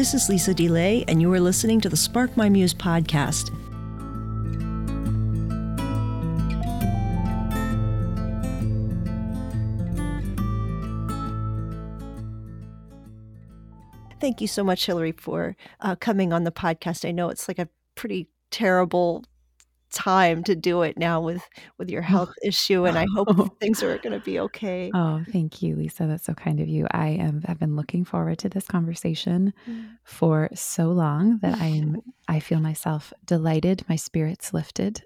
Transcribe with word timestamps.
This 0.00 0.14
is 0.14 0.30
Lisa 0.30 0.54
DeLay, 0.54 1.04
and 1.08 1.20
you 1.20 1.30
are 1.34 1.40
listening 1.40 1.78
to 1.82 1.90
the 1.90 1.94
Spark 1.94 2.34
My 2.34 2.48
Muse 2.48 2.72
podcast. 2.72 3.50
Thank 14.18 14.40
you 14.40 14.46
so 14.46 14.64
much, 14.64 14.86
Hillary, 14.86 15.12
for 15.12 15.54
uh, 15.80 15.96
coming 15.96 16.32
on 16.32 16.44
the 16.44 16.50
podcast. 16.50 17.06
I 17.06 17.10
know 17.10 17.28
it's 17.28 17.46
like 17.46 17.58
a 17.58 17.68
pretty 17.94 18.30
terrible 18.50 19.26
time 19.90 20.42
to 20.44 20.54
do 20.54 20.82
it 20.82 20.96
now 20.96 21.20
with 21.20 21.42
with 21.78 21.90
your 21.90 22.02
health 22.12 22.32
issue 22.42 22.84
and 22.84 22.98
i 22.98 23.06
hope 23.14 23.58
things 23.60 23.82
are 23.82 23.98
going 23.98 24.12
to 24.12 24.24
be 24.24 24.38
okay. 24.40 24.90
Oh 24.94 25.22
thank 25.32 25.62
you 25.62 25.76
lisa 25.76 26.06
that's 26.06 26.24
so 26.24 26.34
kind 26.34 26.60
of 26.60 26.68
you. 26.68 26.86
I 26.90 27.08
am 27.08 27.42
have 27.42 27.58
been 27.58 27.76
looking 27.76 28.04
forward 28.04 28.38
to 28.40 28.48
this 28.48 28.66
conversation 28.66 29.52
mm. 29.68 29.88
for 30.04 30.48
so 30.54 30.88
long 30.88 31.38
that 31.42 31.58
i 31.60 31.66
am 31.66 32.00
i 32.28 32.40
feel 32.40 32.60
myself 32.60 33.12
delighted 33.24 33.84
my 33.88 33.96
spirits 33.96 34.52
lifted 34.52 35.04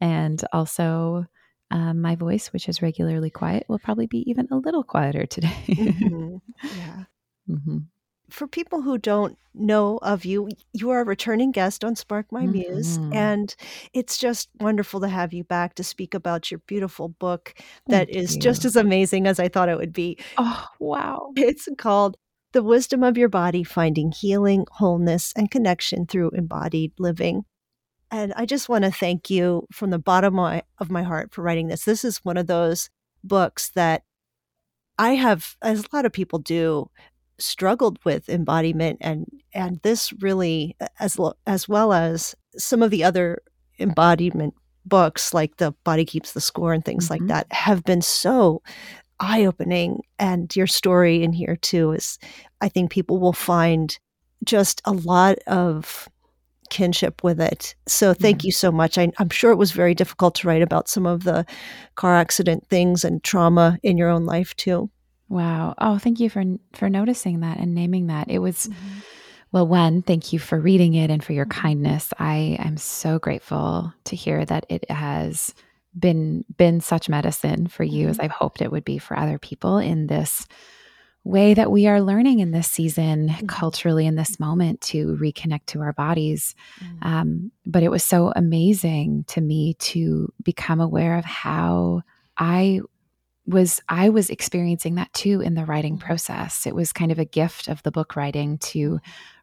and 0.00 0.44
also 0.52 1.26
um, 1.70 2.00
my 2.00 2.14
voice 2.14 2.52
which 2.52 2.68
is 2.68 2.82
regularly 2.82 3.30
quiet 3.30 3.64
will 3.68 3.78
probably 3.78 4.06
be 4.06 4.28
even 4.30 4.46
a 4.50 4.56
little 4.56 4.84
quieter 4.84 5.26
today. 5.26 5.64
Mm-hmm. 5.68 6.36
yeah. 6.78 7.04
Mm-hmm 7.48 7.78
for 8.30 8.46
people 8.46 8.82
who 8.82 8.98
don't 8.98 9.38
know 9.54 9.98
of 10.02 10.24
you, 10.24 10.48
you 10.72 10.90
are 10.90 11.00
a 11.00 11.04
returning 11.04 11.52
guest 11.52 11.84
on 11.84 11.94
Spark 11.94 12.26
My 12.32 12.46
Muse, 12.46 12.98
mm-hmm. 12.98 13.12
and 13.12 13.54
it's 13.92 14.18
just 14.18 14.48
wonderful 14.60 15.00
to 15.00 15.08
have 15.08 15.32
you 15.32 15.44
back 15.44 15.74
to 15.74 15.84
speak 15.84 16.14
about 16.14 16.50
your 16.50 16.60
beautiful 16.66 17.08
book 17.08 17.54
that 17.86 18.08
Thank 18.08 18.18
is 18.18 18.34
you. 18.34 18.40
just 18.40 18.64
as 18.64 18.76
amazing 18.76 19.26
as 19.26 19.38
I 19.38 19.48
thought 19.48 19.68
it 19.68 19.78
would 19.78 19.92
be. 19.92 20.18
Oh, 20.38 20.66
wow. 20.80 21.32
It's 21.36 21.68
called 21.78 22.16
The 22.52 22.62
Wisdom 22.62 23.02
of 23.02 23.18
Your 23.18 23.28
Body 23.28 23.62
Finding 23.62 24.10
Healing, 24.10 24.66
Wholeness, 24.72 25.32
and 25.36 25.50
Connection 25.50 26.06
Through 26.06 26.30
Embodied 26.30 26.92
Living. 26.98 27.44
And 28.10 28.32
I 28.36 28.46
just 28.46 28.68
want 28.68 28.84
to 28.84 28.90
thank 28.90 29.30
you 29.30 29.66
from 29.72 29.90
the 29.90 29.98
bottom 29.98 30.34
of 30.38 30.42
my, 30.42 30.62
of 30.78 30.90
my 30.90 31.02
heart 31.02 31.32
for 31.32 31.42
writing 31.42 31.68
this. 31.68 31.84
This 31.84 32.04
is 32.04 32.18
one 32.18 32.36
of 32.36 32.46
those 32.46 32.90
books 33.22 33.70
that 33.74 34.02
I 34.98 35.14
have, 35.14 35.56
as 35.62 35.80
a 35.80 35.96
lot 35.96 36.06
of 36.06 36.12
people 36.12 36.38
do, 36.38 36.90
struggled 37.38 37.98
with 38.04 38.28
embodiment 38.28 38.98
and 39.00 39.26
and 39.52 39.80
this 39.82 40.12
really 40.20 40.76
as 41.00 41.18
as 41.46 41.68
well 41.68 41.92
as 41.92 42.34
some 42.56 42.82
of 42.82 42.90
the 42.90 43.02
other 43.02 43.42
embodiment 43.78 44.54
books 44.86 45.34
like 45.34 45.56
the 45.56 45.72
body 45.84 46.04
keeps 46.04 46.32
the 46.32 46.40
score 46.40 46.72
and 46.72 46.84
things 46.84 47.08
mm-hmm. 47.08 47.24
like 47.24 47.28
that 47.28 47.52
have 47.52 47.82
been 47.84 48.02
so 48.02 48.62
eye-opening 49.20 50.00
and 50.18 50.54
your 50.54 50.66
story 50.66 51.22
in 51.22 51.32
here 51.32 51.56
too 51.56 51.92
is 51.92 52.18
i 52.60 52.68
think 52.68 52.90
people 52.90 53.18
will 53.18 53.32
find 53.32 53.98
just 54.44 54.80
a 54.84 54.92
lot 54.92 55.38
of 55.46 56.08
kinship 56.70 57.22
with 57.22 57.40
it 57.40 57.74
so 57.86 58.12
thank 58.14 58.38
mm-hmm. 58.38 58.46
you 58.46 58.52
so 58.52 58.70
much 58.70 58.98
I, 58.98 59.10
i'm 59.18 59.30
sure 59.30 59.50
it 59.50 59.56
was 59.56 59.72
very 59.72 59.94
difficult 59.94 60.34
to 60.36 60.48
write 60.48 60.62
about 60.62 60.88
some 60.88 61.06
of 61.06 61.24
the 61.24 61.46
car 61.94 62.14
accident 62.14 62.66
things 62.68 63.04
and 63.04 63.22
trauma 63.22 63.78
in 63.82 63.96
your 63.96 64.08
own 64.08 64.24
life 64.24 64.54
too 64.56 64.90
Wow. 65.28 65.74
Oh, 65.78 65.98
thank 65.98 66.20
you 66.20 66.28
for 66.30 66.44
for 66.72 66.88
noticing 66.88 67.40
that 67.40 67.58
and 67.58 67.74
naming 67.74 68.08
that. 68.08 68.30
It 68.30 68.38
was 68.38 68.66
mm-hmm. 68.66 68.98
well, 69.52 69.66
one, 69.66 70.02
thank 70.02 70.32
you 70.32 70.38
for 70.38 70.60
reading 70.60 70.94
it 70.94 71.10
and 71.10 71.22
for 71.22 71.32
your 71.32 71.46
mm-hmm. 71.46 71.60
kindness. 71.60 72.12
I 72.18 72.56
am 72.58 72.76
so 72.76 73.18
grateful 73.18 73.92
to 74.04 74.16
hear 74.16 74.44
that 74.44 74.66
it 74.68 74.90
has 74.90 75.54
been 75.98 76.44
been 76.56 76.80
such 76.80 77.08
medicine 77.08 77.68
for 77.68 77.84
you 77.84 78.02
mm-hmm. 78.02 78.10
as 78.10 78.20
I've 78.20 78.30
hoped 78.30 78.60
it 78.60 78.72
would 78.72 78.84
be 78.84 78.98
for 78.98 79.18
other 79.18 79.38
people 79.38 79.78
in 79.78 80.06
this 80.06 80.46
way 81.24 81.54
that 81.54 81.70
we 81.70 81.86
are 81.86 82.02
learning 82.02 82.40
in 82.40 82.50
this 82.50 82.68
season 82.68 83.28
mm-hmm. 83.28 83.46
culturally 83.46 84.06
in 84.06 84.14
this 84.14 84.38
moment 84.38 84.82
to 84.82 85.16
reconnect 85.16 85.66
to 85.66 85.80
our 85.80 85.94
bodies. 85.94 86.54
Mm-hmm. 86.80 87.08
Um, 87.08 87.52
but 87.64 87.82
it 87.82 87.90
was 87.90 88.04
so 88.04 88.32
amazing 88.36 89.24
to 89.28 89.40
me 89.40 89.74
to 89.74 90.30
become 90.42 90.80
aware 90.80 91.16
of 91.16 91.24
how 91.24 92.02
I 92.36 92.80
was 93.46 93.80
I 93.88 94.08
was 94.08 94.30
experiencing 94.30 94.94
that 94.96 95.12
too 95.12 95.40
in 95.40 95.54
the 95.54 95.64
writing 95.64 95.94
mm-hmm. 95.96 96.06
process. 96.06 96.66
It 96.66 96.74
was 96.74 96.92
kind 96.92 97.12
of 97.12 97.18
a 97.18 97.24
gift 97.24 97.68
of 97.68 97.82
the 97.82 97.90
book 97.90 98.16
writing 98.16 98.58
to 98.58 99.00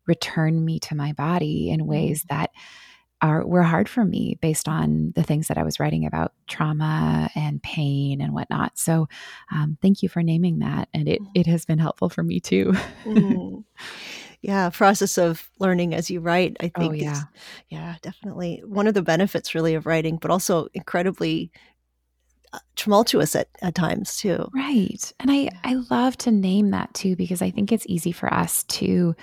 return 0.08 0.66
me 0.66 0.80
to 0.80 0.96
my 0.96 1.14
body 1.14 1.70
in 1.70 1.86
ways 1.86 2.24
mm-hmm. 2.24 2.36
that 2.36 2.52
are 3.22 3.46
were 3.46 3.64
hard 3.64 3.88
for 3.88 4.04
me 4.04 4.38
based 4.42 4.68
on 4.68 5.14
the 5.16 5.24
things 5.24 5.48
that 5.48 5.58
I 5.58 5.64
was 5.64 5.80
writing 5.80 6.06
about 6.06 6.34
trauma 6.48 7.30
and 7.36 7.62
pain 7.62 8.20
and 8.20 8.34
whatnot. 8.34 8.78
So 8.78 9.08
um, 9.52 9.78
thank 9.82 10.02
you 10.02 10.10
for 10.10 10.24
naming 10.24 10.60
that. 10.60 10.90
And 10.94 11.08
it 11.08 11.22
it 11.36 11.46
has 11.46 11.66
been 11.66 11.80
helpful 11.80 12.10
for 12.10 12.24
me 12.24 12.40
too. 12.40 12.74
mm. 13.06 13.64
Yeah, 14.42 14.72
process 14.72 15.20
of 15.20 15.52
learning 15.60 15.94
as 15.94 16.10
you 16.10 16.20
write, 16.20 16.58
I 16.60 16.72
think. 16.76 16.94
Oh, 16.94 16.96
yeah. 16.96 17.12
Is, 17.12 17.24
yeah, 17.70 17.96
definitely. 18.02 18.64
One 18.66 18.88
of 18.88 18.96
the 18.96 19.04
benefits 19.04 19.54
really 19.54 19.76
of 19.76 19.86
writing, 19.86 20.18
but 20.18 20.32
also 20.32 20.68
incredibly 20.74 21.52
tumultuous 22.76 23.36
at, 23.36 23.48
at 23.62 23.76
times 23.76 24.18
too. 24.18 24.50
Right. 24.54 25.12
And 25.20 25.32
I, 25.32 25.50
I 25.64 25.76
love 25.90 26.18
to 26.20 26.32
name 26.32 26.72
that 26.72 26.94
too, 26.94 27.16
because 27.16 27.42
I 27.42 27.52
think 27.52 27.72
it's 27.72 27.86
easy 27.88 28.12
for 28.12 28.34
us 28.34 28.64
to 28.64 29.16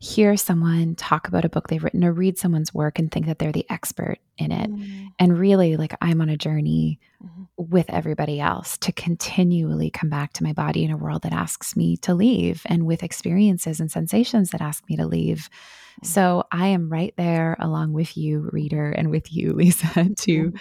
hear 0.00 0.36
someone 0.36 0.94
talk 0.94 1.26
about 1.26 1.44
a 1.44 1.48
book 1.48 1.66
they've 1.66 1.82
written 1.82 2.04
or 2.04 2.12
read 2.12 2.38
someone's 2.38 2.72
work 2.72 3.00
and 3.00 3.10
think 3.10 3.26
that 3.26 3.40
they're 3.40 3.50
the 3.50 3.66
expert 3.68 4.18
in 4.36 4.52
it. 4.52 4.70
Mm-hmm. 4.70 5.06
And 5.18 5.38
really, 5.38 5.76
like, 5.76 5.94
I'm 6.00 6.20
on 6.20 6.28
a 6.28 6.36
journey 6.36 7.00
mm-hmm. 7.24 7.44
with 7.56 7.86
everybody 7.88 8.38
else 8.38 8.78
to 8.78 8.92
continually 8.92 9.90
come 9.90 10.08
back 10.08 10.32
to 10.34 10.44
my 10.44 10.52
body 10.52 10.84
in 10.84 10.92
a 10.92 10.96
world 10.96 11.22
that 11.22 11.32
asks 11.32 11.74
me 11.74 11.96
to 11.98 12.14
leave 12.14 12.62
and 12.66 12.86
with 12.86 13.02
experiences 13.02 13.80
and 13.80 13.90
sensations 13.90 14.50
that 14.50 14.60
ask 14.60 14.88
me 14.88 14.96
to 14.96 15.06
leave. 15.06 15.48
Mm-hmm. 15.48 16.06
So 16.06 16.44
I 16.52 16.68
am 16.68 16.92
right 16.92 17.14
there 17.16 17.56
along 17.58 17.92
with 17.92 18.16
you, 18.16 18.48
reader, 18.52 18.90
and 18.90 19.10
with 19.10 19.32
you, 19.32 19.52
Lisa, 19.54 20.10
to 20.14 20.52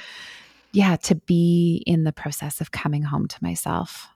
yeah, 0.71 0.95
to 0.97 1.15
be 1.15 1.83
in 1.85 2.03
the 2.03 2.13
process 2.13 2.61
of 2.61 2.71
coming 2.71 3.03
home 3.03 3.27
to 3.27 3.37
myself. 3.41 4.09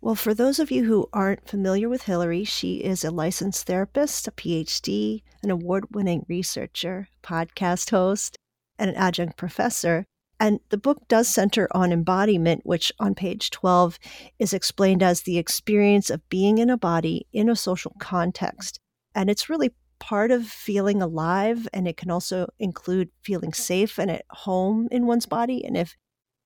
Well, 0.00 0.14
for 0.14 0.34
those 0.34 0.58
of 0.58 0.70
you 0.70 0.84
who 0.84 1.08
aren't 1.14 1.48
familiar 1.48 1.88
with 1.88 2.02
Hillary, 2.02 2.44
she 2.44 2.76
is 2.76 3.04
a 3.04 3.10
licensed 3.10 3.66
therapist, 3.66 4.28
a 4.28 4.32
PhD, 4.32 5.22
an 5.42 5.50
award 5.50 5.86
winning 5.94 6.26
researcher, 6.28 7.08
podcast 7.22 7.90
host, 7.90 8.36
and 8.78 8.90
an 8.90 8.96
adjunct 8.96 9.38
professor. 9.38 10.04
And 10.38 10.60
the 10.68 10.76
book 10.76 11.08
does 11.08 11.26
center 11.26 11.68
on 11.70 11.90
embodiment, 11.90 12.66
which 12.66 12.92
on 12.98 13.14
page 13.14 13.50
12 13.50 13.98
is 14.38 14.52
explained 14.52 15.02
as 15.02 15.22
the 15.22 15.38
experience 15.38 16.10
of 16.10 16.28
being 16.28 16.58
in 16.58 16.68
a 16.68 16.76
body 16.76 17.26
in 17.32 17.48
a 17.48 17.56
social 17.56 17.94
context. 17.98 18.78
And 19.14 19.30
it's 19.30 19.48
really 19.48 19.72
part 20.04 20.30
of 20.30 20.46
feeling 20.46 21.00
alive 21.00 21.66
and 21.72 21.88
it 21.88 21.96
can 21.96 22.10
also 22.10 22.46
include 22.58 23.08
feeling 23.22 23.54
safe 23.54 23.98
and 23.98 24.10
at 24.10 24.22
home 24.28 24.86
in 24.90 25.06
one's 25.06 25.24
body 25.24 25.64
and 25.64 25.78
if 25.78 25.96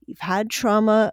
you've 0.06 0.20
had 0.20 0.48
trauma 0.48 1.12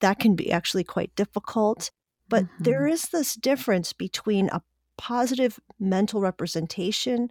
that 0.00 0.18
can 0.18 0.34
be 0.34 0.50
actually 0.50 0.82
quite 0.82 1.14
difficult 1.16 1.90
but 2.30 2.44
mm-hmm. 2.44 2.64
there 2.64 2.86
is 2.86 3.02
this 3.10 3.34
difference 3.34 3.92
between 3.92 4.48
a 4.48 4.62
positive 4.96 5.60
mental 5.78 6.22
representation 6.22 7.28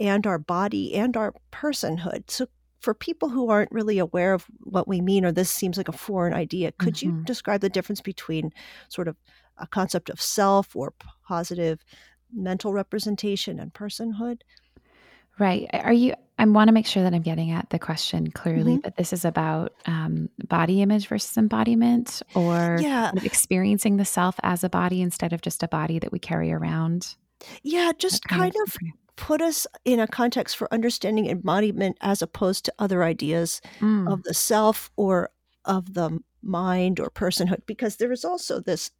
and 0.00 0.26
our 0.26 0.40
body 0.40 0.92
and 0.96 1.16
our 1.16 1.32
personhood 1.52 2.28
so 2.28 2.48
for 2.80 2.94
people 2.94 3.28
who 3.28 3.48
aren't 3.48 3.70
really 3.70 4.00
aware 4.00 4.34
of 4.34 4.44
what 4.64 4.88
we 4.88 5.00
mean 5.00 5.24
or 5.24 5.30
this 5.30 5.50
seems 5.50 5.76
like 5.76 5.88
a 5.88 5.92
foreign 5.92 6.34
idea 6.34 6.72
could 6.80 6.94
mm-hmm. 6.94 7.18
you 7.18 7.24
describe 7.24 7.60
the 7.60 7.68
difference 7.68 8.00
between 8.00 8.50
sort 8.88 9.06
of 9.06 9.14
a 9.56 9.68
concept 9.68 10.10
of 10.10 10.20
self 10.20 10.74
or 10.74 10.92
positive 11.28 11.84
mental 12.32 12.72
representation 12.72 13.58
and 13.58 13.72
personhood. 13.72 14.40
Right. 15.38 15.68
Are 15.72 15.92
you? 15.92 16.14
I 16.40 16.44
want 16.44 16.68
to 16.68 16.72
make 16.72 16.86
sure 16.86 17.02
that 17.02 17.14
I'm 17.14 17.22
getting 17.22 17.50
at 17.50 17.70
the 17.70 17.78
question 17.78 18.30
clearly, 18.30 18.72
mm-hmm. 18.72 18.80
but 18.80 18.96
this 18.96 19.12
is 19.12 19.24
about 19.24 19.72
um, 19.86 20.28
body 20.46 20.82
image 20.82 21.08
versus 21.08 21.36
embodiment 21.36 22.22
or 22.34 22.78
yeah. 22.80 23.10
experiencing 23.24 23.96
the 23.96 24.04
self 24.04 24.36
as 24.42 24.62
a 24.62 24.68
body 24.68 25.02
instead 25.02 25.32
of 25.32 25.40
just 25.40 25.62
a 25.62 25.68
body 25.68 25.98
that 25.98 26.12
we 26.12 26.18
carry 26.18 26.52
around. 26.52 27.16
Yeah, 27.62 27.92
just 27.98 28.24
kind, 28.24 28.52
kind 28.52 28.54
of, 28.66 28.74
of 28.74 28.78
put 29.16 29.40
us 29.40 29.66
in 29.84 29.98
a 29.98 30.06
context 30.06 30.56
for 30.56 30.72
understanding 30.72 31.26
embodiment 31.26 31.98
as 32.00 32.22
opposed 32.22 32.64
to 32.64 32.74
other 32.78 33.02
ideas 33.02 33.60
mm. 33.80 34.10
of 34.10 34.22
the 34.22 34.34
self 34.34 34.90
or 34.96 35.30
of 35.64 35.94
the 35.94 36.20
mind 36.42 37.00
or 37.00 37.10
personhood, 37.10 37.62
because 37.66 37.96
there 37.96 38.12
is 38.12 38.24
also 38.24 38.60
this 38.60 38.90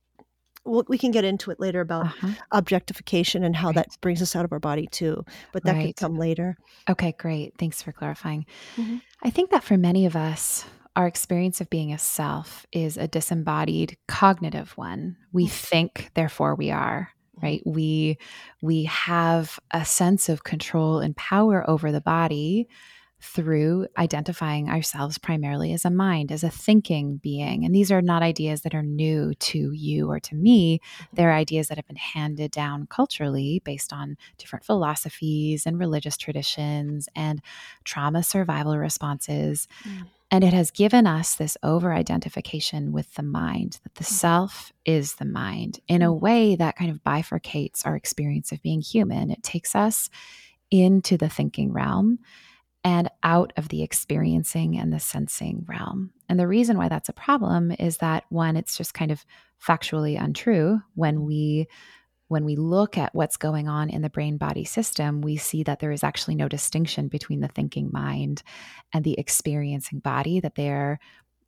we 0.68 0.98
can 0.98 1.10
get 1.10 1.24
into 1.24 1.50
it 1.50 1.60
later 1.60 1.80
about 1.80 2.06
uh-huh. 2.06 2.32
objectification 2.52 3.42
and 3.44 3.56
how 3.56 3.68
right. 3.68 3.76
that 3.76 4.00
brings 4.00 4.22
us 4.22 4.36
out 4.36 4.44
of 4.44 4.52
our 4.52 4.60
body 4.60 4.86
too 4.86 5.24
but 5.52 5.64
that 5.64 5.74
right. 5.74 5.86
could 5.86 5.96
come 5.96 6.16
later 6.16 6.56
okay 6.88 7.14
great 7.18 7.54
thanks 7.58 7.82
for 7.82 7.92
clarifying 7.92 8.44
mm-hmm. 8.76 8.96
i 9.22 9.30
think 9.30 9.50
that 9.50 9.64
for 9.64 9.76
many 9.76 10.06
of 10.06 10.14
us 10.14 10.64
our 10.96 11.06
experience 11.06 11.60
of 11.60 11.70
being 11.70 11.92
a 11.92 11.98
self 11.98 12.66
is 12.72 12.96
a 12.96 13.08
disembodied 13.08 13.96
cognitive 14.06 14.76
one 14.76 15.16
we 15.32 15.44
mm-hmm. 15.44 15.50
think 15.50 16.10
therefore 16.14 16.54
we 16.54 16.70
are 16.70 17.10
right 17.42 17.62
we 17.64 18.18
we 18.62 18.84
have 18.84 19.58
a 19.70 19.84
sense 19.84 20.28
of 20.28 20.44
control 20.44 20.98
and 20.98 21.16
power 21.16 21.68
over 21.68 21.92
the 21.92 22.00
body 22.00 22.68
through 23.20 23.86
identifying 23.96 24.68
ourselves 24.68 25.18
primarily 25.18 25.72
as 25.72 25.84
a 25.84 25.90
mind, 25.90 26.30
as 26.30 26.44
a 26.44 26.50
thinking 26.50 27.16
being. 27.16 27.64
And 27.64 27.74
these 27.74 27.90
are 27.90 28.00
not 28.00 28.22
ideas 28.22 28.62
that 28.62 28.74
are 28.74 28.82
new 28.82 29.34
to 29.34 29.72
you 29.72 30.08
or 30.08 30.20
to 30.20 30.34
me. 30.36 30.80
They're 31.12 31.32
ideas 31.32 31.68
that 31.68 31.78
have 31.78 31.86
been 31.86 31.96
handed 31.96 32.52
down 32.52 32.86
culturally 32.86 33.60
based 33.64 33.92
on 33.92 34.16
different 34.36 34.64
philosophies 34.64 35.66
and 35.66 35.78
religious 35.78 36.16
traditions 36.16 37.08
and 37.16 37.42
trauma 37.84 38.22
survival 38.22 38.78
responses. 38.78 39.66
Mm. 39.82 40.06
And 40.30 40.44
it 40.44 40.52
has 40.52 40.70
given 40.70 41.06
us 41.06 41.34
this 41.34 41.56
over 41.62 41.92
identification 41.92 42.92
with 42.92 43.14
the 43.14 43.22
mind, 43.22 43.80
that 43.82 43.94
the 43.96 44.04
mm. 44.04 44.08
self 44.08 44.72
is 44.84 45.14
the 45.14 45.24
mind 45.24 45.80
in 45.88 46.02
a 46.02 46.12
mm. 46.12 46.20
way 46.20 46.54
that 46.54 46.76
kind 46.76 46.90
of 46.90 47.02
bifurcates 47.02 47.84
our 47.84 47.96
experience 47.96 48.52
of 48.52 48.62
being 48.62 48.80
human. 48.80 49.30
It 49.30 49.42
takes 49.42 49.74
us 49.74 50.08
into 50.70 51.16
the 51.16 51.30
thinking 51.30 51.72
realm 51.72 52.18
and 52.84 53.10
out 53.22 53.52
of 53.56 53.68
the 53.68 53.82
experiencing 53.82 54.78
and 54.78 54.92
the 54.92 55.00
sensing 55.00 55.64
realm. 55.68 56.10
And 56.28 56.38
the 56.38 56.46
reason 56.46 56.78
why 56.78 56.88
that's 56.88 57.08
a 57.08 57.14
problem 57.14 57.72
is 57.78 57.98
that 57.98 58.24
one, 58.28 58.56
it's 58.56 58.76
just 58.76 58.94
kind 58.94 59.10
of 59.10 59.24
factually 59.64 60.20
untrue 60.20 60.80
when 60.94 61.24
we 61.24 61.68
when 62.28 62.44
we 62.44 62.56
look 62.56 62.98
at 62.98 63.14
what's 63.14 63.38
going 63.38 63.68
on 63.68 63.88
in 63.88 64.02
the 64.02 64.10
brain 64.10 64.36
body 64.36 64.64
system, 64.64 65.22
we 65.22 65.36
see 65.38 65.62
that 65.62 65.80
there 65.80 65.90
is 65.90 66.04
actually 66.04 66.34
no 66.34 66.46
distinction 66.46 67.08
between 67.08 67.40
the 67.40 67.48
thinking 67.48 67.88
mind 67.90 68.42
and 68.92 69.02
the 69.02 69.18
experiencing 69.18 69.98
body, 69.98 70.38
that 70.40 70.54
they're 70.54 71.00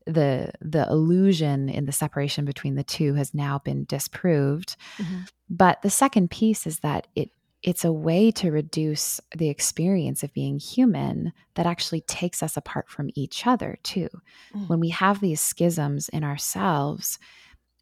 the 0.06 0.50
the 0.62 0.86
illusion 0.88 1.68
in 1.68 1.84
the 1.84 1.92
separation 1.92 2.46
between 2.46 2.74
the 2.74 2.82
two 2.82 3.14
has 3.14 3.34
now 3.34 3.58
been 3.58 3.84
disproved. 3.84 4.76
Mm-hmm. 4.96 5.20
But 5.50 5.82
the 5.82 5.90
second 5.90 6.30
piece 6.30 6.66
is 6.66 6.80
that 6.80 7.06
it 7.14 7.30
it's 7.62 7.84
a 7.84 7.92
way 7.92 8.30
to 8.30 8.50
reduce 8.50 9.20
the 9.36 9.48
experience 9.48 10.22
of 10.22 10.32
being 10.32 10.58
human 10.58 11.32
that 11.54 11.66
actually 11.66 12.00
takes 12.02 12.42
us 12.42 12.56
apart 12.56 12.88
from 12.88 13.10
each 13.14 13.46
other 13.46 13.78
too. 13.82 14.08
Mm. 14.54 14.68
When 14.68 14.80
we 14.80 14.88
have 14.90 15.20
these 15.20 15.40
schisms 15.40 16.08
in 16.08 16.24
ourselves, 16.24 17.18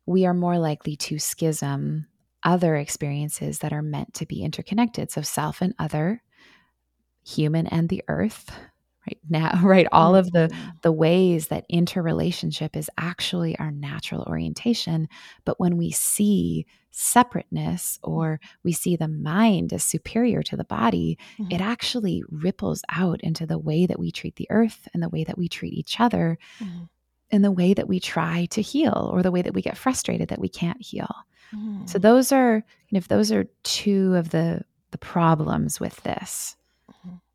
we 0.04 0.26
are 0.26 0.34
more 0.34 0.58
likely 0.58 0.96
to 0.96 1.18
schism 1.18 2.06
other 2.42 2.76
experiences 2.76 3.60
that 3.60 3.72
are 3.72 3.82
meant 3.82 4.14
to 4.14 4.26
be 4.26 4.42
interconnected. 4.42 5.12
So 5.12 5.22
self 5.22 5.60
and 5.60 5.74
other, 5.78 6.22
human 7.24 7.66
and 7.66 7.88
the 7.88 8.02
earth, 8.08 8.50
right 9.08 9.18
now 9.28 9.60
right 9.62 9.86
all 9.92 10.14
of 10.14 10.30
the 10.32 10.48
mm-hmm. 10.48 10.68
the 10.82 10.92
ways 10.92 11.48
that 11.48 11.64
interrelationship 11.68 12.76
is 12.76 12.90
actually 12.98 13.58
our 13.58 13.70
natural 13.70 14.22
orientation 14.28 15.08
but 15.44 15.58
when 15.58 15.76
we 15.76 15.90
see 15.90 16.66
separateness 16.90 17.98
or 18.02 18.40
we 18.64 18.72
see 18.72 18.96
the 18.96 19.08
mind 19.08 19.72
as 19.72 19.84
superior 19.84 20.42
to 20.42 20.56
the 20.56 20.64
body 20.64 21.18
mm-hmm. 21.38 21.52
it 21.52 21.60
actually 21.60 22.22
ripples 22.28 22.82
out 22.90 23.20
into 23.20 23.46
the 23.46 23.58
way 23.58 23.86
that 23.86 23.98
we 23.98 24.10
treat 24.10 24.36
the 24.36 24.48
earth 24.50 24.88
and 24.92 25.02
the 25.02 25.08
way 25.08 25.24
that 25.24 25.38
we 25.38 25.48
treat 25.48 25.72
each 25.72 26.00
other 26.00 26.38
mm-hmm. 26.60 26.84
and 27.30 27.44
the 27.44 27.52
way 27.52 27.72
that 27.74 27.88
we 27.88 28.00
try 28.00 28.46
to 28.46 28.62
heal 28.62 29.10
or 29.12 29.22
the 29.22 29.30
way 29.30 29.42
that 29.42 29.54
we 29.54 29.62
get 29.62 29.76
frustrated 29.76 30.28
that 30.28 30.40
we 30.40 30.48
can't 30.48 30.82
heal 30.82 31.14
mm-hmm. 31.54 31.86
so 31.86 31.98
those 31.98 32.32
are 32.32 32.64
kind 32.90 33.02
of 33.02 33.08
those 33.08 33.30
are 33.30 33.46
two 33.62 34.14
of 34.14 34.30
the 34.30 34.62
the 34.90 34.98
problems 34.98 35.78
with 35.78 36.02
this 36.02 36.56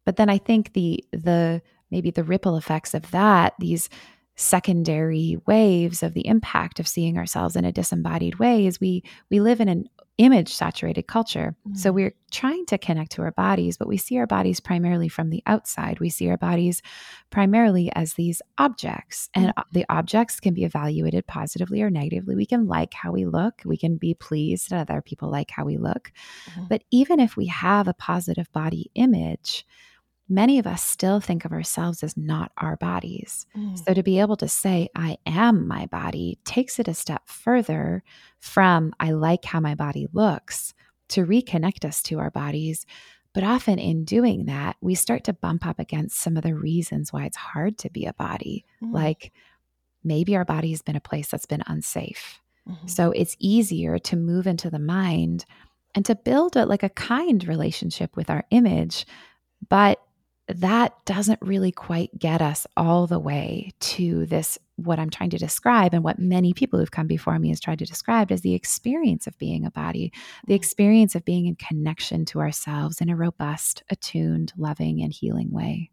but 0.05 0.15
then 0.17 0.29
I 0.29 0.38
think 0.38 0.73
the 0.73 1.03
the 1.11 1.61
maybe 1.91 2.11
the 2.11 2.23
ripple 2.23 2.57
effects 2.57 2.94
of 2.94 3.09
that, 3.11 3.53
these 3.59 3.89
secondary 4.35 5.38
waves 5.45 6.01
of 6.01 6.13
the 6.13 6.25
impact 6.25 6.79
of 6.79 6.88
seeing 6.88 7.17
ourselves 7.17 7.55
in 7.55 7.65
a 7.65 7.71
disembodied 7.71 8.39
way 8.39 8.65
is 8.65 8.81
we 8.81 9.03
we 9.29 9.39
live 9.39 9.61
in 9.61 9.69
an 9.69 9.88
image 10.19 10.53
saturated 10.53 11.07
culture. 11.07 11.55
Mm-hmm. 11.67 11.75
So 11.75 11.91
we're 11.91 12.13
trying 12.31 12.65
to 12.67 12.77
connect 12.77 13.13
to 13.13 13.23
our 13.23 13.31
bodies, 13.31 13.77
but 13.77 13.88
we 13.88 13.97
see 13.97 14.17
our 14.17 14.27
bodies 14.27 14.59
primarily 14.59 15.09
from 15.09 15.29
the 15.29 15.41
outside. 15.47 16.00
We 16.00 16.09
see 16.09 16.29
our 16.29 16.38
bodies 16.38 16.83
primarily 17.31 17.91
as 17.95 18.13
these 18.13 18.41
objects, 18.59 19.29
and 19.35 19.47
mm-hmm. 19.47 19.61
the 19.71 19.85
objects 19.89 20.39
can 20.39 20.53
be 20.53 20.65
evaluated 20.65 21.25
positively 21.25 21.81
or 21.81 21.89
negatively. 21.89 22.35
We 22.35 22.45
can 22.45 22.67
like 22.67 22.94
how 22.94 23.11
we 23.11 23.25
look, 23.25 23.61
we 23.65 23.77
can 23.77 23.97
be 23.97 24.13
pleased 24.13 24.69
that 24.69 24.89
other 24.89 25.01
people 25.01 25.31
like 25.31 25.50
how 25.50 25.65
we 25.65 25.77
look. 25.77 26.11
Mm-hmm. 26.51 26.65
But 26.69 26.83
even 26.91 27.19
if 27.19 27.35
we 27.35 27.47
have 27.47 27.88
a 27.88 27.94
positive 27.94 28.51
body 28.51 28.91
image, 28.94 29.65
many 30.29 30.59
of 30.59 30.67
us 30.67 30.83
still 30.83 31.19
think 31.19 31.45
of 31.45 31.51
ourselves 31.51 32.03
as 32.03 32.15
not 32.15 32.51
our 32.57 32.77
bodies. 32.77 33.45
Mm. 33.57 33.83
So 33.83 33.93
to 33.93 34.03
be 34.03 34.19
able 34.19 34.37
to 34.37 34.47
say, 34.47 34.89
I 34.95 35.17
am 35.25 35.67
my 35.67 35.85
body, 35.87 36.39
takes 36.45 36.79
it 36.79 36.87
a 36.87 36.93
step 36.93 37.23
further 37.25 38.03
from, 38.39 38.93
I 38.99 39.11
like 39.11 39.45
how 39.45 39.59
my 39.59 39.75
body 39.75 40.07
looks, 40.13 40.73
to 41.09 41.25
reconnect 41.25 41.85
us 41.85 42.01
to 42.03 42.19
our 42.19 42.31
bodies. 42.31 42.85
But 43.33 43.43
often 43.43 43.79
in 43.79 44.05
doing 44.05 44.45
that, 44.45 44.77
we 44.79 44.95
start 44.95 45.23
to 45.25 45.33
bump 45.33 45.65
up 45.65 45.79
against 45.79 46.19
some 46.19 46.37
of 46.37 46.43
the 46.43 46.55
reasons 46.55 47.11
why 47.11 47.25
it's 47.25 47.37
hard 47.37 47.77
to 47.79 47.89
be 47.89 48.05
a 48.05 48.13
body. 48.13 48.65
Mm. 48.81 48.93
Like 48.93 49.33
maybe 50.03 50.35
our 50.35 50.45
body 50.45 50.71
has 50.71 50.81
been 50.81 50.95
a 50.95 51.01
place 51.01 51.27
that's 51.27 51.45
been 51.45 51.63
unsafe. 51.67 52.39
Mm-hmm. 52.69 52.87
So 52.87 53.11
it's 53.11 53.35
easier 53.39 53.99
to 53.99 54.15
move 54.15 54.47
into 54.47 54.69
the 54.69 54.79
mind 54.79 55.45
and 55.95 56.05
to 56.05 56.15
build 56.15 56.55
a, 56.55 56.65
like 56.65 56.83
a 56.83 56.89
kind 56.89 57.45
relationship 57.45 58.15
with 58.15 58.29
our 58.29 58.45
image 58.51 59.05
but 59.69 59.99
that 60.47 60.93
doesn't 61.05 61.39
really 61.41 61.71
quite 61.71 62.17
get 62.19 62.41
us 62.41 62.67
all 62.75 63.07
the 63.07 63.19
way 63.19 63.71
to 63.79 64.25
this 64.25 64.57
what 64.75 64.99
i'm 64.99 65.09
trying 65.09 65.29
to 65.29 65.37
describe 65.37 65.93
and 65.93 66.03
what 66.03 66.19
many 66.19 66.53
people 66.53 66.77
who've 66.77 66.91
come 66.91 67.07
before 67.07 67.39
me 67.39 67.49
has 67.49 67.59
tried 67.59 67.79
to 67.79 67.85
describe 67.85 68.31
as 68.31 68.41
the 68.41 68.53
experience 68.53 69.25
of 69.25 69.37
being 69.37 69.65
a 69.65 69.71
body 69.71 70.11
the 70.45 70.53
mm. 70.53 70.57
experience 70.57 71.15
of 71.15 71.23
being 71.23 71.45
in 71.45 71.55
connection 71.55 72.25
to 72.25 72.39
ourselves 72.39 72.99
in 72.99 73.09
a 73.09 73.15
robust 73.15 73.83
attuned 73.89 74.51
loving 74.57 75.01
and 75.01 75.13
healing 75.13 75.51
way. 75.51 75.89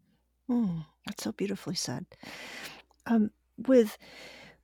Mm, 0.49 0.85
that's 1.05 1.23
so 1.23 1.31
beautifully 1.31 1.75
said. 1.75 2.05
Um, 3.05 3.31
with 3.57 3.97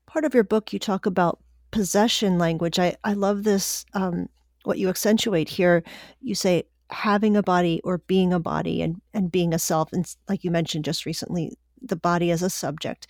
part 0.05 0.25
of 0.25 0.33
your 0.33 0.43
book 0.43 0.73
you 0.73 0.79
talk 0.79 1.05
about 1.05 1.39
possession 1.71 2.37
language. 2.37 2.79
I, 2.79 2.95
I 3.03 3.13
love 3.13 3.43
this 3.43 3.85
um, 3.93 4.29
what 4.63 4.79
you 4.79 4.89
accentuate 4.89 5.49
here. 5.49 5.83
You 6.21 6.35
say 6.35 6.63
having 6.89 7.35
a 7.35 7.43
body 7.43 7.81
or 7.83 7.99
being 7.99 8.33
a 8.33 8.39
body 8.39 8.81
and, 8.81 9.01
and 9.13 9.31
being 9.31 9.53
a 9.53 9.59
self. 9.59 9.91
And 9.93 10.05
like 10.29 10.43
you 10.43 10.51
mentioned 10.51 10.85
just 10.85 11.05
recently, 11.05 11.57
the 11.81 11.95
body 11.95 12.31
as 12.31 12.41
a 12.41 12.49
subject. 12.49 13.07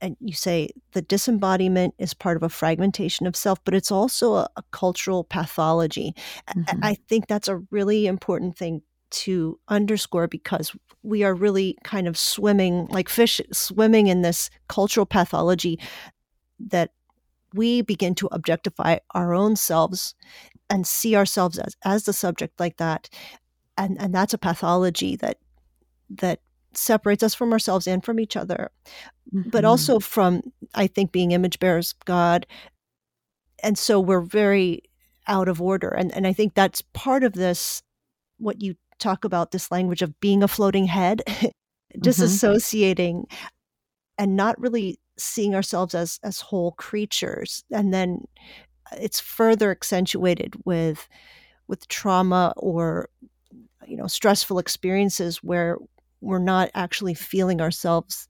And 0.00 0.16
you 0.20 0.34
say 0.34 0.70
the 0.92 1.02
disembodiment 1.02 1.94
is 1.98 2.14
part 2.14 2.36
of 2.36 2.42
a 2.42 2.48
fragmentation 2.48 3.26
of 3.26 3.34
self, 3.34 3.58
but 3.64 3.74
it's 3.74 3.90
also 3.90 4.34
a, 4.34 4.48
a 4.56 4.62
cultural 4.70 5.24
pathology. 5.24 6.14
Mm-hmm. 6.48 6.78
I 6.82 6.96
think 7.08 7.26
that's 7.26 7.48
a 7.48 7.56
really 7.70 8.06
important 8.06 8.56
thing 8.56 8.82
to 9.10 9.58
underscore 9.68 10.28
because 10.28 10.74
we 11.02 11.24
are 11.24 11.34
really 11.34 11.76
kind 11.82 12.06
of 12.06 12.18
swimming 12.18 12.86
like 12.90 13.08
fish 13.08 13.40
swimming 13.52 14.08
in 14.08 14.22
this 14.22 14.50
cultural 14.68 15.06
pathology 15.06 15.80
that 16.60 16.90
we 17.54 17.80
begin 17.80 18.14
to 18.16 18.28
objectify 18.32 18.98
our 19.12 19.32
own 19.32 19.56
selves 19.56 20.14
and 20.70 20.86
see 20.86 21.16
ourselves 21.16 21.58
as, 21.58 21.76
as 21.84 22.04
the 22.04 22.12
subject 22.12 22.58
like 22.60 22.76
that 22.76 23.08
and 23.76 24.00
and 24.00 24.14
that's 24.14 24.34
a 24.34 24.38
pathology 24.38 25.16
that 25.16 25.38
that 26.10 26.40
separates 26.74 27.22
us 27.22 27.34
from 27.34 27.52
ourselves 27.52 27.86
and 27.86 28.04
from 28.04 28.20
each 28.20 28.36
other 28.36 28.70
mm-hmm. 29.34 29.48
but 29.48 29.64
also 29.64 29.98
from 29.98 30.42
i 30.74 30.86
think 30.86 31.12
being 31.12 31.32
image 31.32 31.58
bearers 31.58 31.94
of 31.98 32.04
god 32.04 32.46
and 33.62 33.78
so 33.78 33.98
we're 33.98 34.20
very 34.20 34.82
out 35.26 35.48
of 35.48 35.62
order 35.62 35.88
and 35.88 36.14
and 36.14 36.26
i 36.26 36.32
think 36.32 36.54
that's 36.54 36.82
part 36.92 37.24
of 37.24 37.32
this 37.32 37.82
what 38.38 38.60
you 38.60 38.74
talk 38.98 39.24
about 39.24 39.50
this 39.50 39.70
language 39.70 40.02
of 40.02 40.18
being 40.20 40.42
a 40.42 40.48
floating 40.48 40.86
head 40.86 41.22
mm-hmm. 41.26 42.00
disassociating 42.00 43.26
mm-hmm. 43.26 43.46
and 44.18 44.36
not 44.36 44.60
really 44.60 44.98
seeing 45.18 45.54
ourselves 45.54 45.94
as 45.94 46.20
as 46.22 46.40
whole 46.40 46.72
creatures 46.72 47.64
and 47.70 47.92
then 47.92 48.24
it's 48.92 49.20
further 49.20 49.70
accentuated 49.70 50.54
with 50.64 51.08
with 51.66 51.86
trauma 51.88 52.52
or 52.56 53.08
you 53.86 53.96
know 53.96 54.06
stressful 54.06 54.58
experiences 54.58 55.38
where 55.38 55.78
we're 56.20 56.38
not 56.38 56.70
actually 56.74 57.14
feeling 57.14 57.60
ourselves 57.60 58.28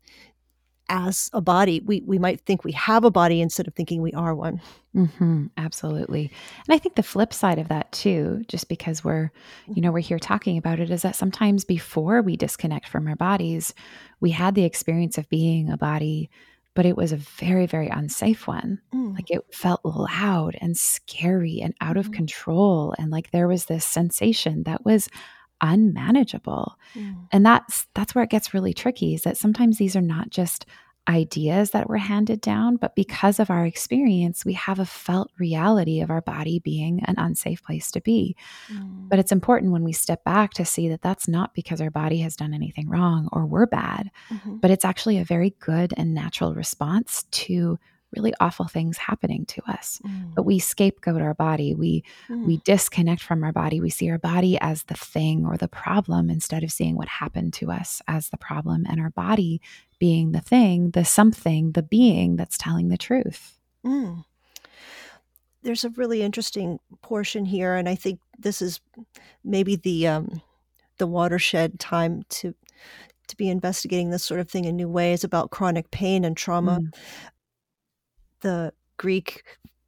as 0.88 1.28
a 1.32 1.40
body. 1.40 1.80
We 1.84 2.02
we 2.06 2.18
might 2.18 2.40
think 2.40 2.64
we 2.64 2.72
have 2.72 3.04
a 3.04 3.10
body 3.10 3.40
instead 3.40 3.68
of 3.68 3.74
thinking 3.74 4.00
we 4.00 4.12
are 4.12 4.34
one. 4.34 4.60
Mm-hmm, 4.94 5.46
absolutely. 5.56 6.30
And 6.66 6.74
i 6.74 6.78
think 6.78 6.94
the 6.94 7.02
flip 7.02 7.32
side 7.32 7.58
of 7.58 7.68
that 7.68 7.92
too 7.92 8.42
just 8.48 8.68
because 8.68 9.04
we're 9.04 9.30
you 9.66 9.82
know 9.82 9.92
we're 9.92 9.98
here 10.00 10.18
talking 10.18 10.56
about 10.56 10.80
it 10.80 10.90
is 10.90 11.02
that 11.02 11.14
sometimes 11.14 11.64
before 11.64 12.22
we 12.22 12.36
disconnect 12.36 12.88
from 12.88 13.06
our 13.06 13.16
bodies 13.16 13.74
we 14.20 14.30
had 14.30 14.54
the 14.54 14.64
experience 14.64 15.18
of 15.18 15.28
being 15.28 15.70
a 15.70 15.76
body 15.76 16.30
but 16.78 16.86
it 16.86 16.96
was 16.96 17.10
a 17.10 17.16
very, 17.16 17.66
very 17.66 17.88
unsafe 17.88 18.46
one. 18.46 18.80
Mm. 18.94 19.12
Like 19.12 19.32
it 19.32 19.40
felt 19.52 19.80
loud 19.84 20.56
and 20.60 20.76
scary 20.76 21.60
and 21.60 21.74
out 21.80 21.96
of 21.96 22.10
mm. 22.10 22.12
control. 22.12 22.94
And 23.00 23.10
like 23.10 23.32
there 23.32 23.48
was 23.48 23.64
this 23.64 23.84
sensation 23.84 24.62
that 24.62 24.84
was 24.84 25.08
unmanageable. 25.60 26.78
Mm. 26.94 27.26
And 27.32 27.44
that's 27.44 27.88
that's 27.94 28.14
where 28.14 28.22
it 28.22 28.30
gets 28.30 28.54
really 28.54 28.72
tricky 28.72 29.14
is 29.14 29.22
that 29.22 29.36
sometimes 29.36 29.78
these 29.78 29.96
are 29.96 30.00
not 30.00 30.30
just 30.30 30.66
ideas 31.08 31.70
that 31.70 31.88
were 31.88 31.96
handed 31.96 32.40
down, 32.40 32.76
but 32.76 32.94
because 32.94 33.40
of 33.40 33.50
our 33.50 33.64
experience, 33.64 34.44
we 34.44 34.52
have 34.52 34.78
a 34.78 34.84
felt 34.84 35.30
reality 35.38 36.00
of 36.00 36.10
our 36.10 36.20
body 36.20 36.58
being 36.58 37.00
an 37.04 37.14
unsafe 37.18 37.62
place 37.62 37.90
to 37.92 38.00
be. 38.00 38.36
Mm. 38.72 39.08
But 39.08 39.18
it's 39.18 39.32
important 39.32 39.72
when 39.72 39.84
we 39.84 39.92
step 39.92 40.22
back 40.24 40.52
to 40.54 40.64
see 40.64 40.88
that 40.90 41.02
that's 41.02 41.26
not 41.26 41.54
because 41.54 41.80
our 41.80 41.90
body 41.90 42.18
has 42.18 42.36
done 42.36 42.52
anything 42.52 42.88
wrong 42.88 43.28
or 43.32 43.46
we're 43.46 43.66
bad, 43.66 44.10
mm-hmm. 44.30 44.56
but 44.56 44.70
it's 44.70 44.84
actually 44.84 45.18
a 45.18 45.24
very 45.24 45.54
good 45.60 45.94
and 45.96 46.14
natural 46.14 46.54
response 46.54 47.24
to 47.30 47.78
really 48.14 48.32
awful 48.40 48.66
things 48.66 48.96
happening 48.96 49.44
to 49.46 49.62
us 49.66 50.00
mm. 50.06 50.34
but 50.34 50.44
we 50.44 50.58
scapegoat 50.58 51.20
our 51.20 51.34
body 51.34 51.74
we 51.74 52.02
mm. 52.28 52.46
we 52.46 52.58
disconnect 52.58 53.22
from 53.22 53.44
our 53.44 53.52
body 53.52 53.80
we 53.80 53.90
see 53.90 54.10
our 54.10 54.18
body 54.18 54.58
as 54.60 54.84
the 54.84 54.94
thing 54.94 55.44
or 55.44 55.56
the 55.56 55.68
problem 55.68 56.30
instead 56.30 56.62
of 56.62 56.72
seeing 56.72 56.96
what 56.96 57.08
happened 57.08 57.52
to 57.52 57.70
us 57.70 58.00
as 58.08 58.28
the 58.28 58.36
problem 58.36 58.86
and 58.88 59.00
our 59.00 59.10
body 59.10 59.60
being 59.98 60.32
the 60.32 60.40
thing 60.40 60.90
the 60.92 61.04
something 61.04 61.72
the 61.72 61.82
being 61.82 62.36
that's 62.36 62.58
telling 62.58 62.88
the 62.88 62.98
truth 62.98 63.58
mm. 63.84 64.24
there's 65.62 65.84
a 65.84 65.90
really 65.90 66.22
interesting 66.22 66.78
portion 67.02 67.44
here 67.44 67.74
and 67.74 67.88
i 67.88 67.94
think 67.94 68.20
this 68.38 68.62
is 68.62 68.80
maybe 69.44 69.76
the 69.76 70.06
um 70.06 70.40
the 70.96 71.06
watershed 71.06 71.78
time 71.78 72.22
to 72.28 72.54
to 73.28 73.36
be 73.36 73.48
investigating 73.48 74.10
this 74.10 74.24
sort 74.24 74.40
of 74.40 74.50
thing 74.50 74.64
in 74.64 74.76
new 74.76 74.88
ways 74.88 75.22
about 75.22 75.50
chronic 75.50 75.90
pain 75.90 76.24
and 76.24 76.36
trauma. 76.36 76.80
The 78.40 78.72
Greek 78.96 79.44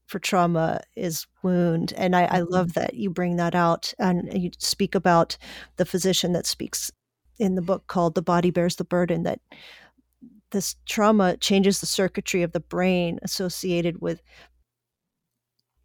for 0.06 0.18
trauma 0.18 0.80
is 0.96 1.26
wound. 1.42 1.92
And 1.96 2.16
I, 2.16 2.24
I, 2.24 2.40
love 2.40 2.68
mm-hmm. 2.68 2.80
that 2.80 2.94
you 2.94 3.10
bring 3.10 3.36
that 3.36 3.54
out 3.54 3.94
and 3.98 4.42
you 4.42 4.50
speak 4.58 4.96
about 4.96 5.36
the 5.76 5.84
physician 5.84 6.32
that 6.32 6.46
speaks 6.46 6.90
in 7.38 7.54
the 7.54 7.62
book 7.62 7.86
called 7.86 8.16
The 8.16 8.22
Body 8.22 8.50
Bears 8.50 8.76
the 8.76 8.84
Burden 8.84 9.22
that 9.22 9.40
this 10.50 10.74
trauma 10.84 11.36
changes 11.36 11.80
the 11.80 11.86
circuitry 11.86 12.42
of 12.42 12.50
the 12.50 12.60
brain 12.60 13.20
associated 13.22 14.00
with 14.00 14.20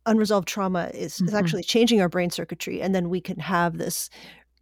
unresolved 0.08 0.48
trauma 0.48 0.90
is, 0.94 1.16
mm-hmm. 1.16 1.28
is 1.28 1.34
actually 1.36 1.64
changing 1.64 2.02
our 2.02 2.10
brain 2.10 2.32
circuitry 2.32 2.82
and 2.82 2.96
then 2.96 3.10
we 3.10 3.22
can 3.22 3.40
have 3.40 3.78
this 3.78 4.10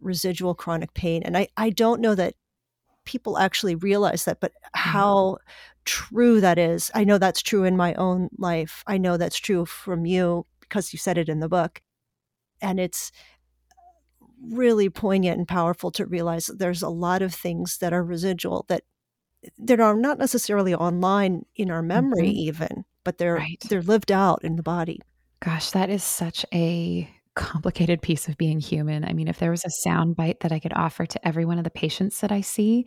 residual 0.00 0.54
chronic 0.54 0.92
pain 0.94 1.22
and 1.22 1.36
i, 1.36 1.48
I 1.56 1.70
don't 1.70 2.00
know 2.00 2.14
that 2.14 2.34
people 3.04 3.38
actually 3.38 3.74
realize 3.74 4.24
that 4.24 4.40
but 4.40 4.52
mm-hmm. 4.52 4.90
how 4.90 5.38
true 5.84 6.40
that 6.40 6.58
is. 6.58 6.90
I 6.94 7.04
know 7.04 7.18
that's 7.18 7.42
true 7.42 7.64
in 7.64 7.76
my 7.76 7.94
own 7.94 8.28
life. 8.38 8.82
I 8.86 8.98
know 8.98 9.16
that's 9.16 9.38
true 9.38 9.66
from 9.66 10.06
you 10.06 10.46
because 10.60 10.92
you 10.92 10.98
said 10.98 11.18
it 11.18 11.28
in 11.28 11.40
the 11.40 11.48
book. 11.48 11.82
And 12.60 12.80
it's 12.80 13.12
really 14.50 14.88
poignant 14.88 15.38
and 15.38 15.48
powerful 15.48 15.90
to 15.92 16.06
realize 16.06 16.46
that 16.46 16.58
there's 16.58 16.82
a 16.82 16.88
lot 16.88 17.22
of 17.22 17.34
things 17.34 17.78
that 17.78 17.92
are 17.92 18.04
residual 18.04 18.64
that 18.68 18.82
that 19.58 19.80
are 19.80 19.94
not 19.94 20.18
necessarily 20.18 20.74
online 20.74 21.44
in 21.54 21.70
our 21.70 21.82
memory 21.82 22.28
mm-hmm. 22.28 22.48
even, 22.48 22.84
but 23.04 23.18
they're 23.18 23.36
right. 23.36 23.62
they're 23.68 23.82
lived 23.82 24.10
out 24.10 24.42
in 24.42 24.56
the 24.56 24.62
body. 24.62 25.00
Gosh, 25.40 25.70
that 25.72 25.90
is 25.90 26.02
such 26.02 26.46
a 26.52 27.10
complicated 27.34 28.02
piece 28.02 28.28
of 28.28 28.36
being 28.36 28.60
human. 28.60 29.04
I 29.04 29.12
mean, 29.12 29.28
if 29.28 29.38
there 29.38 29.50
was 29.50 29.64
a 29.64 29.70
sound 29.70 30.16
bite 30.16 30.40
that 30.40 30.52
I 30.52 30.58
could 30.58 30.72
offer 30.74 31.06
to 31.06 31.26
every 31.26 31.44
one 31.44 31.58
of 31.58 31.64
the 31.64 31.70
patients 31.70 32.20
that 32.20 32.32
I 32.32 32.40
see, 32.40 32.86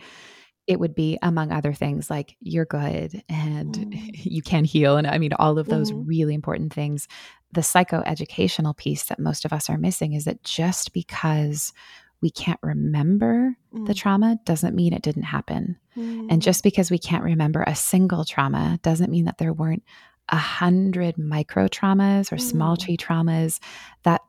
it 0.68 0.80
would 0.82 0.94
be 0.94 1.18
among 1.22 1.52
other 1.52 1.74
things 1.74 2.10
like 2.10 2.36
you're 2.42 2.66
good 2.66 3.24
and 3.30 3.74
mm. 3.78 4.12
you 4.14 4.42
can 4.42 4.66
heal 4.66 4.98
and 4.98 5.08
i 5.08 5.18
mean 5.18 5.34
all 5.34 5.58
of 5.58 5.68
those 5.68 5.92
mm. 5.92 6.04
really 6.06 6.34
important 6.34 6.74
things 6.74 7.08
the 7.54 7.62
psychoeducational 7.62 8.76
piece 8.76 9.06
that 9.06 9.20
most 9.20 9.46
of 9.46 9.54
us 9.54 9.70
are 9.70 9.78
missing 9.78 10.14
is 10.14 10.26
that 10.26 10.44
just 10.44 10.94
because 10.94 11.72
we 12.22 12.30
can't 12.30 12.60
remember 12.62 13.56
mm. 13.74 13.88
the 13.88 13.94
trauma 13.94 14.38
doesn't 14.44 14.76
mean 14.76 14.94
it 14.94 15.02
didn't 15.02 15.24
happen 15.24 15.78
and 15.96 16.30
mm. 16.30 16.40
just 16.40 16.64
because 16.64 16.92
we 16.92 17.00
can't 17.00 17.24
remember 17.24 17.64
a 17.66 17.76
single 17.76 18.26
trauma 18.26 18.78
doesn't 18.84 19.10
mean 19.10 19.26
that 19.26 19.38
there 19.38 19.54
weren't 19.54 19.84
a 20.30 20.38
hundred 20.38 21.18
micro 21.18 21.68
traumas 21.68 22.32
or 22.32 22.38
small 22.38 22.76
mm. 22.76 22.84
tree 22.84 22.98
traumas 22.98 23.60
that 24.04 24.22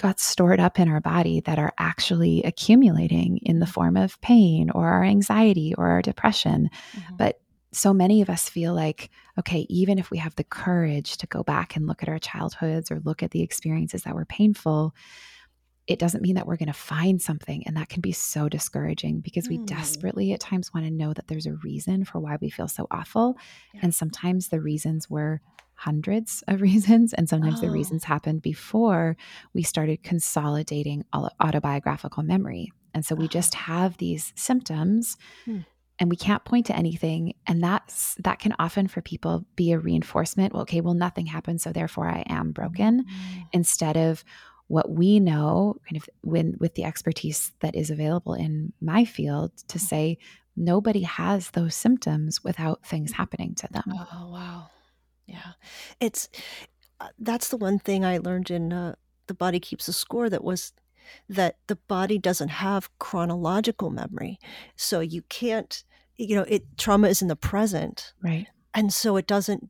got 0.00 0.18
stored 0.18 0.60
up 0.60 0.78
in 0.78 0.88
our 0.88 1.00
body 1.00 1.40
that 1.40 1.58
are 1.58 1.72
actually 1.78 2.42
accumulating 2.42 3.38
in 3.42 3.60
the 3.60 3.66
form 3.66 3.96
of 3.96 4.20
pain 4.20 4.70
or 4.70 4.88
our 4.88 5.04
anxiety 5.04 5.74
or 5.76 5.88
our 5.88 6.02
depression. 6.02 6.68
Mm-hmm. 6.96 7.16
But 7.16 7.40
so 7.72 7.92
many 7.92 8.22
of 8.22 8.30
us 8.30 8.48
feel 8.48 8.74
like, 8.74 9.10
okay, 9.38 9.66
even 9.68 9.98
if 9.98 10.10
we 10.10 10.18
have 10.18 10.34
the 10.36 10.44
courage 10.44 11.16
to 11.18 11.26
go 11.26 11.42
back 11.42 11.76
and 11.76 11.86
look 11.86 12.02
at 12.02 12.08
our 12.08 12.18
childhoods 12.18 12.90
or 12.90 13.00
look 13.04 13.22
at 13.22 13.30
the 13.30 13.42
experiences 13.42 14.02
that 14.02 14.14
were 14.14 14.24
painful, 14.24 14.94
it 15.86 15.98
doesn't 15.98 16.22
mean 16.22 16.36
that 16.36 16.46
we're 16.46 16.56
going 16.56 16.66
to 16.66 16.72
find 16.72 17.20
something. 17.20 17.62
And 17.66 17.76
that 17.76 17.88
can 17.88 18.00
be 18.00 18.12
so 18.12 18.48
discouraging 18.48 19.20
because 19.20 19.48
we 19.48 19.58
mm. 19.58 19.66
desperately 19.66 20.32
at 20.32 20.40
times 20.40 20.72
want 20.72 20.86
to 20.86 20.92
know 20.92 21.12
that 21.12 21.26
there's 21.28 21.46
a 21.46 21.54
reason 21.54 22.04
for 22.04 22.20
why 22.20 22.38
we 22.40 22.48
feel 22.48 22.68
so 22.68 22.86
awful. 22.90 23.36
Yeah. 23.74 23.80
And 23.84 23.94
sometimes 23.94 24.48
the 24.48 24.60
reasons 24.60 25.10
were 25.10 25.40
hundreds 25.74 26.42
of 26.48 26.60
reasons. 26.68 27.12
And 27.12 27.28
sometimes 27.28 27.58
oh. 27.58 27.66
the 27.66 27.70
reasons 27.70 28.04
happened 28.04 28.42
before 28.42 29.16
we 29.52 29.62
started 29.62 30.02
consolidating 30.02 31.04
autobiographical 31.40 32.22
memory. 32.22 32.72
And 32.94 33.04
so 33.04 33.14
we 33.14 33.28
just 33.28 33.54
have 33.54 33.96
these 33.98 34.32
symptoms. 34.36 35.16
Hmm. 35.44 35.60
And 36.00 36.10
we 36.10 36.16
can't 36.16 36.44
point 36.44 36.66
to 36.66 36.76
anything. 36.76 37.34
And 37.46 37.62
that's 37.62 38.16
that 38.16 38.40
can 38.40 38.54
often 38.58 38.88
for 38.88 39.00
people 39.00 39.44
be 39.54 39.70
a 39.70 39.78
reinforcement. 39.78 40.52
Well, 40.52 40.62
okay, 40.62 40.80
well, 40.80 40.94
nothing 40.94 41.26
happened, 41.26 41.60
so 41.60 41.72
therefore 41.72 42.08
I 42.08 42.24
am 42.28 42.50
broken. 42.50 43.04
Mm-hmm. 43.04 43.40
Instead 43.52 43.96
of 43.96 44.24
what 44.66 44.90
we 44.90 45.20
know, 45.20 45.76
kind 45.88 45.96
of 45.96 46.08
when 46.22 46.56
with 46.58 46.74
the 46.74 46.82
expertise 46.82 47.52
that 47.60 47.76
is 47.76 47.90
available 47.90 48.34
in 48.34 48.72
my 48.80 49.04
field, 49.04 49.56
to 49.68 49.78
mm-hmm. 49.78 49.86
say 49.86 50.18
nobody 50.56 51.02
has 51.02 51.50
those 51.50 51.74
symptoms 51.74 52.42
without 52.42 52.84
things 52.84 53.12
happening 53.12 53.54
to 53.56 53.68
them. 53.70 53.84
Oh 53.86 54.30
wow. 54.32 54.66
Yeah. 55.26 55.52
It's 56.00 56.28
uh, 57.00 57.08
that's 57.18 57.48
the 57.48 57.56
one 57.56 57.78
thing 57.78 58.04
I 58.04 58.18
learned 58.18 58.50
in 58.50 58.72
uh, 58.72 58.94
The 59.26 59.34
Body 59.34 59.60
Keeps 59.60 59.88
a 59.88 59.92
Score 59.92 60.30
that 60.30 60.44
was 60.44 60.72
that 61.28 61.56
the 61.66 61.76
body 61.76 62.18
doesn't 62.18 62.48
have 62.48 62.90
chronological 62.98 63.90
memory. 63.90 64.38
So 64.76 65.00
you 65.00 65.22
can't, 65.22 65.84
you 66.16 66.36
know, 66.36 66.46
it 66.48 66.64
trauma 66.78 67.08
is 67.08 67.20
in 67.22 67.28
the 67.28 67.36
present. 67.36 68.14
Right. 68.22 68.46
And 68.72 68.92
so 68.92 69.16
it 69.16 69.26
doesn't, 69.26 69.68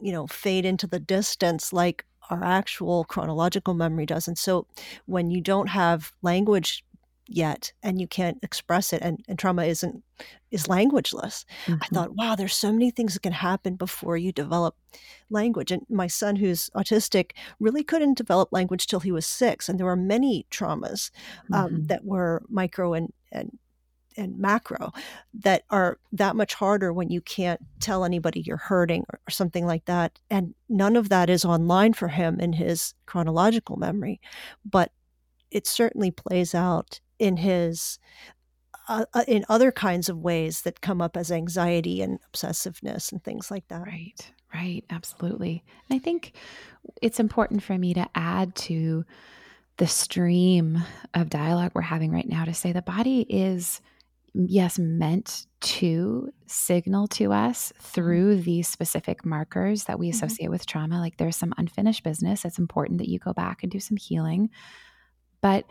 you 0.00 0.12
know, 0.12 0.26
fade 0.26 0.64
into 0.64 0.86
the 0.86 0.98
distance 0.98 1.72
like 1.72 2.04
our 2.30 2.42
actual 2.42 3.04
chronological 3.04 3.74
memory 3.74 4.06
does. 4.06 4.26
And 4.26 4.38
so 4.38 4.66
when 5.06 5.30
you 5.30 5.40
don't 5.40 5.68
have 5.68 6.12
language 6.22 6.84
yet 7.26 7.72
and 7.82 8.00
you 8.00 8.06
can't 8.06 8.38
express 8.42 8.92
it 8.92 9.00
and, 9.02 9.24
and 9.28 9.38
trauma 9.38 9.64
isn't 9.64 10.02
is 10.50 10.66
languageless 10.66 11.44
mm-hmm. 11.66 11.76
i 11.82 11.86
thought 11.86 12.14
wow 12.16 12.34
there's 12.34 12.54
so 12.54 12.72
many 12.72 12.90
things 12.90 13.14
that 13.14 13.22
can 13.22 13.32
happen 13.32 13.76
before 13.76 14.16
you 14.16 14.30
develop 14.30 14.76
language 15.30 15.70
and 15.70 15.82
my 15.88 16.06
son 16.06 16.36
who's 16.36 16.70
autistic 16.76 17.32
really 17.60 17.82
couldn't 17.82 18.18
develop 18.18 18.50
language 18.52 18.86
till 18.86 19.00
he 19.00 19.12
was 19.12 19.26
six 19.26 19.68
and 19.68 19.78
there 19.78 19.86
were 19.86 19.96
many 19.96 20.46
traumas 20.50 21.10
um, 21.52 21.70
mm-hmm. 21.70 21.86
that 21.86 22.04
were 22.04 22.42
micro 22.48 22.92
and, 22.92 23.12
and 23.32 23.58
and 24.16 24.38
macro 24.38 24.92
that 25.32 25.64
are 25.70 25.98
that 26.12 26.36
much 26.36 26.54
harder 26.54 26.92
when 26.92 27.10
you 27.10 27.20
can't 27.20 27.60
tell 27.80 28.04
anybody 28.04 28.40
you're 28.40 28.56
hurting 28.56 29.04
or, 29.12 29.18
or, 29.26 29.30
something 29.30 29.66
like 29.66 29.84
that. 29.86 30.18
And 30.30 30.54
none 30.68 30.96
of 30.96 31.08
that 31.08 31.28
is 31.28 31.44
online 31.44 31.94
for 31.94 32.08
him 32.08 32.38
in 32.38 32.52
his 32.52 32.94
chronological 33.06 33.76
memory, 33.76 34.20
but 34.64 34.92
it 35.50 35.66
certainly 35.66 36.10
plays 36.10 36.54
out 36.54 37.00
in 37.18 37.36
his 37.36 37.98
uh, 38.88 39.06
uh, 39.14 39.24
in 39.26 39.46
other 39.48 39.72
kinds 39.72 40.08
of 40.08 40.18
ways 40.18 40.62
that 40.62 40.82
come 40.82 41.00
up 41.00 41.16
as 41.16 41.32
anxiety 41.32 42.02
and 42.02 42.18
obsessiveness 42.32 43.12
and 43.12 43.24
things 43.24 43.50
like 43.50 43.66
that. 43.68 43.86
Right, 43.86 44.32
right, 44.52 44.84
absolutely. 44.90 45.64
And 45.88 45.96
I 45.96 45.98
think 45.98 46.34
it's 47.00 47.18
important 47.18 47.62
for 47.62 47.78
me 47.78 47.94
to 47.94 48.06
add 48.14 48.54
to 48.56 49.04
the 49.78 49.86
stream 49.86 50.82
of 51.14 51.30
dialogue 51.30 51.72
we're 51.74 51.80
having 51.80 52.12
right 52.12 52.28
now 52.28 52.44
to 52.44 52.54
say 52.54 52.72
the 52.72 52.82
body 52.82 53.26
is 53.28 53.80
yes 54.34 54.78
meant 54.78 55.46
to 55.60 56.28
signal 56.46 57.06
to 57.06 57.32
us 57.32 57.72
mm-hmm. 57.72 57.84
through 57.84 58.36
these 58.36 58.68
specific 58.68 59.24
markers 59.24 59.84
that 59.84 59.98
we 59.98 60.08
mm-hmm. 60.08 60.16
associate 60.16 60.46
mm-hmm. 60.46 60.52
with 60.52 60.66
trauma 60.66 61.00
like 61.00 61.16
there's 61.16 61.36
some 61.36 61.54
unfinished 61.56 62.02
business 62.02 62.44
it's 62.44 62.58
important 62.58 62.98
that 62.98 63.08
you 63.08 63.18
go 63.18 63.32
back 63.32 63.62
and 63.62 63.72
do 63.72 63.80
some 63.80 63.96
healing 63.96 64.50
but 65.40 65.64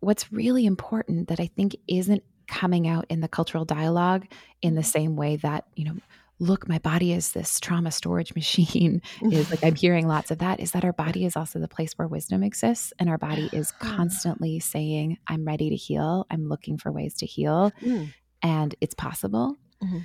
what's 0.00 0.32
really 0.32 0.66
important 0.66 1.28
that 1.28 1.40
I 1.40 1.46
think 1.46 1.76
isn't 1.86 2.22
coming 2.48 2.88
out 2.88 3.06
in 3.08 3.20
the 3.20 3.28
cultural 3.28 3.64
dialogue 3.64 4.26
in 4.60 4.74
the 4.74 4.80
mm-hmm. 4.80 4.88
same 4.88 5.16
way 5.16 5.36
that, 5.36 5.66
you 5.76 5.84
know, 5.84 5.96
look, 6.40 6.66
my 6.66 6.78
body 6.78 7.12
is 7.12 7.32
this 7.32 7.60
trauma 7.60 7.90
storage 7.90 8.34
machine 8.34 9.02
is 9.30 9.50
like 9.50 9.62
I'm 9.62 9.74
hearing 9.74 10.08
lots 10.08 10.30
of 10.30 10.38
that 10.38 10.58
is 10.58 10.72
that 10.72 10.84
our 10.84 10.92
body 10.92 11.24
is 11.24 11.36
also 11.36 11.60
the 11.60 11.68
place 11.68 11.92
where 11.96 12.08
wisdom 12.08 12.42
exists 12.42 12.92
and 12.98 13.08
our 13.08 13.18
body 13.18 13.48
is 13.52 13.70
constantly 13.72 14.58
saying, 14.58 15.18
I'm 15.26 15.44
ready 15.44 15.70
to 15.70 15.76
heal. 15.76 16.26
I'm 16.30 16.48
looking 16.48 16.78
for 16.78 16.90
ways 16.90 17.14
to 17.16 17.26
heal. 17.26 17.72
Mm. 17.80 18.12
And 18.42 18.74
it's 18.80 18.94
possible. 18.94 19.56
Mm-hmm. 19.82 19.98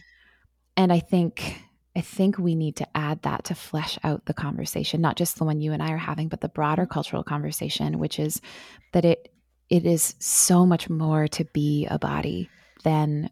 And 0.77 0.91
I 0.91 0.99
think 0.99 1.61
I 1.97 2.01
think 2.01 2.37
we 2.37 2.55
need 2.55 2.75
to 2.77 2.87
add 2.97 3.21
that 3.21 3.45
to 3.45 3.55
flesh 3.55 3.97
out 4.03 4.25
the 4.25 4.33
conversation, 4.33 4.99
not 4.99 5.15
just 5.15 5.37
the 5.37 5.45
one 5.45 5.61
you 5.61 5.71
and 5.71 5.81
I 5.81 5.91
are 5.91 5.97
having, 5.97 6.27
but 6.27 6.41
the 6.41 6.49
broader 6.49 6.85
cultural 6.85 7.23
conversation, 7.23 7.99
which 7.99 8.19
is 8.19 8.41
that 8.91 9.05
it 9.05 9.31
it 9.69 9.85
is 9.85 10.15
so 10.19 10.65
much 10.65 10.89
more 10.89 11.27
to 11.29 11.45
be 11.45 11.87
a 11.89 11.97
body 11.97 12.49
than 12.83 13.29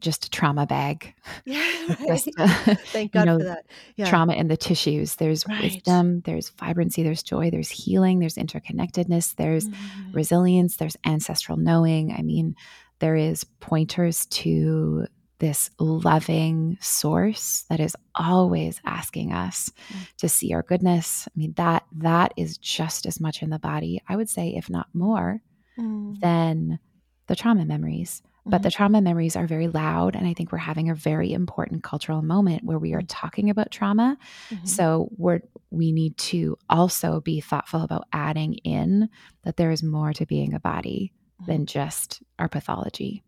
just 0.00 0.26
a 0.26 0.30
trauma 0.30 0.66
bag. 0.66 1.14
Yeah, 1.44 1.96
right. 2.08 2.28
uh, 2.38 2.74
Thank 2.86 3.12
God 3.12 3.26
know, 3.26 3.38
for 3.38 3.44
that. 3.44 3.66
Yeah. 3.96 4.08
Trauma 4.08 4.34
in 4.34 4.48
the 4.48 4.56
tissues. 4.56 5.16
There's 5.16 5.46
right. 5.46 5.62
wisdom, 5.62 6.20
there's 6.22 6.50
vibrancy, 6.50 7.02
there's 7.02 7.22
joy, 7.22 7.50
there's 7.50 7.70
healing, 7.70 8.18
there's 8.18 8.34
interconnectedness, 8.34 9.36
there's 9.36 9.68
mm-hmm. 9.68 10.12
resilience, 10.12 10.76
there's 10.76 10.96
ancestral 11.04 11.56
knowing. 11.56 12.12
I 12.12 12.22
mean, 12.22 12.56
there 12.98 13.14
is 13.14 13.44
pointers 13.44 14.26
to 14.26 15.06
this 15.38 15.70
loving 15.78 16.78
source 16.80 17.64
that 17.68 17.78
is 17.78 17.94
always 18.14 18.80
asking 18.84 19.32
us 19.32 19.70
mm. 19.92 20.16
to 20.16 20.28
see 20.28 20.52
our 20.54 20.62
goodness. 20.62 21.28
I 21.28 21.38
mean 21.38 21.52
that 21.56 21.84
that 21.98 22.32
is 22.36 22.56
just 22.56 23.04
as 23.04 23.20
much 23.20 23.42
in 23.42 23.50
the 23.50 23.58
body, 23.58 24.02
I 24.08 24.16
would 24.16 24.30
say 24.30 24.54
if 24.56 24.70
not 24.70 24.88
more 24.94 25.42
mm. 25.78 26.18
than 26.20 26.78
the 27.26 27.36
trauma 27.36 27.64
memories. 27.64 28.22
Mm-hmm. 28.22 28.50
But 28.50 28.62
the 28.62 28.68
mm-hmm. 28.68 28.76
trauma 28.76 29.00
memories 29.00 29.36
are 29.36 29.46
very 29.46 29.68
loud 29.68 30.14
and 30.14 30.26
I 30.26 30.34
think 30.34 30.52
we're 30.52 30.58
having 30.58 30.90
a 30.90 30.94
very 30.94 31.32
important 31.32 31.82
cultural 31.82 32.22
moment 32.22 32.64
where 32.64 32.78
we 32.78 32.94
are 32.94 33.02
mm. 33.02 33.06
talking 33.08 33.50
about 33.50 33.70
trauma. 33.70 34.16
Mm-hmm. 34.50 34.66
So 34.66 35.08
we're 35.16 35.40
we 35.70 35.92
need 35.92 36.16
to 36.16 36.56
also 36.70 37.20
be 37.20 37.40
thoughtful 37.40 37.82
about 37.82 38.04
adding 38.12 38.54
in 38.64 39.08
that 39.44 39.56
there 39.56 39.70
is 39.70 39.82
more 39.82 40.12
to 40.12 40.26
being 40.26 40.54
a 40.54 40.60
body 40.60 41.12
mm-hmm. 41.40 41.50
than 41.50 41.66
just 41.66 42.22
our 42.38 42.48
pathology. 42.48 43.22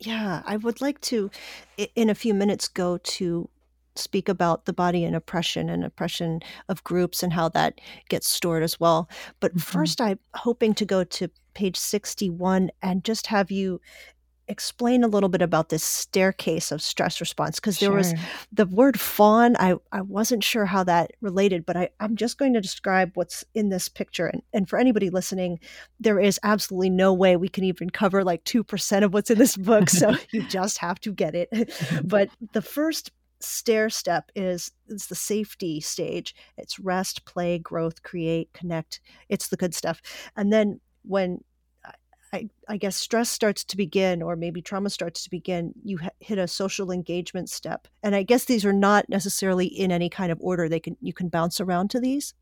Yeah, 0.00 0.42
I 0.44 0.56
would 0.56 0.80
like 0.80 1.00
to, 1.02 1.30
in 1.94 2.10
a 2.10 2.14
few 2.14 2.34
minutes, 2.34 2.68
go 2.68 2.98
to 2.98 3.48
speak 3.96 4.28
about 4.28 4.64
the 4.64 4.72
body 4.72 5.04
and 5.04 5.14
oppression 5.14 5.68
and 5.68 5.84
oppression 5.84 6.40
of 6.68 6.82
groups 6.82 7.22
and 7.22 7.32
how 7.32 7.48
that 7.50 7.80
gets 8.08 8.28
stored 8.28 8.62
as 8.62 8.80
well. 8.80 9.08
But 9.40 9.52
mm-hmm. 9.52 9.60
first, 9.60 10.00
I'm 10.00 10.18
hoping 10.34 10.74
to 10.74 10.84
go 10.84 11.04
to 11.04 11.30
page 11.54 11.76
61 11.76 12.70
and 12.82 13.04
just 13.04 13.26
have 13.28 13.50
you 13.50 13.80
explain 14.46 15.02
a 15.02 15.08
little 15.08 15.30
bit 15.30 15.40
about 15.40 15.70
this 15.70 15.82
staircase 15.82 16.70
of 16.70 16.82
stress 16.82 17.18
response 17.18 17.58
because 17.58 17.78
there 17.78 17.88
sure. 17.88 17.96
was 17.96 18.14
the 18.52 18.66
word 18.66 19.00
fawn 19.00 19.56
I, 19.58 19.76
I 19.90 20.02
wasn't 20.02 20.44
sure 20.44 20.66
how 20.66 20.84
that 20.84 21.12
related 21.22 21.64
but 21.64 21.78
I, 21.78 21.88
i'm 21.98 22.14
just 22.14 22.36
going 22.36 22.52
to 22.52 22.60
describe 22.60 23.12
what's 23.14 23.42
in 23.54 23.70
this 23.70 23.88
picture 23.88 24.26
and, 24.26 24.42
and 24.52 24.68
for 24.68 24.78
anybody 24.78 25.08
listening 25.08 25.60
there 25.98 26.20
is 26.20 26.38
absolutely 26.42 26.90
no 26.90 27.14
way 27.14 27.36
we 27.36 27.48
can 27.48 27.64
even 27.64 27.88
cover 27.88 28.22
like 28.22 28.44
2% 28.44 29.02
of 29.02 29.14
what's 29.14 29.30
in 29.30 29.38
this 29.38 29.56
book 29.56 29.88
so 29.88 30.14
you 30.32 30.42
just 30.42 30.76
have 30.78 31.00
to 31.00 31.12
get 31.12 31.34
it. 31.34 31.50
But 32.04 32.28
the 32.52 32.62
first 32.62 33.12
stair 33.40 33.90
step 33.90 34.30
is 34.34 34.72
it's 34.88 35.06
the 35.06 35.14
safety 35.14 35.80
stage. 35.80 36.34
It's 36.56 36.78
rest 36.78 37.24
play 37.24 37.58
growth 37.58 38.02
create 38.02 38.52
connect. 38.52 39.00
It's 39.28 39.48
the 39.48 39.56
good 39.56 39.74
stuff. 39.74 40.00
And 40.36 40.52
then 40.52 40.80
when 41.04 41.42
I, 42.34 42.48
I, 42.68 42.76
guess 42.78 42.96
stress 42.96 43.30
starts 43.30 43.62
to 43.64 43.76
begin 43.76 44.20
or 44.20 44.34
maybe 44.34 44.60
trauma 44.60 44.90
starts 44.90 45.22
to 45.22 45.30
begin 45.30 45.72
you 45.84 46.00
hit 46.18 46.36
a 46.36 46.48
social 46.48 46.90
engagement 46.90 47.48
step. 47.48 47.86
And 48.02 48.16
i 48.16 48.24
guess 48.24 48.46
these 48.46 48.64
are 48.64 48.72
not 48.72 49.08
necessarily 49.08 49.66
in 49.66 49.92
any 49.92 50.10
kind 50.10 50.32
of 50.32 50.38
order 50.40 50.68
they 50.68 50.80
can 50.80 50.96
you 51.00 51.12
can 51.12 51.28
bounce 51.28 51.60
around 51.60 51.90
to 51.90 52.00
these? 52.00 52.34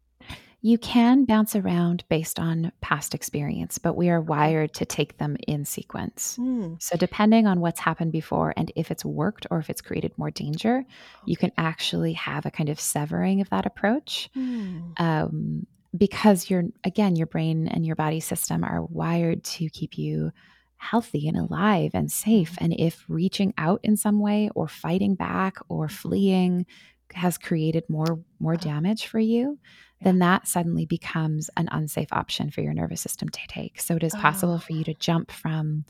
You 0.65 0.79
can 0.79 1.25
bounce 1.25 1.57
around 1.57 2.05
based 2.09 2.39
on 2.39 2.73
past 2.81 3.15
experience 3.15 3.77
but 3.77 3.95
we 3.95 4.09
are 4.09 4.21
wired 4.21 4.73
to 4.75 4.87
take 4.87 5.19
them 5.19 5.37
in 5.47 5.67
sequence. 5.67 6.39
Mm. 6.41 6.83
so 6.83 6.97
depending 6.97 7.47
on 7.47 7.61
what's 7.61 7.81
happened 7.81 8.13
before 8.13 8.55
and 8.57 8.73
if 8.75 8.91
it's 8.91 9.05
worked 9.05 9.47
or 9.51 9.59
if 9.59 9.69
it's 9.69 9.83
created 9.83 10.17
more 10.17 10.31
danger 10.31 10.85
you 11.27 11.37
can 11.37 11.53
actually 11.59 12.15
have 12.15 12.47
a 12.47 12.51
kind 12.51 12.71
of 12.71 12.81
severing 12.81 13.43
of 13.43 13.51
that 13.51 13.67
approach. 13.67 14.31
Mm. 14.35 14.99
um, 14.99 15.67
because 15.97 16.49
you're 16.49 16.65
again 16.85 17.17
your 17.17 17.27
brain 17.27 17.69
and 17.69 17.85
your 17.87 17.97
body 17.97 18.21
system 18.21 18.65
are 18.65 18.83
wired 18.85 19.45
to 19.45 19.69
keep 19.71 19.99
you 19.99 20.31
healthy 20.77 21.29
and 21.29 21.37
alive 21.37 21.93
and 21.95 22.11
safe 22.11 22.53
mm-hmm. 22.53 22.65
and 22.65 22.75
if 22.79 23.05
reaching 23.09 23.53
out 23.59 23.81
in 23.83 23.97
some 23.97 24.21
way 24.21 24.51
or 24.55 24.67
fighting 24.67 25.15
back 25.15 25.57
or 25.69 25.87
mm-hmm. 25.87 25.95
fleeing 25.95 26.67
has 27.15 27.37
created 27.37 27.85
more 27.89 28.19
more 28.41 28.55
uh-huh. 28.55 28.65
damage 28.65 29.07
for 29.07 29.19
you 29.19 29.59
then 30.01 30.19
that 30.19 30.49
suddenly 30.49 30.85
becomes 30.85 31.49
an 31.57 31.69
unsafe 31.71 32.13
option 32.13 32.51
for 32.51 32.61
your 32.61 32.75
nervous 32.75 33.01
system 33.01 33.29
to 33.29 33.41
take 33.49 33.81
so 33.81 33.95
it 33.95 34.03
is 34.03 34.15
possible 34.15 34.59
for 34.59 34.73
you 34.73 34.83
to 34.83 34.95
jump 34.95 35.31
from 35.31 35.85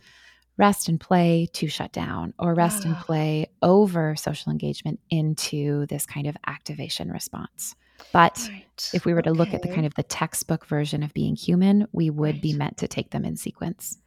rest 0.59 0.89
and 0.89 1.01
play 1.01 1.49
to 1.53 1.67
shut 1.67 1.93
down 1.93 2.35
or 2.39 2.55
rest 2.55 2.85
and 2.85 2.95
play 2.97 3.47
over 3.63 4.15
social 4.17 4.53
engagement 4.53 5.01
into 5.09 5.87
this 5.87 6.05
kind 6.05 6.27
of 6.27 6.37
activation 6.47 7.11
response 7.11 7.75
but 8.13 8.39
right. 8.51 8.91
if 8.93 9.05
we 9.05 9.15
were 9.15 9.23
to 9.23 9.31
okay. 9.31 9.39
look 9.39 9.55
at 9.55 9.63
the 9.63 9.69
kind 9.69 9.87
of 9.87 9.95
the 9.95 10.03
textbook 10.03 10.67
version 10.67 11.03
of 11.03 11.15
being 11.15 11.37
human, 11.37 11.87
we 11.93 12.11
would 12.11 12.35
right. 12.37 12.43
be 12.43 12.53
meant 12.53 12.77
to 12.79 12.89
take 12.89 13.11
them 13.11 13.25
in 13.25 13.37
sequence. 13.37 13.99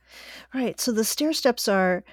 Right. 0.54 0.80
So 0.80 0.92
the 0.92 1.04
stair 1.04 1.34
steps 1.34 1.68
are 1.68 2.04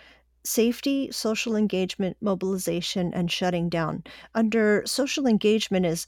safety, 0.44 1.10
social 1.12 1.56
engagement, 1.56 2.16
mobilization, 2.20 3.12
and 3.14 3.30
shutting 3.30 3.68
down. 3.68 4.04
Under 4.34 4.82
social 4.86 5.26
engagement 5.26 5.86
is 5.86 6.06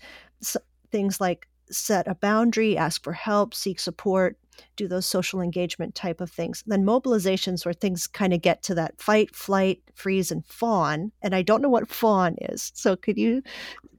things 0.90 1.20
like 1.20 1.48
set 1.70 2.08
a 2.08 2.14
boundary, 2.14 2.76
ask 2.76 3.02
for 3.02 3.12
help, 3.12 3.54
seek 3.54 3.80
support, 3.80 4.36
do 4.76 4.86
those 4.86 5.06
social 5.06 5.40
engagement 5.40 5.94
type 5.94 6.20
of 6.20 6.30
things. 6.30 6.62
Then 6.66 6.84
mobilizations 6.84 7.64
where 7.64 7.74
things 7.74 8.06
kind 8.06 8.32
of 8.32 8.42
get 8.42 8.62
to 8.64 8.74
that 8.74 9.00
fight, 9.00 9.34
flight, 9.34 9.82
freeze, 9.94 10.30
and 10.30 10.44
fawn. 10.44 11.12
And 11.22 11.34
I 11.34 11.42
don't 11.42 11.62
know 11.62 11.68
what 11.68 11.88
fawn 11.88 12.36
is. 12.40 12.70
So 12.74 12.96
could 12.96 13.18
you 13.18 13.42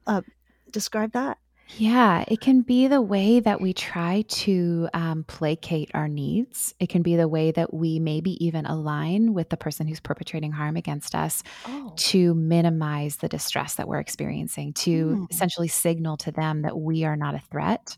uh, 0.06 0.22
describe 0.70 1.12
that? 1.12 1.38
Yeah, 1.68 2.24
it 2.28 2.40
can 2.40 2.62
be 2.62 2.86
the 2.86 3.02
way 3.02 3.40
that 3.40 3.60
we 3.60 3.72
try 3.72 4.22
to 4.28 4.88
um, 4.94 5.24
placate 5.24 5.90
our 5.94 6.08
needs. 6.08 6.74
It 6.78 6.88
can 6.88 7.02
be 7.02 7.16
the 7.16 7.28
way 7.28 7.50
that 7.50 7.74
we 7.74 7.98
maybe 7.98 8.42
even 8.44 8.66
align 8.66 9.34
with 9.34 9.50
the 9.50 9.56
person 9.56 9.86
who's 9.86 10.00
perpetrating 10.00 10.52
harm 10.52 10.76
against 10.76 11.14
us 11.14 11.42
oh. 11.66 11.92
to 11.96 12.34
minimize 12.34 13.16
the 13.16 13.28
distress 13.28 13.74
that 13.74 13.88
we're 13.88 14.00
experiencing, 14.00 14.74
to 14.74 15.06
mm. 15.06 15.30
essentially 15.30 15.68
signal 15.68 16.16
to 16.18 16.30
them 16.30 16.62
that 16.62 16.78
we 16.78 17.04
are 17.04 17.16
not 17.16 17.34
a 17.34 17.40
threat 17.50 17.96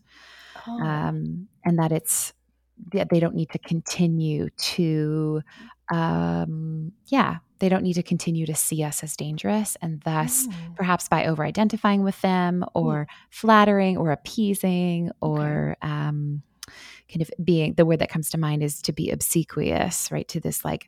oh. 0.67 0.81
um, 0.81 1.47
and 1.63 1.77
that 1.77 1.91
it's 1.91 2.33
that 2.93 3.09
they 3.09 3.19
don't 3.19 3.35
need 3.35 3.49
to 3.51 3.59
continue 3.59 4.49
to 4.57 5.41
um, 5.91 6.91
yeah, 7.07 7.37
they 7.59 7.69
don't 7.69 7.83
need 7.83 7.93
to 7.93 8.03
continue 8.03 8.45
to 8.45 8.55
see 8.55 8.83
us 8.83 9.03
as 9.03 9.15
dangerous. 9.15 9.77
And 9.81 10.01
thus, 10.01 10.47
mm. 10.47 10.75
perhaps 10.75 11.07
by 11.07 11.25
over 11.25 11.43
identifying 11.43 12.03
with 12.03 12.19
them 12.21 12.65
or 12.73 13.05
mm. 13.05 13.13
flattering 13.29 13.97
or 13.97 14.11
appeasing 14.11 15.11
or 15.21 15.75
okay. 15.83 15.91
um, 15.91 16.41
kind 17.11 17.21
of 17.21 17.31
being 17.43 17.73
the 17.73 17.85
word 17.85 17.99
that 17.99 18.09
comes 18.09 18.29
to 18.31 18.37
mind 18.37 18.63
is 18.63 18.81
to 18.83 18.93
be 18.93 19.11
obsequious, 19.11 20.11
right? 20.11 20.27
To 20.29 20.39
this 20.39 20.63
like 20.63 20.87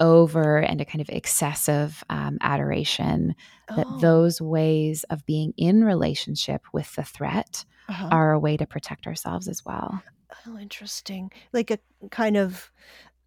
over 0.00 0.58
and 0.58 0.80
a 0.80 0.84
kind 0.84 1.00
of 1.00 1.08
excessive 1.08 2.04
um, 2.08 2.38
adoration, 2.40 3.34
oh. 3.68 3.76
that 3.76 4.00
those 4.00 4.40
ways 4.40 5.04
of 5.10 5.26
being 5.26 5.52
in 5.56 5.84
relationship 5.84 6.62
with 6.72 6.94
the 6.94 7.02
threat 7.02 7.64
uh-huh. 7.88 8.08
are 8.10 8.32
a 8.32 8.38
way 8.38 8.56
to 8.56 8.66
protect 8.66 9.06
ourselves 9.06 9.48
as 9.48 9.64
well. 9.64 10.02
Oh, 10.46 10.58
interesting. 10.58 11.30
Like 11.52 11.70
a 11.70 11.78
kind 12.10 12.36
of 12.36 12.70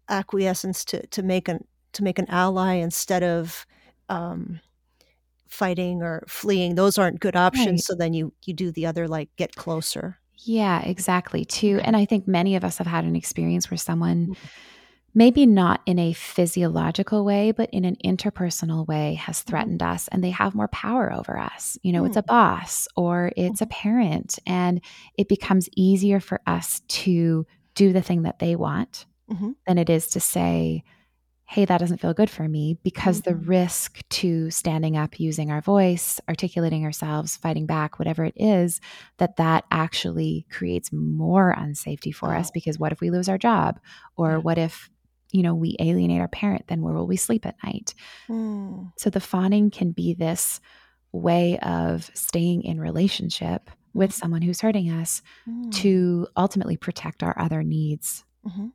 acquiescence 0.08 0.84
to 0.84 1.06
to 1.06 1.22
make 1.22 1.48
an 1.48 1.64
to 1.92 2.04
make 2.04 2.18
an 2.18 2.28
ally 2.28 2.74
instead 2.74 3.22
of 3.22 3.66
um, 4.08 4.60
fighting 5.48 6.02
or 6.02 6.24
fleeing. 6.28 6.74
Those 6.74 6.98
aren't 6.98 7.20
good 7.20 7.36
options. 7.36 7.66
Right. 7.66 7.80
So 7.80 7.94
then 7.94 8.14
you 8.14 8.32
you 8.44 8.54
do 8.54 8.70
the 8.72 8.86
other 8.86 9.08
like 9.08 9.30
get 9.36 9.56
closer. 9.56 10.18
Yeah, 10.44 10.82
exactly. 10.82 11.44
Too, 11.44 11.80
and 11.84 11.96
I 11.96 12.04
think 12.04 12.26
many 12.26 12.56
of 12.56 12.64
us 12.64 12.78
have 12.78 12.86
had 12.86 13.04
an 13.04 13.16
experience 13.16 13.70
where 13.70 13.78
someone. 13.78 14.28
Mm-hmm 14.28 14.46
maybe 15.14 15.46
not 15.46 15.80
in 15.86 15.98
a 15.98 16.12
physiological 16.12 17.24
way, 17.24 17.52
but 17.52 17.68
in 17.70 17.84
an 17.84 17.96
interpersonal 18.04 18.86
way, 18.86 19.14
has 19.14 19.38
mm-hmm. 19.38 19.50
threatened 19.50 19.82
us 19.82 20.08
and 20.08 20.22
they 20.22 20.30
have 20.30 20.54
more 20.54 20.68
power 20.68 21.12
over 21.12 21.38
us. 21.38 21.78
You 21.82 21.92
know, 21.92 22.02
mm. 22.02 22.08
it's 22.08 22.16
a 22.16 22.22
mm. 22.22 22.26
boss 22.26 22.88
or 22.96 23.32
it's 23.36 23.60
a 23.60 23.66
mm-hmm. 23.66 23.82
parent, 23.82 24.38
and 24.46 24.80
it 25.18 25.28
becomes 25.28 25.68
easier 25.76 26.20
for 26.20 26.40
us 26.46 26.80
to 26.88 27.46
do 27.74 27.92
the 27.92 28.02
thing 28.02 28.22
that 28.22 28.38
they 28.38 28.56
want 28.56 29.06
mm-hmm. 29.30 29.52
than 29.66 29.78
it 29.78 29.90
is 29.90 30.08
to 30.08 30.20
say, 30.20 30.84
hey, 31.52 31.66
that 31.66 31.78
doesn't 31.78 32.00
feel 32.00 32.14
good 32.14 32.30
for 32.30 32.48
me 32.48 32.78
because 32.82 33.20
mm-hmm. 33.20 33.30
the 33.30 33.36
risk 33.46 34.00
to 34.08 34.50
standing 34.50 34.96
up, 34.96 35.20
using 35.20 35.50
our 35.50 35.60
voice, 35.60 36.18
articulating 36.26 36.82
ourselves, 36.86 37.36
fighting 37.36 37.66
back, 37.66 37.98
whatever 37.98 38.24
it 38.24 38.32
is, 38.36 38.80
that 39.18 39.36
that 39.36 39.64
actually 39.70 40.46
creates 40.50 40.90
more 40.94 41.54
unsafety 41.54 42.14
for 42.14 42.34
oh. 42.34 42.38
us 42.38 42.50
because 42.50 42.78
what 42.78 42.90
if 42.90 43.02
we 43.02 43.10
lose 43.10 43.28
our 43.28 43.36
job? 43.36 43.78
Or 44.16 44.30
yeah. 44.30 44.36
what 44.38 44.56
if 44.56 44.88
you 45.30 45.42
know, 45.42 45.54
we 45.54 45.76
alienate 45.78 46.20
our 46.20 46.28
parent, 46.28 46.66
then 46.68 46.80
where 46.80 46.94
will 46.94 47.06
we 47.06 47.16
sleep 47.16 47.44
at 47.44 47.56
night? 47.62 47.94
Mm. 48.30 48.92
So 48.96 49.10
the 49.10 49.20
fawning 49.20 49.70
can 49.70 49.90
be 49.90 50.14
this 50.14 50.58
way 51.10 51.58
of 51.58 52.10
staying 52.14 52.64
in 52.64 52.80
relationship 52.80 53.70
with 53.92 54.10
mm-hmm. 54.10 54.20
someone 54.20 54.42
who's 54.42 54.62
hurting 54.62 54.90
us 54.90 55.20
mm. 55.46 55.70
to 55.74 56.26
ultimately 56.34 56.78
protect 56.78 57.22
our 57.22 57.38
other 57.38 57.62
needs. 57.62 58.24
Mm-hmm. 58.46 58.68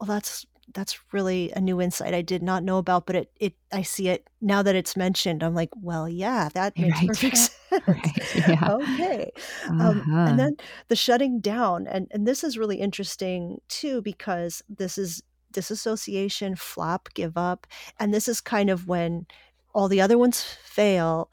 Well, 0.00 0.06
that's 0.06 0.46
that's 0.74 0.98
really 1.12 1.52
a 1.52 1.60
new 1.60 1.80
insight 1.80 2.14
I 2.14 2.22
did 2.22 2.42
not 2.42 2.64
know 2.64 2.78
about, 2.78 3.06
but 3.06 3.16
it 3.16 3.30
it 3.40 3.54
I 3.72 3.82
see 3.82 4.08
it 4.08 4.28
now 4.40 4.62
that 4.62 4.74
it's 4.74 4.96
mentioned. 4.96 5.42
I'm 5.42 5.54
like, 5.54 5.70
well, 5.80 6.08
yeah, 6.08 6.48
that 6.54 6.78
makes 6.78 6.98
right. 6.98 7.08
perfect 7.08 7.36
sense. 7.36 7.58
Right. 7.86 8.34
Yeah. 8.48 8.68
okay, 8.72 9.32
uh-huh. 9.64 9.88
um, 9.88 10.00
and 10.00 10.12
uh-huh. 10.12 10.36
then 10.36 10.56
the 10.88 10.96
shutting 10.96 11.40
down, 11.40 11.86
and 11.86 12.08
and 12.10 12.26
this 12.26 12.44
is 12.44 12.58
really 12.58 12.76
interesting 12.76 13.60
too 13.68 14.02
because 14.02 14.62
this 14.68 14.98
is 14.98 15.22
disassociation, 15.56 16.54
flop, 16.54 17.08
give 17.14 17.36
up. 17.36 17.66
And 17.98 18.12
this 18.12 18.28
is 18.28 18.40
kind 18.42 18.68
of 18.68 18.86
when 18.86 19.26
all 19.74 19.88
the 19.88 20.02
other 20.02 20.18
ones 20.18 20.42
fail. 20.62 21.30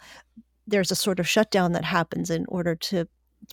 There's 0.66 0.92
a 0.92 0.96
sort 0.96 1.20
of 1.20 1.28
shutdown 1.28 1.74
that 1.74 1.84
happens 1.84 2.30
in 2.30 2.46
order 2.48 2.74
to 2.74 3.08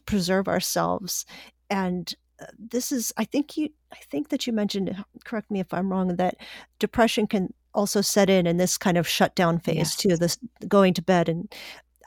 preserve 0.07 0.47
ourselves. 0.47 1.27
And 1.69 2.15
this 2.59 2.93
is, 2.93 3.13
I 3.17 3.25
think 3.25 3.57
you, 3.57 3.71
I 3.93 3.99
think 4.11 4.29
that 4.29 4.47
you 4.47 4.53
mentioned, 4.53 5.05
correct 5.25 5.51
me 5.51 5.61
if 5.61 5.73
I'm 5.73 5.91
wrong, 5.91 6.17
that 6.17 6.37
depression 6.79 7.27
can 7.27 7.53
also 7.75 8.01
set 8.01 8.29
in 8.29 8.47
in 8.47 8.57
this 8.57 8.77
kind 8.79 8.97
of 8.97 9.07
shutdown 9.07 9.59
phase 9.59 9.77
yes. 9.77 9.97
too, 9.97 10.17
this 10.17 10.39
going 10.69 10.95
to 10.95 11.03
bed 11.03 11.29
and 11.29 11.53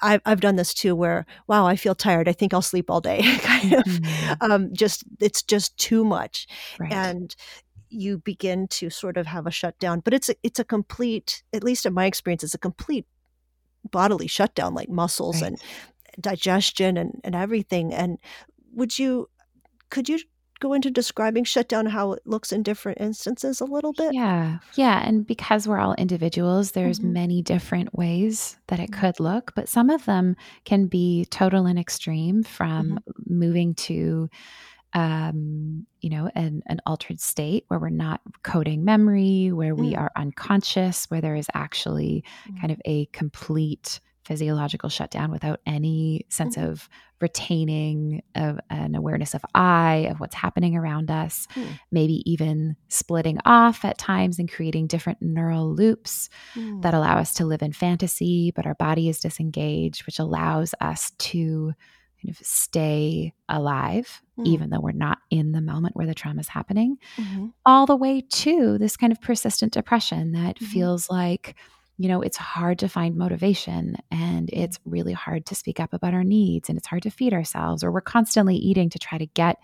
I've, 0.01 0.21
I've 0.25 0.41
done 0.41 0.57
this 0.57 0.73
too 0.73 0.95
where 0.95 1.25
wow 1.47 1.65
i 1.65 1.75
feel 1.75 1.95
tired 1.95 2.27
i 2.27 2.33
think 2.33 2.53
i'll 2.53 2.61
sleep 2.61 2.89
all 2.89 2.99
day 2.99 3.21
kind 3.39 3.71
mm-hmm. 3.71 4.33
of 4.43 4.51
um, 4.51 4.69
just 4.73 5.03
it's 5.19 5.41
just 5.41 5.77
too 5.77 6.03
much 6.03 6.47
right. 6.77 6.91
and 6.91 7.35
you 7.89 8.17
begin 8.17 8.67
to 8.67 8.89
sort 8.89 9.17
of 9.17 9.27
have 9.27 9.47
a 9.47 9.51
shutdown 9.51 10.01
but 10.01 10.13
it's 10.13 10.29
a, 10.29 10.35
it's 10.43 10.59
a 10.59 10.63
complete 10.63 11.43
at 11.53 11.63
least 11.63 11.85
in 11.85 11.93
my 11.93 12.05
experience 12.05 12.43
it's 12.43 12.53
a 12.53 12.59
complete 12.59 13.05
bodily 13.91 14.27
shutdown 14.27 14.73
like 14.73 14.89
muscles 14.89 15.41
right. 15.41 15.51
and 15.51 15.61
digestion 16.19 16.97
and, 16.97 17.21
and 17.23 17.35
everything 17.35 17.93
and 17.93 18.17
would 18.73 18.97
you 18.97 19.29
could 19.93 20.09
you 20.09 20.17
go 20.59 20.73
into 20.73 20.89
describing 20.89 21.43
shutdown 21.43 21.85
how 21.85 22.13
it 22.13 22.23
looks 22.25 22.51
in 22.51 22.63
different 22.63 22.99
instances 22.99 23.61
a 23.61 23.65
little 23.65 23.93
bit? 23.93 24.11
Yeah. 24.11 24.57
Yeah. 24.73 25.03
And 25.05 25.25
because 25.27 25.67
we're 25.67 25.79
all 25.79 25.93
individuals, 25.95 26.71
there's 26.71 26.99
mm-hmm. 26.99 27.13
many 27.13 27.41
different 27.43 27.93
ways 27.93 28.57
that 28.67 28.79
it 28.79 28.91
could 28.91 29.19
look, 29.19 29.51
but 29.55 29.69
some 29.69 29.91
of 29.91 30.03
them 30.05 30.35
can 30.65 30.87
be 30.87 31.27
total 31.29 31.67
and 31.67 31.77
extreme 31.77 32.41
from 32.41 32.91
mm-hmm. 32.91 33.33
moving 33.39 33.75
to 33.75 34.29
um, 34.95 35.87
you 36.01 36.09
know, 36.11 36.29
an, 36.35 36.61
an 36.67 36.79
altered 36.85 37.19
state 37.19 37.65
where 37.67 37.79
we're 37.79 37.89
not 37.89 38.21
coding 38.43 38.85
memory, 38.85 39.51
where 39.51 39.73
we 39.73 39.93
mm. 39.93 39.97
are 39.97 40.11
unconscious, 40.15 41.05
where 41.05 41.19
there 41.19 41.33
is 41.33 41.47
actually 41.55 42.23
mm. 42.47 42.61
kind 42.61 42.71
of 42.71 42.79
a 42.85 43.07
complete 43.07 43.99
physiological 44.23 44.89
shutdown 44.89 45.31
without 45.31 45.59
any 45.65 46.25
sense 46.29 46.55
mm-hmm. 46.55 46.71
of 46.71 46.89
retaining 47.19 48.21
of 48.35 48.59
an 48.69 48.95
awareness 48.95 49.33
of 49.33 49.43
I, 49.55 50.07
of 50.09 50.19
what's 50.19 50.35
happening 50.35 50.75
around 50.75 51.09
us, 51.09 51.47
mm. 51.55 51.67
maybe 51.91 52.29
even 52.29 52.75
splitting 52.89 53.37
off 53.45 53.85
at 53.85 53.97
times 53.97 54.39
and 54.39 54.51
creating 54.51 54.87
different 54.87 55.21
neural 55.21 55.73
loops 55.73 56.29
mm. 56.53 56.81
that 56.81 56.93
allow 56.93 57.17
us 57.17 57.33
to 57.35 57.45
live 57.45 57.61
in 57.61 57.71
fantasy, 57.71 58.51
but 58.55 58.65
our 58.65 58.75
body 58.75 59.07
is 59.07 59.19
disengaged, 59.19 60.05
which 60.05 60.19
allows 60.19 60.75
us 60.81 61.11
to 61.19 61.73
kind 62.21 62.29
of 62.29 62.45
stay 62.45 63.33
alive, 63.49 64.21
mm. 64.37 64.45
even 64.45 64.69
though 64.69 64.79
we're 64.79 64.91
not 64.91 65.19
in 65.29 65.51
the 65.51 65.61
moment 65.61 65.95
where 65.95 66.07
the 66.07 66.13
trauma 66.13 66.41
is 66.41 66.49
happening, 66.49 66.97
mm-hmm. 67.17 67.47
all 67.65 67.85
the 67.85 67.95
way 67.95 68.21
to 68.21 68.77
this 68.77 68.97
kind 68.97 69.11
of 69.11 69.21
persistent 69.21 69.73
depression 69.73 70.31
that 70.33 70.55
mm-hmm. 70.55 70.65
feels 70.65 71.09
like 71.09 71.55
you 71.97 72.07
know, 72.07 72.21
it's 72.21 72.37
hard 72.37 72.79
to 72.79 72.89
find 72.89 73.15
motivation 73.15 73.97
and 74.09 74.49
it's 74.51 74.79
really 74.83 75.13
hard 75.13 75.45
to 75.45 75.55
speak 75.55 75.79
up 75.79 75.93
about 75.93 76.13
our 76.13 76.23
needs 76.23 76.69
and 76.69 76.77
it's 76.77 76.87
hard 76.87 77.03
to 77.03 77.11
feed 77.11 77.33
ourselves 77.33 77.83
or 77.83 77.91
we're 77.91 78.01
constantly 78.01 78.55
eating 78.55 78.89
to 78.89 78.99
try 78.99 79.17
to 79.17 79.27
get, 79.27 79.57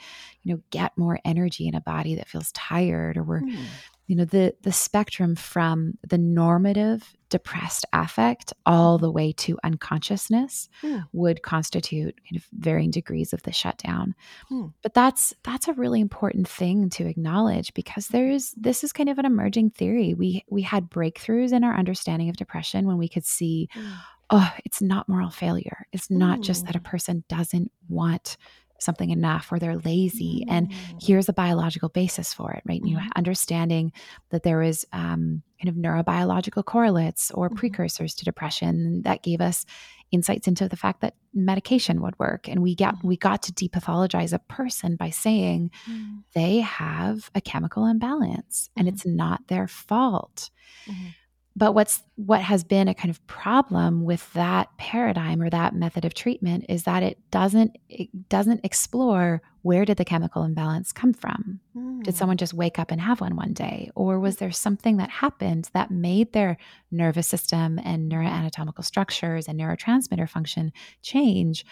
you 0.44 0.54
know, 0.54 0.62
get 0.70 0.98
more 0.98 1.20
energy 1.26 1.68
in 1.68 1.76
a 1.76 1.82
body 1.82 2.16
that 2.16 2.28
feels 2.28 2.52
tired 2.52 3.18
or 3.18 3.24
we're, 3.24 3.42
mm. 3.42 3.66
You 4.10 4.16
know, 4.16 4.26
the 4.26 4.56
the 4.64 4.72
spectrum 4.72 5.36
from 5.36 5.94
the 6.02 6.18
normative 6.18 7.16
depressed 7.30 7.86
affect 7.94 8.52
all 8.66 8.98
the 8.98 9.12
way 9.12 9.32
to 9.34 9.56
unconsciousness 9.64 10.68
hmm. 10.82 10.98
would 11.14 11.44
constitute 11.44 12.16
kind 12.28 12.38
of 12.38 12.44
varying 12.52 12.90
degrees 12.90 13.34
of 13.34 13.44
the 13.44 13.52
shutdown. 13.52 14.16
Hmm. 14.48 14.70
But 14.82 14.96
that's 14.96 15.36
that's 15.44 15.68
a 15.68 15.74
really 15.74 16.02
important 16.02 16.48
thing 16.48 16.90
to 16.90 17.06
acknowledge 17.06 17.72
because 17.76 18.08
there's 18.08 18.56
this 18.58 18.84
is 18.84 18.92
kind 18.92 19.10
of 19.10 19.20
an 19.20 19.28
emerging 19.28 19.70
theory. 19.70 20.16
We 20.16 20.44
we 20.50 20.64
had 20.64 20.90
breakthroughs 20.90 21.54
in 21.54 21.64
our 21.64 21.78
understanding 21.78 22.30
of 22.30 22.36
depression 22.36 22.88
when 22.88 22.98
we 22.98 23.10
could 23.10 23.28
see 23.28 23.70
hmm. 23.74 23.92
oh, 24.32 24.52
it's 24.66 24.82
not 24.82 25.08
moral 25.08 25.30
failure. 25.30 25.86
It's 25.94 26.10
not 26.10 26.42
just 26.42 26.66
that 26.66 26.76
a 26.76 26.80
person 26.80 27.24
doesn't 27.30 27.72
want 27.88 28.38
something 28.82 29.10
enough 29.10 29.52
or 29.52 29.60
they're 29.60 29.78
lazy 29.78 30.46
mm. 30.48 30.52
and 30.52 30.74
here's 31.02 31.30
a 31.30 31.34
biological 31.34 31.90
basis 31.90 32.34
for 32.34 32.52
it 32.52 32.64
right 32.66 32.82
mm. 32.82 32.90
you 32.90 32.94
know 32.94 33.02
mm-hmm. 33.02 33.10
understanding 33.16 33.92
that 34.30 34.44
there 34.44 34.62
is 34.62 34.86
um, 34.94 35.42
kind 35.62 35.70
of 35.70 35.76
neurobiological 35.76 36.64
correlates 36.64 37.32
or 37.32 37.50
mm. 37.50 37.56
precursors 37.56 38.16
to 38.16 38.26
depression 38.26 39.02
that 39.04 39.24
gave 39.24 39.42
us 39.42 39.66
insights 40.12 40.48
into 40.48 40.68
the 40.68 40.78
fact 40.78 41.02
that 41.02 41.16
medication 41.34 42.02
would 42.02 42.18
work 42.18 42.48
and 42.48 42.62
we 42.62 42.76
got 42.76 42.96
we 43.04 43.16
got 43.16 43.44
to 43.44 43.54
depathologize 43.54 44.34
a 44.34 44.40
person 44.40 44.96
by 44.96 45.10
saying 45.10 45.70
mm. 45.90 46.24
they 46.34 46.58
have 46.58 47.30
a 47.36 47.42
chemical 47.42 47.86
imbalance 47.86 48.70
and 48.76 48.88
mm-hmm. 48.88 48.96
it's 48.96 49.06
not 49.06 49.48
their 49.48 49.68
fault 49.68 50.50
mm-hmm. 50.90 51.10
But 51.56 51.74
what's 51.74 52.04
what 52.16 52.42
has 52.42 52.64
been 52.64 52.88
a 52.88 52.94
kind 52.94 53.10
of 53.10 53.26
problem 53.28 54.04
with 54.04 54.32
that 54.34 54.70
paradigm 54.78 55.42
or 55.42 55.50
that 55.50 55.76
method 55.76 56.06
of 56.06 56.14
treatment 56.14 56.66
is 56.70 56.84
that 56.84 57.04
it 57.04 57.18
doesn't 57.32 57.78
it 57.90 58.30
doesn't 58.30 58.64
explore 58.64 59.42
where 59.62 59.84
did 59.84 59.98
the 59.98 60.06
chemical 60.06 60.44
imbalance 60.44 60.94
come 60.94 61.12
from? 61.12 61.60
Mm. 61.76 62.04
Did 62.04 62.16
someone 62.16 62.38
just 62.38 62.54
wake 62.54 62.80
up 62.80 62.92
and 62.92 63.02
have 63.02 63.20
one 63.20 63.36
one 63.36 63.54
day 63.54 63.92
or 63.96 64.20
was 64.20 64.38
there 64.38 64.52
something 64.52 64.98
that 64.98 65.10
happened 65.10 65.70
that 65.74 65.92
made 65.92 66.32
their 66.32 66.58
nervous 66.92 67.28
system 67.28 67.80
and 67.84 68.10
neuroanatomical 68.10 68.86
structures 68.86 69.48
and 69.48 69.60
neurotransmitter 69.60 70.30
function 70.30 70.72
change 71.02 71.66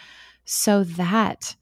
so 0.44 0.84
that 0.84 1.56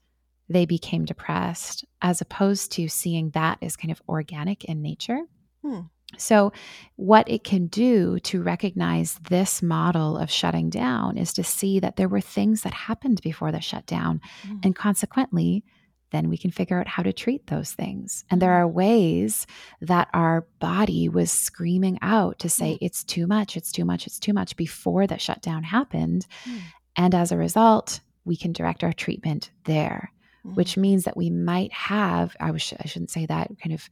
they 0.49 0.65
became 0.65 1.05
depressed 1.05 1.85
as 2.01 2.21
opposed 2.21 2.71
to 2.73 2.87
seeing 2.87 3.29
that 3.31 3.57
as 3.61 3.75
kind 3.75 3.91
of 3.91 4.01
organic 4.07 4.65
in 4.65 4.81
nature? 4.81 5.21
Mm. 5.63 5.89
So, 6.15 6.53
what 6.95 7.29
it 7.29 7.43
can 7.43 7.67
do 7.67 8.17
to 8.21 8.41
recognize 8.41 9.19
this 9.29 9.61
model 9.61 10.17
of 10.17 10.31
shutting 10.31 10.69
down 10.69 11.17
is 11.17 11.33
to 11.33 11.43
see 11.43 11.79
that 11.79 11.97
there 11.97 12.07
were 12.07 12.21
things 12.21 12.61
that 12.61 12.73
happened 12.73 13.21
before 13.21 13.51
the 13.51 13.59
shutdown. 13.59 14.21
Mm. 14.47 14.65
And 14.65 14.75
consequently, 14.75 15.63
then 16.11 16.29
we 16.29 16.37
can 16.37 16.51
figure 16.51 16.79
out 16.79 16.87
how 16.87 17.03
to 17.03 17.11
treat 17.11 17.47
those 17.47 17.71
things. 17.71 18.23
And 18.29 18.41
there 18.41 18.51
mm. 18.51 18.59
are 18.59 18.67
ways 18.67 19.45
that 19.81 20.07
our 20.13 20.47
body 20.59 21.09
was 21.09 21.31
screaming 21.31 21.99
out 22.01 22.39
to 22.39 22.49
say, 22.49 22.73
mm. 22.73 22.77
it's 22.81 23.03
too 23.03 23.27
much, 23.27 23.57
it's 23.57 23.71
too 23.71 23.85
much, 23.85 24.07
it's 24.07 24.19
too 24.19 24.33
much 24.33 24.55
before 24.55 25.07
the 25.07 25.17
shutdown 25.17 25.63
happened. 25.63 26.25
Mm. 26.45 26.59
And 26.95 27.15
as 27.15 27.31
a 27.31 27.37
result, 27.37 27.99
we 28.23 28.37
can 28.37 28.53
direct 28.53 28.83
our 28.83 28.93
treatment 28.93 29.51
there, 29.65 30.11
mm. 30.45 30.55
which 30.55 30.77
means 30.77 31.03
that 31.03 31.17
we 31.17 31.29
might 31.29 31.73
have, 31.73 32.35
I, 32.39 32.51
was, 32.51 32.73
I 32.79 32.87
shouldn't 32.87 33.11
say 33.11 33.25
that, 33.25 33.51
kind 33.61 33.73
of. 33.73 33.89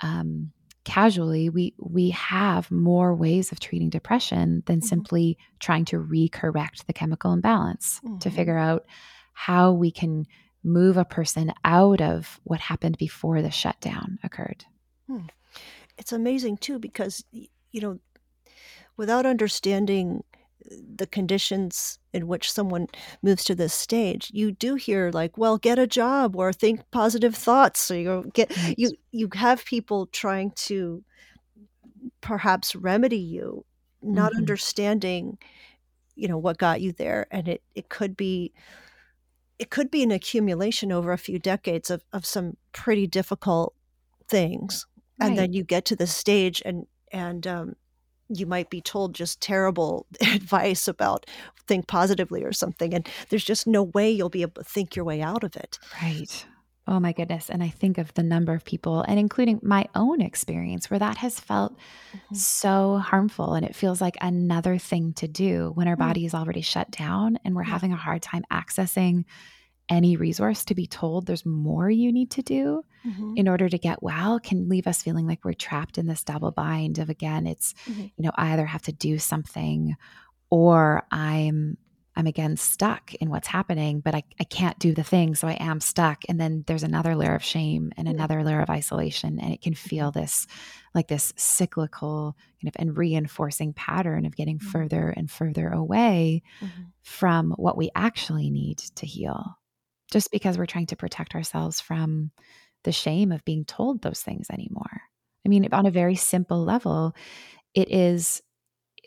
Um, 0.00 0.50
casually 0.84 1.48
we 1.48 1.74
we 1.78 2.10
have 2.10 2.70
more 2.70 3.14
ways 3.14 3.52
of 3.52 3.60
treating 3.60 3.88
depression 3.88 4.62
than 4.66 4.78
mm-hmm. 4.78 4.86
simply 4.86 5.38
trying 5.60 5.84
to 5.84 5.98
recorrect 5.98 6.86
the 6.86 6.92
chemical 6.92 7.32
imbalance 7.32 8.00
mm-hmm. 8.04 8.18
to 8.18 8.30
figure 8.30 8.58
out 8.58 8.84
how 9.32 9.72
we 9.72 9.90
can 9.90 10.26
move 10.64 10.96
a 10.96 11.04
person 11.04 11.52
out 11.64 12.00
of 12.00 12.40
what 12.44 12.60
happened 12.60 12.98
before 12.98 13.42
the 13.42 13.50
shutdown 13.50 14.18
occurred 14.22 14.64
hmm. 15.06 15.26
it's 15.98 16.12
amazing 16.12 16.56
too 16.56 16.78
because 16.78 17.24
you 17.32 17.80
know 17.80 17.98
without 18.96 19.24
understanding 19.24 20.22
the 20.96 21.06
conditions 21.06 21.98
in 22.12 22.26
which 22.26 22.52
someone 22.52 22.86
moves 23.22 23.44
to 23.44 23.54
this 23.54 23.74
stage 23.74 24.30
you 24.32 24.52
do 24.52 24.74
hear 24.74 25.10
like 25.12 25.36
well 25.36 25.58
get 25.58 25.78
a 25.78 25.86
job 25.86 26.36
or 26.36 26.52
think 26.52 26.80
positive 26.90 27.34
thoughts 27.34 27.80
so 27.80 27.94
you 27.94 28.30
get 28.34 28.56
you 28.78 28.90
you 29.10 29.28
have 29.34 29.64
people 29.64 30.06
trying 30.06 30.50
to 30.52 31.02
perhaps 32.20 32.74
remedy 32.74 33.18
you 33.18 33.64
not 34.02 34.32
mm-hmm. 34.32 34.38
understanding 34.38 35.38
you 36.14 36.28
know 36.28 36.38
what 36.38 36.58
got 36.58 36.80
you 36.80 36.92
there 36.92 37.26
and 37.30 37.48
it 37.48 37.62
it 37.74 37.88
could 37.88 38.16
be 38.16 38.52
it 39.58 39.70
could 39.70 39.90
be 39.90 40.02
an 40.02 40.10
accumulation 40.10 40.90
over 40.90 41.12
a 41.12 41.18
few 41.18 41.38
decades 41.38 41.90
of, 41.90 42.04
of 42.12 42.26
some 42.26 42.56
pretty 42.72 43.06
difficult 43.06 43.74
things 44.28 44.86
right. 45.20 45.28
and 45.28 45.38
then 45.38 45.52
you 45.52 45.62
get 45.62 45.84
to 45.84 45.96
the 45.96 46.06
stage 46.06 46.62
and 46.64 46.86
and 47.12 47.46
um, 47.46 47.76
you 48.38 48.46
might 48.46 48.70
be 48.70 48.80
told 48.80 49.14
just 49.14 49.40
terrible 49.40 50.06
advice 50.20 50.88
about 50.88 51.26
think 51.66 51.86
positively 51.86 52.42
or 52.42 52.52
something 52.52 52.92
and 52.92 53.08
there's 53.28 53.44
just 53.44 53.66
no 53.66 53.82
way 53.82 54.10
you'll 54.10 54.28
be 54.28 54.42
able 54.42 54.62
to 54.62 54.68
think 54.68 54.96
your 54.96 55.04
way 55.04 55.22
out 55.22 55.44
of 55.44 55.56
it 55.56 55.78
right 56.02 56.46
oh 56.88 56.98
my 56.98 57.12
goodness 57.12 57.48
and 57.48 57.62
i 57.62 57.68
think 57.68 57.98
of 57.98 58.12
the 58.14 58.22
number 58.22 58.52
of 58.52 58.64
people 58.64 59.02
and 59.02 59.18
including 59.18 59.60
my 59.62 59.86
own 59.94 60.20
experience 60.20 60.90
where 60.90 60.98
that 60.98 61.16
has 61.16 61.38
felt 61.38 61.72
mm-hmm. 61.74 62.34
so 62.34 62.98
harmful 62.98 63.54
and 63.54 63.64
it 63.64 63.76
feels 63.76 64.00
like 64.00 64.16
another 64.20 64.76
thing 64.76 65.12
to 65.12 65.28
do 65.28 65.70
when 65.74 65.86
our 65.86 65.94
mm-hmm. 65.94 66.08
body 66.08 66.26
is 66.26 66.34
already 66.34 66.60
shut 66.62 66.90
down 66.90 67.38
and 67.44 67.54
we're 67.54 67.62
having 67.62 67.92
a 67.92 67.96
hard 67.96 68.20
time 68.22 68.44
accessing 68.52 69.24
any 69.92 70.16
resource 70.16 70.64
to 70.64 70.74
be 70.74 70.86
told 70.86 71.26
there's 71.26 71.44
more 71.44 71.90
you 71.90 72.10
need 72.10 72.30
to 72.30 72.42
do 72.42 72.82
mm-hmm. 73.06 73.34
in 73.36 73.46
order 73.46 73.68
to 73.68 73.76
get 73.76 74.02
well 74.02 74.40
can 74.40 74.68
leave 74.68 74.86
us 74.86 75.02
feeling 75.02 75.26
like 75.26 75.44
we're 75.44 75.52
trapped 75.52 75.98
in 75.98 76.06
this 76.06 76.24
double 76.24 76.50
bind 76.50 76.98
of 76.98 77.10
again 77.10 77.46
it's 77.46 77.74
mm-hmm. 77.84 78.00
you 78.00 78.24
know 78.24 78.32
I 78.34 78.54
either 78.54 78.64
have 78.64 78.82
to 78.82 78.92
do 78.92 79.18
something 79.18 79.94
or 80.50 81.06
I'm 81.10 81.76
I'm 82.14 82.26
again 82.26 82.56
stuck 82.56 83.14
in 83.14 83.30
what's 83.30 83.48
happening, 83.48 84.00
but 84.00 84.14
I, 84.14 84.22
I 84.38 84.44
can't 84.44 84.78
do 84.78 84.92
the 84.92 85.02
thing. 85.02 85.34
So 85.34 85.48
I 85.48 85.54
am 85.54 85.80
stuck. 85.80 86.22
And 86.28 86.38
then 86.38 86.62
there's 86.66 86.82
another 86.82 87.16
layer 87.16 87.34
of 87.34 87.42
shame 87.42 87.90
and 87.96 88.06
another 88.06 88.44
layer 88.44 88.60
of 88.60 88.68
isolation. 88.68 89.38
And 89.40 89.52
it 89.54 89.62
can 89.62 89.74
feel 89.74 90.10
mm-hmm. 90.10 90.20
this 90.20 90.46
like 90.94 91.08
this 91.08 91.32
cyclical 91.36 92.36
kind 92.60 92.68
of 92.68 92.76
and 92.78 92.96
reinforcing 92.96 93.72
pattern 93.72 94.26
of 94.26 94.36
getting 94.36 94.58
mm-hmm. 94.58 94.68
further 94.68 95.08
and 95.08 95.30
further 95.30 95.68
away 95.70 96.42
mm-hmm. 96.60 96.82
from 97.02 97.52
what 97.52 97.78
we 97.78 97.90
actually 97.94 98.50
need 98.50 98.78
to 98.96 99.06
heal. 99.06 99.56
Just 100.12 100.30
because 100.30 100.58
we're 100.58 100.66
trying 100.66 100.86
to 100.86 100.96
protect 100.96 101.34
ourselves 101.34 101.80
from 101.80 102.30
the 102.84 102.92
shame 102.92 103.32
of 103.32 103.44
being 103.44 103.64
told 103.64 104.02
those 104.02 104.20
things 104.20 104.50
anymore. 104.50 105.02
I 105.44 105.48
mean, 105.48 105.66
on 105.72 105.86
a 105.86 105.90
very 105.90 106.16
simple 106.16 106.62
level, 106.62 107.14
it 107.74 107.90
is 107.90 108.42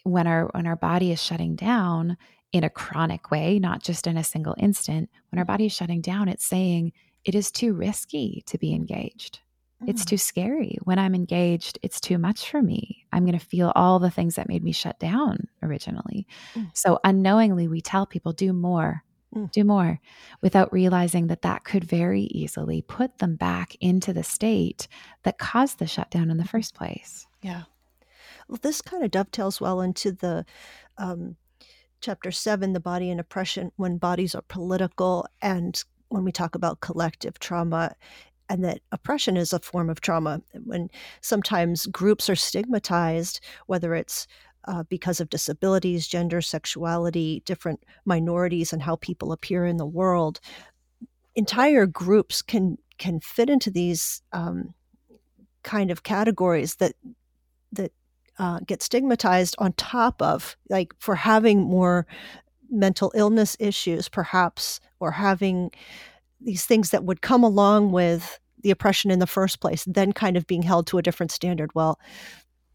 when 0.03 0.27
our 0.27 0.49
when 0.53 0.67
our 0.67 0.75
body 0.75 1.11
is 1.11 1.21
shutting 1.21 1.55
down 1.55 2.17
in 2.51 2.63
a 2.63 2.69
chronic 2.69 3.31
way, 3.31 3.59
not 3.59 3.83
just 3.83 4.07
in 4.07 4.17
a 4.17 4.23
single 4.23 4.55
instant, 4.57 5.09
when 5.29 5.39
our 5.39 5.43
mm-hmm. 5.45 5.53
body 5.53 5.65
is 5.67 5.73
shutting 5.73 6.01
down, 6.01 6.27
it's 6.27 6.45
saying 6.45 6.91
it 7.23 7.35
is 7.35 7.51
too 7.51 7.73
risky 7.73 8.43
to 8.47 8.57
be 8.57 8.73
engaged. 8.73 9.39
Mm. 9.83 9.89
It's 9.89 10.05
too 10.05 10.17
scary. 10.17 10.77
When 10.83 10.99
I'm 10.99 11.15
engaged, 11.15 11.79
it's 11.81 11.99
too 11.99 12.17
much 12.17 12.49
for 12.49 12.61
me. 12.61 13.05
I'm 13.11 13.25
going 13.25 13.37
to 13.37 13.45
feel 13.45 13.73
all 13.75 13.99
the 13.99 14.11
things 14.11 14.35
that 14.35 14.47
made 14.47 14.63
me 14.63 14.71
shut 14.71 14.99
down 14.99 15.47
originally. 15.61 16.27
Mm. 16.53 16.69
So 16.73 16.99
unknowingly, 17.03 17.67
we 17.67 17.81
tell 17.81 18.05
people 18.05 18.31
do 18.31 18.53
more, 18.53 19.03
mm. 19.35 19.51
do 19.51 19.63
more, 19.63 19.99
without 20.41 20.71
realizing 20.73 21.27
that 21.27 21.41
that 21.41 21.63
could 21.63 21.83
very 21.83 22.23
easily 22.23 22.81
put 22.81 23.17
them 23.17 23.35
back 23.35 23.75
into 23.81 24.13
the 24.13 24.23
state 24.23 24.87
that 25.23 25.37
caused 25.37 25.79
the 25.79 25.87
shutdown 25.87 26.31
in 26.31 26.37
the 26.37 26.43
mm-hmm. 26.43 26.57
first 26.57 26.73
place. 26.73 27.27
Yeah. 27.41 27.63
Well, 28.47 28.59
this 28.61 28.81
kind 28.81 29.03
of 29.03 29.11
dovetails 29.11 29.59
well 29.59 29.81
into 29.81 30.11
the 30.11 30.45
um, 30.97 31.35
chapter 32.01 32.31
seven, 32.31 32.73
the 32.73 32.79
body 32.79 33.09
and 33.09 33.19
oppression, 33.19 33.71
when 33.75 33.97
bodies 33.97 34.35
are 34.35 34.43
political, 34.43 35.25
and 35.41 35.83
when 36.09 36.23
we 36.23 36.31
talk 36.31 36.55
about 36.55 36.79
collective 36.79 37.39
trauma, 37.39 37.95
and 38.47 38.63
that 38.63 38.81
oppression 38.91 39.37
is 39.37 39.53
a 39.53 39.59
form 39.59 39.89
of 39.89 40.01
trauma. 40.01 40.41
When 40.63 40.89
sometimes 41.21 41.87
groups 41.87 42.29
are 42.29 42.35
stigmatized, 42.35 43.39
whether 43.65 43.95
it's 43.95 44.27
uh, 44.67 44.83
because 44.89 45.19
of 45.19 45.29
disabilities, 45.29 46.07
gender, 46.07 46.41
sexuality, 46.41 47.41
different 47.45 47.83
minorities, 48.05 48.73
and 48.73 48.81
how 48.81 48.95
people 48.97 49.31
appear 49.31 49.65
in 49.65 49.77
the 49.77 49.85
world, 49.85 50.39
entire 51.35 51.85
groups 51.85 52.41
can 52.41 52.77
can 52.97 53.19
fit 53.19 53.49
into 53.49 53.69
these 53.69 54.21
um, 54.31 54.73
kind 55.63 55.91
of 55.91 56.03
categories 56.03 56.75
that 56.75 56.93
that 57.71 57.91
uh, 58.39 58.59
get 58.65 58.81
stigmatized 58.81 59.55
on 59.57 59.73
top 59.73 60.21
of 60.21 60.55
like 60.69 60.93
for 60.99 61.15
having 61.15 61.61
more 61.61 62.05
mental 62.69 63.11
illness 63.15 63.55
issues 63.59 64.09
perhaps 64.09 64.79
or 64.99 65.11
having 65.11 65.71
these 66.41 66.65
things 66.65 66.89
that 66.89 67.03
would 67.03 67.21
come 67.21 67.43
along 67.43 67.91
with 67.91 68.39
the 68.61 68.71
oppression 68.71 69.11
in 69.11 69.19
the 69.19 69.27
first 69.27 69.59
place 69.59 69.85
then 69.87 70.11
kind 70.11 70.35
of 70.35 70.47
being 70.47 70.63
held 70.63 70.87
to 70.87 70.97
a 70.97 71.01
different 71.01 71.31
standard. 71.31 71.69
Well 71.75 71.99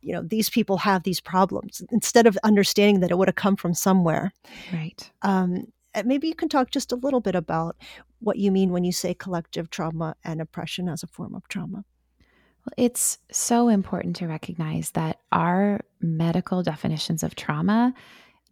you 0.01 0.13
know 0.13 0.23
these 0.23 0.51
people 0.51 0.79
have 0.79 1.03
these 1.03 1.21
problems 1.21 1.83
instead 1.91 2.27
of 2.27 2.39
understanding 2.45 3.01
that 3.01 3.11
it 3.11 3.19
would 3.19 3.29
have 3.29 3.35
come 3.35 3.57
from 3.57 3.75
somewhere. 3.75 4.33
Right. 4.73 5.11
Um, 5.23 5.67
maybe 6.05 6.29
you 6.29 6.35
can 6.35 6.49
talk 6.49 6.71
just 6.71 6.93
a 6.93 6.97
little 6.97 7.21
bit 7.21 7.35
about 7.35 7.77
what 8.21 8.39
you 8.39 8.51
mean 8.51 8.71
when 8.71 8.85
you 8.85 8.93
say 8.93 9.15
collective 9.15 9.71
trauma 9.71 10.15
and 10.25 10.41
oppression 10.41 10.89
as 10.89 11.03
a 11.03 11.07
form 11.07 11.35
of 11.35 11.47
trauma. 11.49 11.85
Well, 12.67 12.75
it's 12.77 13.19
so 13.31 13.69
important 13.69 14.17
to 14.17 14.29
recognize 14.29 14.91
that 14.91 15.19
our 15.33 15.81
medical 16.01 16.63
definitions 16.63 17.23
of 17.23 17.35
trauma 17.35 17.95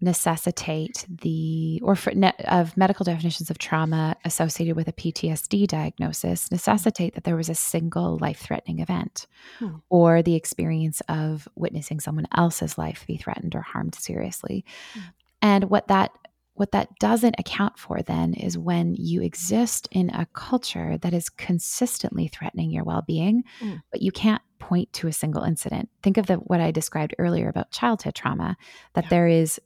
necessitate 0.01 1.05
the 1.09 1.81
or 1.83 1.97
for, 1.97 2.15
ne, 2.15 2.33
of 2.47 2.77
medical 2.77 3.05
definitions 3.05 3.51
of 3.51 3.59
trauma 3.59 4.17
associated 4.25 4.77
with 4.77 4.89
a 4.89 4.93
PTSD 4.93 5.67
diagnosis 5.67 6.51
necessitate 6.51 7.15
that 7.15 7.25
there 7.25 7.37
was 7.37 7.49
a 7.49 7.55
single 7.55 8.17
life-threatening 8.19 8.79
event 8.79 9.27
hmm. 9.59 9.77
or 9.89 10.23
the 10.23 10.35
experience 10.35 11.03
of 11.09 11.49
witnessing 11.57 11.99
someone 12.01 12.27
else's 12.37 12.79
life 12.79 13.05
be 13.07 13.17
threatened 13.17 13.55
or 13.55 13.61
harmed 13.61 13.95
seriously. 13.95 14.65
Hmm. 14.95 15.01
And 15.43 15.71
what 15.71 15.89
that 15.89 16.13
what 16.59 16.73
that 16.73 16.99
doesn't 16.99 17.37
account 17.39 17.79
for 17.79 18.03
then 18.03 18.35
is 18.35 18.59
when 18.59 18.95
you 18.97 19.23
exist 19.23 19.89
in 19.93 20.11
a 20.11 20.27
culture 20.33 20.99
that 20.99 21.15
is 21.15 21.31
consistently 21.31 22.27
threatening 22.27 22.73
your 22.73 22.83
well 22.83 23.05
being, 23.07 23.45
mm. 23.61 23.81
but 23.93 24.03
you 24.03 24.11
can't 24.11 24.43
point 24.59 24.93
to 24.93 25.07
a 25.07 25.13
single 25.13 25.45
incident. 25.45 25.89
Think 26.03 26.17
of 26.17 26.27
the, 26.27 26.35
what 26.35 26.61
I 26.61 26.73
described 26.73 27.15
earlier 27.19 27.49
about 27.49 27.71
childhood 27.71 28.17
trauma, 28.17 28.57
that 28.95 29.05
yeah. 29.05 29.11
there 29.11 29.29
is 29.29 29.61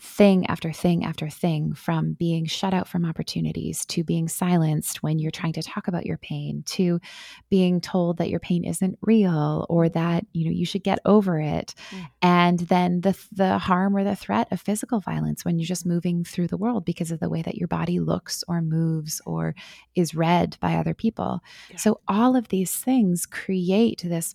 thing 0.00 0.46
after 0.46 0.72
thing 0.72 1.04
after 1.04 1.28
thing 1.28 1.74
from 1.74 2.14
being 2.14 2.46
shut 2.46 2.72
out 2.72 2.88
from 2.88 3.04
opportunities 3.04 3.84
to 3.84 4.02
being 4.02 4.26
silenced 4.26 5.02
when 5.02 5.18
you're 5.18 5.30
trying 5.30 5.52
to 5.52 5.62
talk 5.62 5.86
about 5.86 6.06
your 6.06 6.16
pain 6.16 6.62
to 6.64 6.98
being 7.50 7.78
told 7.78 8.16
that 8.16 8.30
your 8.30 8.40
pain 8.40 8.64
isn't 8.64 8.98
real 9.02 9.66
or 9.68 9.90
that 9.90 10.24
you 10.32 10.46
know 10.46 10.50
you 10.50 10.64
should 10.64 10.82
get 10.82 10.98
over 11.04 11.38
it 11.38 11.74
mm. 11.90 12.06
and 12.22 12.60
then 12.60 13.02
the 13.02 13.18
the 13.32 13.58
harm 13.58 13.94
or 13.94 14.02
the 14.02 14.16
threat 14.16 14.48
of 14.50 14.60
physical 14.60 14.98
violence 14.98 15.44
when 15.44 15.58
you're 15.58 15.66
just 15.66 15.84
moving 15.84 16.24
through 16.24 16.46
the 16.46 16.56
world 16.56 16.86
because 16.86 17.10
of 17.10 17.20
the 17.20 17.28
way 17.28 17.42
that 17.42 17.56
your 17.56 17.68
body 17.68 18.00
looks 18.00 18.42
or 18.48 18.62
moves 18.62 19.20
or 19.26 19.54
is 19.94 20.14
read 20.14 20.56
by 20.60 20.74
other 20.74 20.94
people 20.94 21.40
yeah. 21.70 21.76
so 21.76 22.00
all 22.08 22.34
of 22.34 22.48
these 22.48 22.74
things 22.74 23.26
create 23.26 24.02
this 24.02 24.34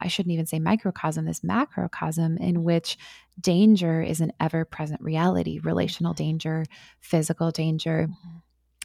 I 0.00 0.08
shouldn't 0.08 0.32
even 0.32 0.46
say 0.46 0.58
microcosm, 0.58 1.24
this 1.24 1.42
macrocosm 1.42 2.38
in 2.38 2.62
which 2.62 2.96
danger 3.40 4.02
is 4.02 4.20
an 4.20 4.32
ever 4.40 4.64
present 4.64 5.00
reality 5.00 5.58
relational 5.60 6.12
mm-hmm. 6.12 6.24
danger, 6.24 6.64
physical 7.00 7.50
danger. 7.50 8.08
Mm-hmm. 8.08 8.38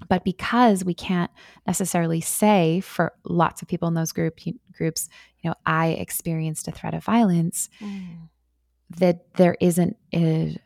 But 0.10 0.24
because 0.24 0.84
we 0.84 0.94
can't 0.94 1.32
necessarily 1.66 2.20
say 2.20 2.82
for 2.82 3.14
lots 3.24 3.62
of 3.62 3.68
people 3.68 3.88
in 3.88 3.94
those 3.94 4.12
group, 4.12 4.40
groups, 4.76 5.08
you 5.42 5.50
know, 5.50 5.56
I 5.66 5.90
experienced 5.90 6.68
a 6.68 6.72
threat 6.72 6.94
of 6.94 7.04
violence, 7.04 7.70
mm 7.80 8.30
that 8.98 9.34
there 9.36 9.56
isn't 9.60 9.98
a, 10.14 10.58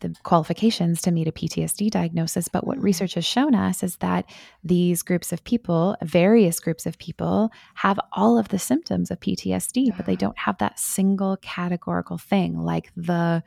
the 0.00 0.14
qualifications 0.22 1.00
to 1.02 1.10
meet 1.10 1.28
a 1.28 1.32
PTSD 1.32 1.90
diagnosis. 1.90 2.48
But 2.48 2.66
what 2.66 2.78
mm. 2.78 2.82
research 2.82 3.14
has 3.14 3.24
shown 3.24 3.54
us 3.54 3.82
is 3.82 3.96
that 3.96 4.26
these 4.62 5.02
groups 5.02 5.32
of 5.32 5.42
people, 5.44 5.96
various 6.02 6.60
groups 6.60 6.86
of 6.86 6.98
people, 6.98 7.50
have 7.74 7.98
all 8.12 8.38
of 8.38 8.48
the 8.48 8.58
symptoms 8.58 9.10
of 9.10 9.20
PTSD, 9.20 9.86
yeah. 9.86 9.94
but 9.96 10.06
they 10.06 10.16
don't 10.16 10.38
have 10.38 10.58
that 10.58 10.78
single 10.78 11.36
categorical 11.38 12.18
thing 12.18 12.58
like 12.58 12.90
the 12.96 13.42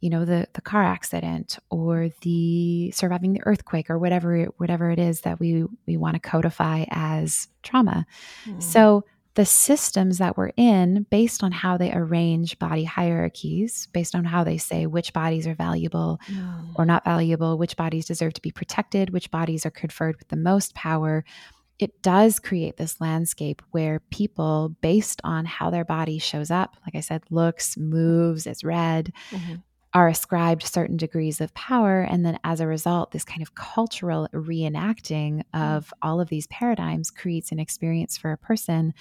you 0.00 0.10
know 0.10 0.26
the 0.26 0.46
the 0.52 0.60
car 0.60 0.84
accident 0.84 1.58
or 1.70 2.10
the 2.20 2.90
surviving 2.90 3.32
the 3.32 3.40
earthquake 3.44 3.88
or 3.88 3.98
whatever 3.98 4.44
whatever 4.58 4.90
it 4.90 4.98
is 4.98 5.22
that 5.22 5.40
we 5.40 5.64
we 5.86 5.96
want 5.96 6.14
to 6.14 6.20
codify 6.20 6.84
as 6.90 7.48
trauma. 7.62 8.06
Mm. 8.44 8.62
So 8.62 9.04
the 9.36 9.44
systems 9.44 10.16
that 10.16 10.36
we're 10.36 10.52
in 10.56 11.06
based 11.10 11.44
on 11.44 11.52
how 11.52 11.76
they 11.76 11.92
arrange 11.92 12.58
body 12.58 12.84
hierarchies, 12.84 13.86
based 13.92 14.14
on 14.14 14.24
how 14.24 14.42
they 14.42 14.56
say 14.56 14.86
which 14.86 15.12
bodies 15.12 15.46
are 15.46 15.54
valuable 15.54 16.18
mm. 16.26 16.72
or 16.74 16.86
not 16.86 17.04
valuable, 17.04 17.58
which 17.58 17.76
bodies 17.76 18.06
deserve 18.06 18.32
to 18.32 18.40
be 18.40 18.50
protected, 18.50 19.10
which 19.10 19.30
bodies 19.30 19.66
are 19.66 19.70
conferred 19.70 20.16
with 20.16 20.28
the 20.28 20.36
most 20.36 20.74
power. 20.74 21.22
It 21.78 22.02
does 22.02 22.38
create 22.38 22.78
this 22.78 22.98
landscape 22.98 23.60
where 23.72 24.00
people, 24.10 24.74
based 24.80 25.20
on 25.22 25.44
how 25.44 25.68
their 25.68 25.84
body 25.84 26.18
shows 26.18 26.50
up, 26.50 26.78
like 26.86 26.94
I 26.94 27.00
said, 27.00 27.22
looks, 27.28 27.76
moves, 27.76 28.46
is 28.46 28.64
read, 28.64 29.12
mm-hmm 29.30 29.56
are 29.96 30.08
ascribed 30.08 30.62
certain 30.62 30.98
degrees 30.98 31.40
of 31.40 31.54
power. 31.54 32.02
And 32.02 32.22
then 32.22 32.38
as 32.44 32.60
a 32.60 32.66
result, 32.66 33.12
this 33.12 33.24
kind 33.24 33.40
of 33.40 33.54
cultural 33.54 34.28
reenacting 34.34 35.42
of 35.54 35.90
all 36.02 36.20
of 36.20 36.28
these 36.28 36.46
paradigms 36.48 37.10
creates 37.10 37.50
an 37.50 37.58
experience 37.58 38.18
for 38.18 38.30
a 38.30 38.36
person, 38.36 38.92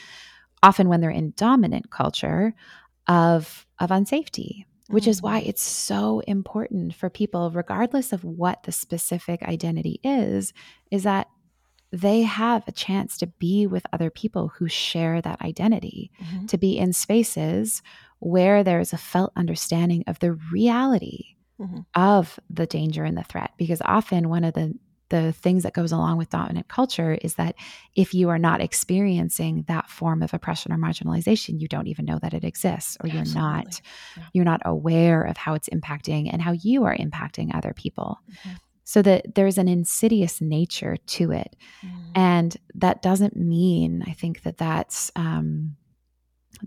often 0.64 0.88
when 0.88 1.02
they're 1.02 1.10
in 1.10 1.34
dominant 1.36 1.92
culture, 1.92 2.54
of, 3.08 3.68
of 3.78 3.90
unsafety. 3.90 4.64
Which 4.88 5.08
is 5.08 5.22
why 5.22 5.42
mm. 5.42 5.48
it's 5.48 5.64
so 5.64 6.22
important 6.28 6.94
for 6.94 7.10
people, 7.10 7.52
regardless 7.52 8.14
of 8.14 8.24
what 8.24 8.64
the 8.64 8.72
specific 8.72 9.44
identity 9.44 10.00
is, 10.04 10.54
is 10.92 11.04
that 11.04 11.28
they 11.92 12.22
have 12.22 12.64
a 12.68 12.72
chance 12.72 13.18
to 13.18 13.28
be 13.28 13.68
with 13.68 13.86
other 13.92 14.10
people 14.10 14.50
who 14.50 14.68
share 14.70 15.22
that 15.22 15.42
identity, 15.42 16.12
mm-hmm. 16.22 16.46
to 16.46 16.58
be 16.58 16.78
in 16.78 16.94
spaces 16.94 17.82
where 18.20 18.64
there 18.64 18.80
is 18.80 18.94
a 18.94 18.98
felt 18.98 19.32
understanding 19.36 20.04
of 20.08 20.20
the 20.20 20.34
reality 20.52 21.36
mm-hmm. 21.60 21.80
of 21.94 22.40
the 22.50 22.66
danger 22.66 23.04
and 23.04 23.18
the 23.18 23.24
threat. 23.24 23.52
Because 23.58 23.82
often 23.86 24.30
one 24.30 24.44
of 24.44 24.54
the 24.54 24.74
the 25.10 25.32
things 25.34 25.64
that 25.64 25.74
goes 25.74 25.92
along 25.92 26.18
with 26.18 26.30
dominant 26.30 26.68
culture 26.68 27.18
is 27.22 27.36
that 27.36 27.56
if 27.96 28.14
you 28.14 28.30
are 28.30 28.40
not 28.40 28.62
experiencing 28.62 29.64
that 29.68 29.90
form 29.90 30.24
of 30.24 30.34
oppression 30.34 30.74
or 30.74 30.78
marginalization 30.78 31.62
you 31.62 31.68
don't 31.68 31.88
even 31.88 32.06
know 32.06 32.18
that 32.22 32.34
it 32.34 32.44
exists 32.44 32.98
or 33.02 33.08
you're 33.10 33.24
not 33.36 33.82
yeah. 34.18 34.24
you're 34.34 34.46
not 34.46 34.62
aware 34.66 35.22
of 35.22 35.38
how 35.38 35.54
it's 35.54 35.70
impacting 35.70 36.28
and 36.32 36.42
how 36.42 36.54
you 36.54 36.86
are 36.86 36.98
impacting 36.98 37.54
other 37.54 37.72
people 37.74 38.20
mm-hmm. 38.30 38.56
so 38.84 39.02
that 39.02 39.36
there's 39.36 39.60
an 39.60 39.68
insidious 39.68 40.42
nature 40.42 40.98
to 41.06 41.32
it 41.32 41.56
mm. 41.86 41.92
and 42.16 42.58
that 42.74 43.04
doesn't 43.04 43.36
mean 43.36 44.04
i 44.08 44.12
think 44.12 44.42
that 44.42 44.58
that's 44.58 45.12
um, 45.16 45.76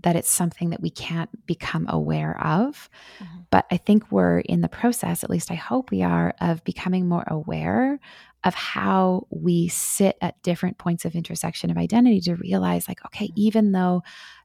that 0.01 0.15
it's 0.15 0.29
something 0.29 0.69
that 0.69 0.81
we 0.81 0.89
can't 0.89 1.29
become 1.45 1.85
aware 1.89 2.39
of. 2.43 2.89
Mm-hmm. 3.19 3.39
But 3.49 3.65
I 3.71 3.77
think 3.77 4.11
we're 4.11 4.39
in 4.39 4.61
the 4.61 4.69
process, 4.69 5.23
at 5.23 5.29
least 5.29 5.51
I 5.51 5.55
hope 5.55 5.91
we 5.91 6.03
are, 6.03 6.33
of 6.41 6.63
becoming 6.63 7.07
more 7.07 7.25
aware 7.27 7.99
of 8.43 8.53
how 8.55 9.27
we 9.29 9.67
sit 9.67 10.17
at 10.21 10.41
different 10.43 10.77
points 10.77 11.03
of 11.03 11.15
intersection 11.15 11.69
of 11.69 11.77
identity 11.77 12.21
to 12.21 12.35
realize, 12.35 12.87
like, 12.87 13.03
okay, 13.05 13.25
mm-hmm. 13.25 13.41
even 13.41 13.71
though 13.71 14.01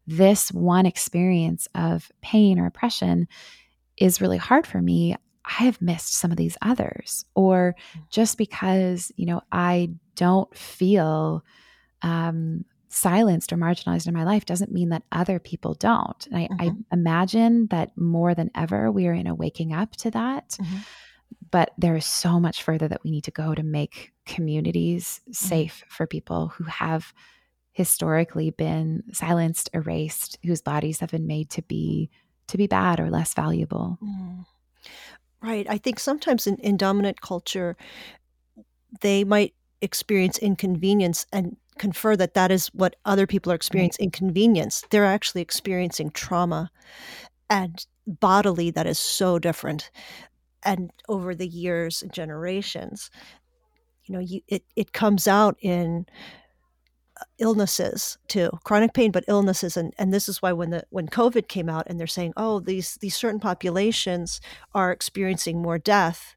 this 0.06 0.50
one 0.52 0.86
experience 0.86 1.68
of 1.74 2.10
pain 2.20 2.58
or 2.58 2.66
oppression 2.66 3.28
is 3.96 4.20
really 4.20 4.36
hard 4.36 4.66
for 4.66 4.82
me, 4.82 5.14
I 5.44 5.64
have 5.64 5.80
missed 5.80 6.14
some 6.14 6.30
of 6.30 6.36
these 6.36 6.56
others. 6.62 7.24
Or 7.34 7.76
mm. 7.96 8.02
just 8.10 8.38
because, 8.38 9.12
you 9.16 9.26
know, 9.26 9.42
I 9.52 9.90
don't 10.16 10.54
feel 10.56 11.44
um, 12.02 12.64
silenced 12.94 13.52
or 13.52 13.56
marginalized 13.56 14.06
in 14.06 14.14
my 14.14 14.24
life 14.24 14.44
doesn't 14.44 14.72
mean 14.72 14.90
that 14.90 15.02
other 15.10 15.38
people 15.40 15.74
don't. 15.74 16.26
And 16.28 16.36
I, 16.36 16.42
mm-hmm. 16.42 16.60
I 16.60 16.72
imagine 16.92 17.66
that 17.68 17.96
more 17.96 18.34
than 18.34 18.50
ever, 18.54 18.90
we 18.90 19.08
are 19.08 19.12
in 19.12 19.26
a 19.26 19.34
waking 19.34 19.72
up 19.72 19.96
to 19.96 20.10
that. 20.12 20.50
Mm-hmm. 20.50 20.76
But 21.50 21.72
there 21.76 21.96
is 21.96 22.06
so 22.06 22.38
much 22.38 22.62
further 22.62 22.86
that 22.88 23.02
we 23.02 23.10
need 23.10 23.24
to 23.24 23.30
go 23.32 23.54
to 23.54 23.62
make 23.62 24.12
communities 24.26 25.20
mm-hmm. 25.22 25.32
safe 25.32 25.84
for 25.88 26.06
people 26.06 26.48
who 26.48 26.64
have 26.64 27.12
historically 27.72 28.50
been 28.50 29.02
silenced, 29.12 29.70
erased, 29.74 30.38
whose 30.44 30.62
bodies 30.62 31.00
have 31.00 31.10
been 31.10 31.26
made 31.26 31.50
to 31.50 31.62
be 31.62 32.10
to 32.46 32.56
be 32.56 32.66
bad 32.66 33.00
or 33.00 33.10
less 33.10 33.34
valuable. 33.34 33.98
Mm. 34.02 34.44
Right. 35.42 35.66
I 35.68 35.78
think 35.78 35.98
sometimes 35.98 36.46
in, 36.46 36.56
in 36.56 36.76
dominant 36.76 37.20
culture, 37.20 37.76
they 39.00 39.24
might 39.24 39.54
experience 39.80 40.38
inconvenience 40.38 41.26
and 41.32 41.56
confer 41.78 42.16
that 42.16 42.34
that 42.34 42.50
is 42.50 42.68
what 42.68 42.96
other 43.04 43.26
people 43.26 43.50
are 43.52 43.54
mm-hmm. 43.54 43.58
experiencing 43.58 44.04
inconvenience. 44.04 44.84
They're 44.90 45.04
actually 45.04 45.42
experiencing 45.42 46.10
trauma 46.10 46.70
and 47.50 47.86
bodily 48.06 48.70
that 48.70 48.86
is 48.86 48.98
so 48.98 49.38
different. 49.38 49.90
And 50.62 50.90
over 51.08 51.34
the 51.34 51.46
years 51.46 52.02
and 52.02 52.12
generations, 52.12 53.10
you 54.04 54.14
know, 54.14 54.20
you, 54.20 54.40
it, 54.48 54.64
it 54.76 54.92
comes 54.92 55.26
out 55.26 55.56
in 55.60 56.06
uh, 57.20 57.24
illnesses 57.38 58.18
too 58.26 58.50
chronic 58.64 58.92
pain 58.92 59.12
but 59.12 59.22
illnesses 59.28 59.76
and 59.76 59.94
and 59.98 60.12
this 60.12 60.28
is 60.28 60.42
why 60.42 60.52
when 60.52 60.70
the 60.70 60.82
when 60.90 61.06
covid 61.06 61.46
came 61.46 61.68
out 61.68 61.86
and 61.86 62.00
they're 62.00 62.08
saying 62.08 62.32
oh 62.36 62.58
these 62.58 62.96
these 62.96 63.14
certain 63.14 63.38
populations 63.38 64.40
are 64.74 64.90
experiencing 64.90 65.62
more 65.62 65.78
death 65.78 66.34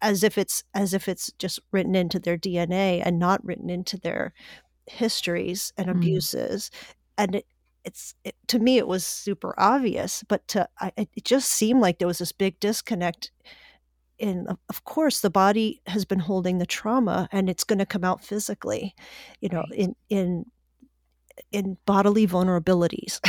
as 0.00 0.22
if 0.22 0.38
it's 0.38 0.64
as 0.74 0.94
if 0.94 1.08
it's 1.08 1.32
just 1.38 1.60
written 1.72 1.94
into 1.94 2.18
their 2.18 2.38
dna 2.38 3.02
and 3.04 3.18
not 3.18 3.44
written 3.44 3.70
into 3.70 3.96
their 3.98 4.32
histories 4.86 5.72
and 5.76 5.88
mm. 5.88 5.92
abuses 5.92 6.70
mm. 6.72 6.94
and 7.18 7.34
it 7.36 7.46
it's 7.86 8.14
it, 8.24 8.34
to 8.48 8.58
me 8.58 8.76
it 8.76 8.88
was 8.88 9.06
super 9.06 9.54
obvious 9.56 10.24
but 10.28 10.46
to 10.48 10.68
I, 10.80 10.92
it 10.96 11.24
just 11.24 11.48
seemed 11.48 11.80
like 11.80 11.98
there 11.98 12.08
was 12.08 12.18
this 12.18 12.32
big 12.32 12.58
disconnect 12.60 13.30
and 14.18 14.48
of 14.68 14.84
course 14.84 15.20
the 15.20 15.30
body 15.30 15.80
has 15.86 16.04
been 16.04 16.18
holding 16.18 16.58
the 16.58 16.66
trauma 16.66 17.28
and 17.32 17.48
it's 17.48 17.64
going 17.64 17.78
to 17.78 17.86
come 17.86 18.04
out 18.04 18.24
physically 18.24 18.94
you 19.40 19.48
know 19.48 19.64
right. 19.70 19.78
in 19.78 19.96
in 20.10 20.46
in 21.52 21.76
bodily 21.86 22.26
vulnerabilities 22.26 23.20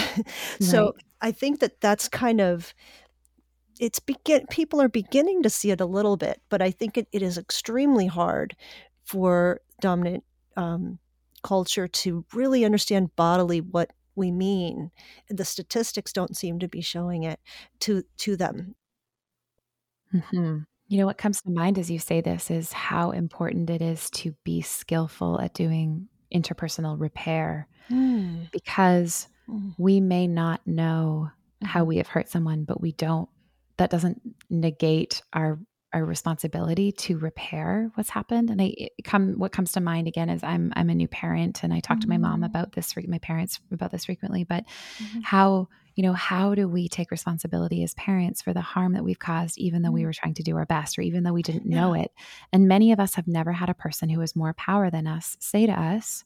so 0.61 0.85
right. 0.85 1.03
i 1.21 1.31
think 1.31 1.59
that 1.59 1.79
that's 1.79 2.09
kind 2.09 2.41
of 2.41 2.73
it's 3.79 3.99
begin 3.99 4.45
people 4.47 4.81
are 4.81 4.89
beginning 4.89 5.43
to 5.43 5.49
see 5.49 5.71
it 5.71 5.81
a 5.81 5.85
little 5.85 6.17
bit 6.17 6.41
but 6.49 6.61
i 6.61 6.71
think 6.71 6.97
it, 6.97 7.07
it 7.11 7.21
is 7.21 7.37
extremely 7.37 8.07
hard 8.07 8.55
for 9.03 9.61
dominant 9.81 10.23
um, 10.55 10.99
culture 11.43 11.87
to 11.87 12.25
really 12.33 12.65
understand 12.65 13.15
bodily 13.15 13.61
what 13.61 13.91
we 14.15 14.31
mean 14.31 14.91
the 15.29 15.45
statistics 15.45 16.11
don't 16.11 16.35
seem 16.35 16.59
to 16.59 16.67
be 16.67 16.81
showing 16.81 17.23
it 17.23 17.39
to 17.79 18.03
to 18.17 18.35
them 18.35 18.75
mm-hmm. 20.13 20.59
You 20.89 20.99
know, 20.99 21.05
what 21.05 21.17
comes 21.17 21.41
to 21.41 21.49
mind 21.49 21.77
as 21.77 21.91
you 21.91 21.99
say 21.99 22.21
this 22.21 22.49
is 22.49 22.71
how 22.71 23.11
important 23.11 23.69
it 23.69 23.81
is 23.81 24.09
to 24.11 24.33
be 24.45 24.61
skillful 24.61 25.39
at 25.41 25.53
doing 25.53 26.07
interpersonal 26.33 26.99
repair 26.99 27.67
mm. 27.89 28.49
because 28.51 29.27
mm. 29.49 29.73
we 29.77 29.99
may 29.99 30.27
not 30.27 30.65
know 30.65 31.29
how 31.63 31.81
mm-hmm. 31.81 31.89
we 31.89 31.97
have 31.97 32.07
hurt 32.07 32.29
someone, 32.29 32.63
but 32.63 32.79
we 32.79 32.93
don't, 32.93 33.27
that 33.77 33.89
doesn't 33.89 34.21
negate 34.49 35.21
our 35.33 35.59
our 35.93 36.03
responsibility 36.03 36.91
to 36.91 37.17
repair 37.17 37.89
what's 37.95 38.09
happened. 38.09 38.49
And 38.49 38.61
I 38.61 38.89
come 39.03 39.35
what 39.37 39.53
comes 39.53 39.71
to 39.73 39.81
mind 39.81 40.07
again 40.07 40.29
is 40.29 40.43
I'm 40.43 40.73
I'm 40.75 40.89
a 40.89 40.95
new 40.95 41.07
parent 41.07 41.63
and 41.63 41.73
I 41.73 41.79
talk 41.79 41.97
mm-hmm. 41.97 42.01
to 42.01 42.09
my 42.09 42.17
mom 42.17 42.41
mm. 42.41 42.45
about 42.45 42.73
this 42.73 42.93
my 43.07 43.19
parents 43.19 43.59
about 43.71 43.91
this 43.91 44.05
frequently, 44.05 44.43
but 44.43 44.65
mm-hmm. 44.97 45.21
how 45.21 45.69
you 45.95 46.03
know, 46.03 46.13
how 46.13 46.53
do 46.53 46.67
we 46.67 46.87
take 46.87 47.09
responsibility 47.09 47.81
as 47.81 47.95
parents 47.95 48.43
for 48.43 48.53
the 48.53 48.61
harm 48.61 48.93
that 48.93 49.03
we've 49.03 49.17
caused, 49.17 49.57
even 49.57 49.81
though 49.81 49.89
we 49.89 50.03
mm. 50.03 50.05
were 50.05 50.13
trying 50.13 50.35
to 50.35 50.43
do 50.43 50.55
our 50.55 50.65
best 50.65 50.99
or 50.99 51.01
even 51.01 51.23
though 51.23 51.33
we 51.33 51.41
didn't 51.41 51.71
yeah. 51.71 51.79
know 51.79 51.93
it? 51.95 52.11
And 52.53 52.67
many 52.67 52.91
of 52.91 52.99
us 52.99 53.15
have 53.15 53.27
never 53.27 53.51
had 53.51 53.67
a 53.67 53.73
person 53.73 54.07
who 54.07 54.19
has 54.19 54.35
more 54.35 54.53
power 54.53 54.91
than 54.91 55.07
us 55.07 55.35
say 55.39 55.65
to 55.65 55.71
us, 55.71 56.23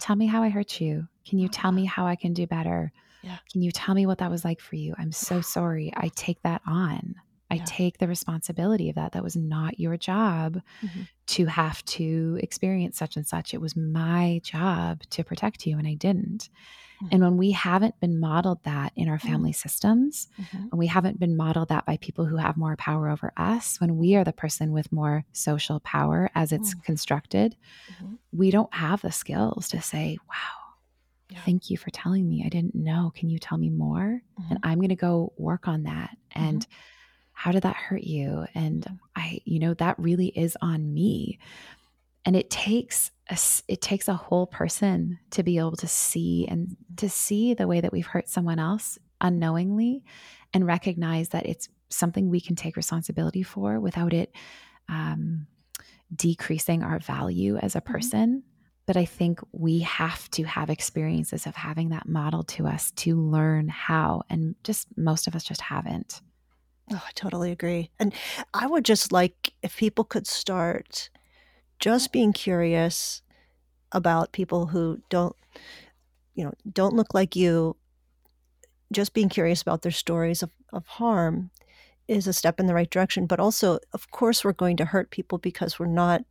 Tell 0.00 0.16
me 0.16 0.26
how 0.26 0.42
I 0.42 0.50
hurt 0.50 0.80
you. 0.80 1.08
Can 1.26 1.38
you 1.38 1.48
tell 1.48 1.72
me 1.72 1.86
how 1.86 2.06
I 2.06 2.16
can 2.16 2.34
do 2.34 2.46
better? 2.46 2.92
Yeah. 3.26 3.38
Can 3.50 3.62
you 3.62 3.72
tell 3.72 3.94
me 3.94 4.06
what 4.06 4.18
that 4.18 4.30
was 4.30 4.44
like 4.44 4.60
for 4.60 4.76
you? 4.76 4.94
I'm 4.96 5.12
so 5.12 5.40
sorry. 5.42 5.92
I 5.96 6.10
take 6.14 6.42
that 6.42 6.62
on. 6.66 7.16
I 7.50 7.56
yeah. 7.56 7.64
take 7.66 7.98
the 7.98 8.08
responsibility 8.08 8.88
of 8.88 8.96
that. 8.96 9.12
That 9.12 9.22
was 9.22 9.36
not 9.36 9.78
your 9.78 9.96
job 9.96 10.60
mm-hmm. 10.82 11.02
to 11.26 11.46
have 11.46 11.84
to 11.84 12.38
experience 12.42 12.98
such 12.98 13.16
and 13.16 13.26
such. 13.26 13.54
It 13.54 13.60
was 13.60 13.76
my 13.76 14.40
job 14.42 15.02
to 15.10 15.22
protect 15.22 15.66
you, 15.66 15.78
and 15.78 15.86
I 15.86 15.94
didn't. 15.94 16.48
Mm-hmm. 16.96 17.08
And 17.12 17.22
when 17.22 17.36
we 17.36 17.52
haven't 17.52 18.00
been 18.00 18.18
modeled 18.18 18.64
that 18.64 18.92
in 18.96 19.08
our 19.08 19.18
family 19.18 19.50
mm-hmm. 19.50 19.68
systems, 19.68 20.28
mm-hmm. 20.40 20.68
and 20.70 20.72
we 20.72 20.88
haven't 20.88 21.20
been 21.20 21.36
modeled 21.36 21.68
that 21.68 21.86
by 21.86 21.98
people 21.98 22.24
who 22.24 22.36
have 22.36 22.56
more 22.56 22.74
power 22.76 23.08
over 23.08 23.32
us, 23.36 23.80
when 23.80 23.96
we 23.96 24.16
are 24.16 24.24
the 24.24 24.32
person 24.32 24.72
with 24.72 24.90
more 24.90 25.24
social 25.32 25.78
power 25.80 26.30
as 26.34 26.50
it's 26.50 26.74
mm. 26.74 26.82
constructed, 26.82 27.54
mm-hmm. 27.92 28.14
we 28.32 28.50
don't 28.50 28.74
have 28.74 29.02
the 29.02 29.12
skills 29.12 29.68
to 29.68 29.80
say, 29.80 30.18
wow, 30.28 30.65
yeah. 31.30 31.40
thank 31.44 31.70
you 31.70 31.76
for 31.76 31.90
telling 31.90 32.28
me. 32.28 32.42
I 32.44 32.48
didn't 32.48 32.74
know. 32.74 33.12
Can 33.14 33.28
you 33.28 33.38
tell 33.38 33.58
me 33.58 33.70
more? 33.70 34.22
And 34.36 34.44
mm-hmm. 34.44 34.56
I'm 34.62 34.78
going 34.78 34.90
to 34.90 34.96
go 34.96 35.32
work 35.36 35.68
on 35.68 35.84
that. 35.84 36.16
And 36.32 36.60
mm-hmm. 36.60 36.72
how 37.32 37.52
did 37.52 37.62
that 37.62 37.76
hurt 37.76 38.04
you? 38.04 38.46
And 38.54 38.86
I, 39.14 39.40
you 39.44 39.58
know, 39.58 39.74
that 39.74 39.98
really 39.98 40.28
is 40.28 40.56
on 40.60 40.92
me 40.92 41.38
and 42.26 42.34
it 42.34 42.50
takes 42.50 43.12
a, 43.30 43.38
it 43.68 43.80
takes 43.80 44.08
a 44.08 44.14
whole 44.14 44.46
person 44.46 45.18
to 45.30 45.42
be 45.44 45.58
able 45.58 45.76
to 45.76 45.86
see 45.86 46.46
and 46.48 46.76
to 46.96 47.08
see 47.08 47.54
the 47.54 47.68
way 47.68 47.80
that 47.80 47.92
we've 47.92 48.06
hurt 48.06 48.28
someone 48.28 48.58
else 48.58 48.98
unknowingly 49.20 50.04
and 50.52 50.66
recognize 50.66 51.30
that 51.30 51.46
it's 51.46 51.68
something 51.88 52.28
we 52.28 52.40
can 52.40 52.56
take 52.56 52.76
responsibility 52.76 53.44
for 53.44 53.78
without 53.78 54.12
it 54.12 54.32
um, 54.88 55.46
decreasing 56.14 56.82
our 56.82 56.98
value 56.98 57.56
as 57.56 57.76
a 57.76 57.80
mm-hmm. 57.80 57.92
But 58.86 58.96
i 58.96 59.04
think 59.04 59.40
we 59.52 59.80
have 59.80 60.30
to 60.30 60.44
have 60.44 60.70
experiences 60.70 61.46
of 61.46 61.56
having 61.56 61.90
that 61.90 62.08
model 62.08 62.42
to 62.44 62.66
us 62.66 62.92
to 62.92 63.20
learn 63.20 63.68
how 63.68 64.22
and 64.30 64.54
just 64.64 64.86
most 64.96 65.26
of 65.26 65.34
us 65.34 65.44
just 65.44 65.60
haven't. 65.60 66.20
Oh 66.92 67.02
i 67.04 67.10
totally 67.14 67.50
agree. 67.50 67.90
And 67.98 68.14
i 68.54 68.66
would 68.66 68.84
just 68.84 69.12
like 69.12 69.52
if 69.62 69.76
people 69.76 70.04
could 70.04 70.26
start 70.26 71.10
just 71.78 72.12
being 72.12 72.32
curious 72.32 73.22
about 73.92 74.32
people 74.32 74.66
who 74.66 75.00
don't 75.08 75.36
you 76.34 76.44
know 76.44 76.52
don't 76.72 76.94
look 76.94 77.14
like 77.14 77.36
you 77.36 77.76
just 78.92 79.14
being 79.14 79.28
curious 79.28 79.62
about 79.62 79.82
their 79.82 79.92
stories 79.92 80.42
of, 80.42 80.50
of 80.72 80.86
harm 80.86 81.50
is 82.08 82.28
a 82.28 82.32
step 82.32 82.60
in 82.60 82.66
the 82.66 82.74
right 82.74 82.90
direction. 82.90 83.26
But 83.26 83.40
also 83.40 83.78
of 83.92 84.10
course 84.10 84.44
we're 84.44 84.52
going 84.52 84.76
to 84.76 84.84
hurt 84.84 85.10
people 85.10 85.38
because 85.38 85.78
we're 85.78 85.86
not 85.86 86.22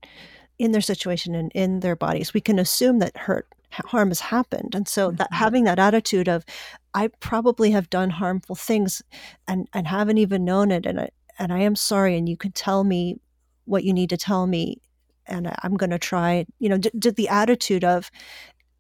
in 0.59 0.71
their 0.71 0.81
situation 0.81 1.35
and 1.35 1.51
in 1.53 1.79
their 1.81 1.95
bodies 1.95 2.33
we 2.33 2.41
can 2.41 2.59
assume 2.59 2.99
that 2.99 3.15
hurt 3.17 3.47
harm 3.71 4.07
has 4.07 4.21
happened 4.21 4.73
and 4.73 4.87
so 4.87 5.11
that 5.11 5.27
mm-hmm. 5.27 5.35
having 5.35 5.63
that 5.65 5.79
attitude 5.79 6.29
of 6.29 6.45
i 6.93 7.07
probably 7.19 7.71
have 7.71 7.89
done 7.89 8.09
harmful 8.09 8.55
things 8.55 9.01
and 9.47 9.67
and 9.73 9.85
haven't 9.85 10.17
even 10.17 10.45
known 10.45 10.71
it 10.71 10.85
and 10.85 10.99
I, 10.99 11.09
and 11.37 11.51
I 11.51 11.59
am 11.59 11.75
sorry 11.75 12.17
and 12.17 12.29
you 12.29 12.37
can 12.37 12.53
tell 12.53 12.85
me 12.85 13.19
what 13.65 13.83
you 13.83 13.93
need 13.93 14.09
to 14.11 14.17
tell 14.17 14.47
me 14.47 14.81
and 15.27 15.51
I'm 15.63 15.75
going 15.75 15.89
to 15.89 15.99
try, 15.99 16.45
you 16.59 16.69
know, 16.69 16.77
d- 16.77 17.09
the 17.09 17.27
attitude 17.29 17.83
of, 17.83 18.11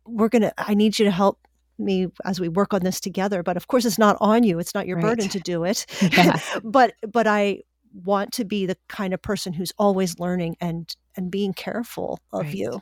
we're 0.05 0.29
going 0.29 0.43
to, 0.43 0.53
I 0.57 0.73
need 0.73 0.99
you 0.99 1.05
to 1.05 1.11
help 1.11 1.39
me 1.77 2.07
as 2.23 2.39
we 2.39 2.47
work 2.47 2.73
on 2.73 2.81
this 2.81 2.99
together. 2.99 3.43
But 3.43 3.57
of 3.57 3.67
course, 3.67 3.85
it's 3.85 3.97
not 3.97 4.17
on 4.21 4.43
you. 4.43 4.59
It's 4.59 4.75
not 4.75 4.87
your 4.87 4.97
right. 4.97 5.05
burden 5.05 5.29
to 5.29 5.39
do 5.39 5.63
it. 5.63 5.85
Yeah. 6.01 6.39
but, 6.63 6.93
but 7.11 7.27
I 7.27 7.61
want 7.93 8.31
to 8.33 8.45
be 8.45 8.65
the 8.65 8.77
kind 8.87 9.13
of 9.13 9.21
person 9.21 9.53
who's 9.53 9.73
always 9.77 10.19
learning 10.19 10.57
and, 10.61 10.95
and 11.17 11.31
being 11.31 11.53
careful 11.53 12.19
of 12.31 12.45
right. 12.45 12.55
you. 12.55 12.81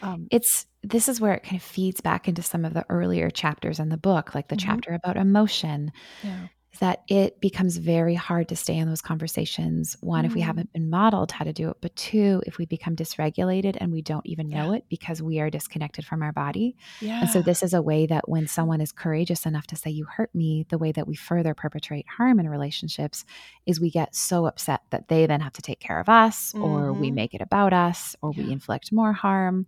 Um, 0.00 0.26
it's, 0.30 0.66
this 0.82 1.08
is 1.08 1.20
where 1.20 1.34
it 1.34 1.44
kind 1.44 1.56
of 1.56 1.62
feeds 1.62 2.00
back 2.00 2.28
into 2.28 2.42
some 2.42 2.64
of 2.64 2.74
the 2.74 2.84
earlier 2.88 3.30
chapters 3.30 3.78
in 3.78 3.88
the 3.88 3.96
book, 3.96 4.34
like 4.34 4.48
the 4.48 4.56
mm-hmm. 4.56 4.68
chapter 4.68 4.94
about 4.94 5.16
emotion. 5.16 5.92
Yeah 6.22 6.48
is 6.72 6.78
that 6.78 7.02
it 7.08 7.40
becomes 7.40 7.76
very 7.76 8.14
hard 8.14 8.48
to 8.48 8.56
stay 8.56 8.76
in 8.76 8.88
those 8.88 9.02
conversations. 9.02 9.96
One, 10.00 10.24
mm. 10.24 10.26
if 10.26 10.34
we 10.34 10.40
mm. 10.40 10.44
haven't 10.44 10.72
been 10.72 10.88
modeled 10.88 11.32
how 11.32 11.44
to 11.44 11.52
do 11.52 11.70
it, 11.70 11.76
but 11.80 11.94
two, 11.96 12.42
if 12.46 12.58
we 12.58 12.66
become 12.66 12.96
dysregulated 12.96 13.76
and 13.80 13.92
we 13.92 14.02
don't 14.02 14.24
even 14.26 14.48
yeah. 14.48 14.62
know 14.62 14.72
it 14.72 14.84
because 14.88 15.22
we 15.22 15.40
are 15.40 15.50
disconnected 15.50 16.06
from 16.06 16.22
our 16.22 16.32
body. 16.32 16.76
Yeah. 17.00 17.20
And 17.20 17.30
so, 17.30 17.42
this 17.42 17.62
is 17.62 17.74
a 17.74 17.82
way 17.82 18.06
that 18.06 18.28
when 18.28 18.46
someone 18.46 18.80
is 18.80 18.92
courageous 18.92 19.44
enough 19.46 19.66
to 19.68 19.76
say, 19.76 19.90
You 19.90 20.04
hurt 20.04 20.34
me, 20.34 20.66
the 20.68 20.78
way 20.78 20.92
that 20.92 21.06
we 21.06 21.14
further 21.14 21.54
perpetrate 21.54 22.06
harm 22.08 22.40
in 22.40 22.48
relationships 22.48 23.24
is 23.66 23.80
we 23.80 23.90
get 23.90 24.14
so 24.14 24.46
upset 24.46 24.82
that 24.90 25.08
they 25.08 25.26
then 25.26 25.40
have 25.40 25.52
to 25.54 25.62
take 25.62 25.80
care 25.80 26.00
of 26.00 26.08
us, 26.08 26.52
mm-hmm. 26.52 26.64
or 26.64 26.92
we 26.92 27.08
mm-hmm. 27.08 27.16
make 27.16 27.34
it 27.34 27.40
about 27.42 27.72
us, 27.72 28.16
or 28.22 28.32
yeah. 28.34 28.44
we 28.44 28.52
inflict 28.52 28.92
more 28.92 29.12
harm. 29.12 29.66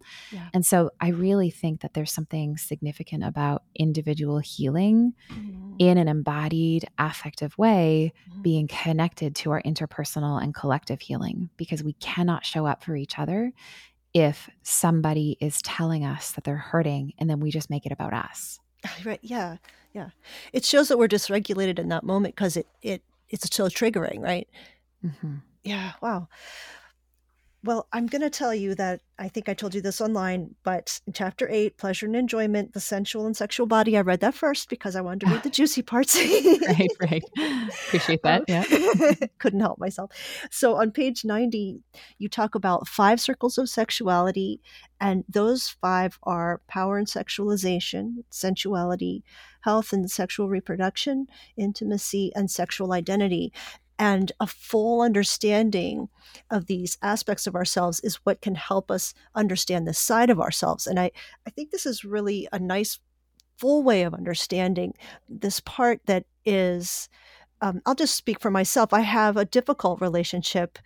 And 0.53 0.65
so, 0.65 0.91
I 1.01 1.09
really 1.09 1.51
think 1.51 1.81
that 1.83 1.95
there's 1.95 2.13
something 2.13 2.57
significant 2.57 3.25
about 3.25 3.63
individual 3.75 4.39
healing 4.39 5.15
mm. 5.31 5.75
in 5.79 5.99
an 5.99 6.09
embodied, 6.09 6.87
affective 6.99 7.57
way 7.59 8.13
mm-hmm. 8.29 8.43
being 8.43 8.69
connected 8.69 9.35
to 9.37 9.51
our 9.51 9.63
interpersonal 9.63 10.43
and 10.43 10.55
collective 10.55 11.01
healing 11.01 11.51
because 11.57 11.83
we 11.83 11.95
cannot 11.95 12.45
show 12.45 12.67
up 12.67 12.83
for 12.85 12.97
each 12.97 13.19
other 13.19 13.53
if 14.13 14.49
somebody 14.63 15.37
is 15.41 15.61
telling 15.63 16.05
us 16.05 16.33
that 16.33 16.45
they're 16.45 16.57
hurting 16.57 17.13
and 17.19 17.29
then 17.29 17.41
we 17.41 17.51
just 17.51 17.71
make 17.71 17.85
it 17.87 17.93
about 17.93 18.13
us. 18.13 18.61
Right. 19.05 19.21
Yeah. 19.23 19.57
Yeah. 19.95 20.11
It 20.53 20.65
shows 20.65 20.89
that 20.89 20.99
we're 20.99 21.09
dysregulated 21.09 21.79
in 21.79 21.89
that 21.89 22.05
moment 22.05 22.35
because 22.35 22.57
it, 22.57 22.67
it, 22.83 23.03
it's 23.31 23.49
so 23.55 23.69
triggering, 23.69 24.21
right? 24.21 24.47
Mm-hmm. 25.05 25.37
Yeah. 25.63 25.93
Wow. 26.03 26.29
Well, 27.65 27.89
I'm 27.95 28.07
going 28.07 28.21
to 28.21 28.29
tell 28.29 28.55
you 28.55 28.75
that 28.75 29.01
I 29.19 29.29
think 29.29 29.49
I 29.49 29.55
told 29.55 29.75
you 29.75 29.81
this 29.81 30.03
online, 30.03 30.55
but 30.65 31.01
in 31.07 31.15
chapter 31.15 31.49
eight, 31.51 31.79
pleasure 31.79 32.05
and 32.05 32.15
enjoyment, 32.15 32.75
the 32.75 32.81
sensual 32.81 33.25
and 33.25 33.35
sexual 33.35 33.65
body, 33.65 33.97
I 33.97 34.03
read 34.03 34.21
that 34.21 34.35
first 34.35 34.69
because 34.69 34.95
I 34.95 35.01
wanted 35.01 35.21
to 35.21 35.33
read 35.33 35.45
the 35.45 35.51
juicy 35.59 35.81
parts. 35.81 36.15
right, 36.15 36.91
right. 37.01 37.25
Appreciate 37.87 38.23
that. 38.23 38.41
Um, 38.41 38.45
yeah. 38.49 39.15
couldn't 39.39 39.61
help 39.61 39.79
myself. 39.79 40.11
So 40.51 40.77
on 40.77 40.91
page 40.91 41.25
90, 41.25 41.81
you 42.19 42.29
talk 42.29 42.55
about 42.55 42.87
five 42.87 43.19
circles 43.19 43.57
of 43.57 43.71
sexuality, 43.71 44.61
and 45.01 45.25
those 45.27 45.71
five 45.81 46.19
are 46.23 46.61
power 46.69 46.99
and 46.99 47.07
sexualization, 47.07 48.25
sensuality, 48.31 49.23
health 49.63 49.95
and 49.95 50.11
sexual 50.11 50.51
reproduction, 50.51 51.29
intimacy, 51.57 52.31
and 52.35 52.51
sexual 52.51 52.93
identity 52.93 53.55
and 53.99 54.33
a 54.41 54.47
full 54.47 55.03
understanding 55.03 56.09
of 56.51 56.67
these 56.67 56.99
aspects 57.03 57.47
of 57.47 57.55
ourselves 57.55 58.01
is 58.01 58.17
what 58.25 58.41
can 58.41 58.55
help 58.55 58.91
us 58.91 59.15
understand 59.35 59.87
this 59.87 59.99
side 59.99 60.31
of 60.31 60.41
ourselves. 60.41 60.87
And 60.87 60.99
i 60.99 61.11
i 61.47 61.51
think 61.51 61.71
this 61.71 61.87
is 61.87 62.05
really 62.05 62.49
a 62.53 62.59
nice 62.59 62.99
full 63.57 63.83
way 63.83 64.03
of 64.03 64.15
understanding 64.15 64.95
this 65.29 65.61
part 65.61 66.01
that 66.07 66.25
is 66.45 67.09
um, 67.61 67.81
i'll 67.87 67.95
just 67.95 68.17
speak 68.17 68.41
for 68.41 68.51
myself. 68.51 68.93
I 68.93 69.01
have 69.01 69.37
a 69.37 69.45
difficult 69.45 70.01
relationship 70.01 70.79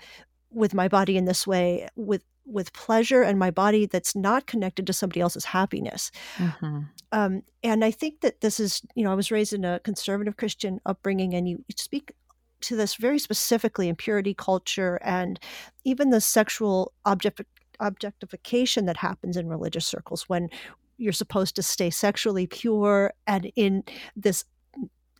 with 0.50 0.74
my 0.74 0.88
body 0.88 1.16
in 1.16 1.24
this 1.24 1.46
way 1.46 1.88
with 1.96 2.24
with 2.46 2.72
pleasure 2.72 3.22
and 3.22 3.38
my 3.38 3.50
body 3.50 3.84
that's 3.84 4.16
not 4.16 4.46
connected 4.46 4.86
to 4.86 4.92
somebody 4.92 5.20
else's 5.20 5.44
happiness. 5.44 6.10
Mm-hmm. 6.36 6.80
um, 7.12 7.42
and 7.62 7.84
i 7.84 7.90
think 7.90 8.20
that 8.20 8.40
this 8.40 8.60
is 8.60 8.82
you 8.94 9.04
know 9.04 9.10
i 9.10 9.14
was 9.14 9.30
raised 9.30 9.52
in 9.52 9.64
a 9.64 9.80
conservative 9.80 10.36
christian 10.36 10.80
upbringing 10.86 11.34
and 11.34 11.48
you 11.48 11.64
speak 11.76 12.12
to 12.60 12.76
this 12.76 12.96
very 12.96 13.18
specifically 13.18 13.88
in 13.88 13.96
purity 13.96 14.34
culture 14.34 14.98
and 15.02 15.38
even 15.84 16.10
the 16.10 16.20
sexual 16.20 16.92
object 17.04 17.42
objectification 17.80 18.86
that 18.86 18.96
happens 18.96 19.36
in 19.36 19.48
religious 19.48 19.86
circles 19.86 20.28
when 20.28 20.48
you're 20.96 21.12
supposed 21.12 21.54
to 21.54 21.62
stay 21.62 21.90
sexually 21.90 22.46
pure 22.46 23.12
and 23.26 23.52
in 23.54 23.84
this 24.16 24.44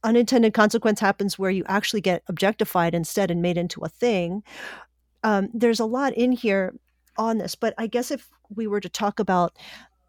unintended 0.03 0.55
consequence 0.55 0.99
happens 0.99 1.39
where 1.39 1.51
you 1.53 1.64
actually 1.68 2.01
get 2.01 2.24
objectified 2.26 2.95
instead 2.95 3.30
and 3.30 3.43
made 3.43 3.57
into 3.57 3.80
a 3.82 3.89
thing. 3.89 4.43
Um, 5.22 5.51
there's 5.55 5.80
a 5.80 5.84
lot 5.84 6.14
in 6.14 6.32
here 6.32 6.74
on 7.18 7.39
this 7.39 7.55
but 7.55 7.74
i 7.76 7.86
guess 7.86 8.11
if 8.11 8.30
we 8.55 8.66
were 8.66 8.80
to 8.80 8.89
talk 8.89 9.18
about 9.18 9.57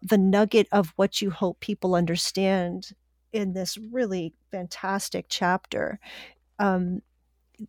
the 0.00 0.16
nugget 0.16 0.66
of 0.72 0.92
what 0.96 1.20
you 1.20 1.30
hope 1.30 1.60
people 1.60 1.94
understand 1.94 2.90
in 3.32 3.52
this 3.52 3.76
really 3.76 4.32
fantastic 4.50 5.26
chapter 5.28 5.98
um, 6.58 7.02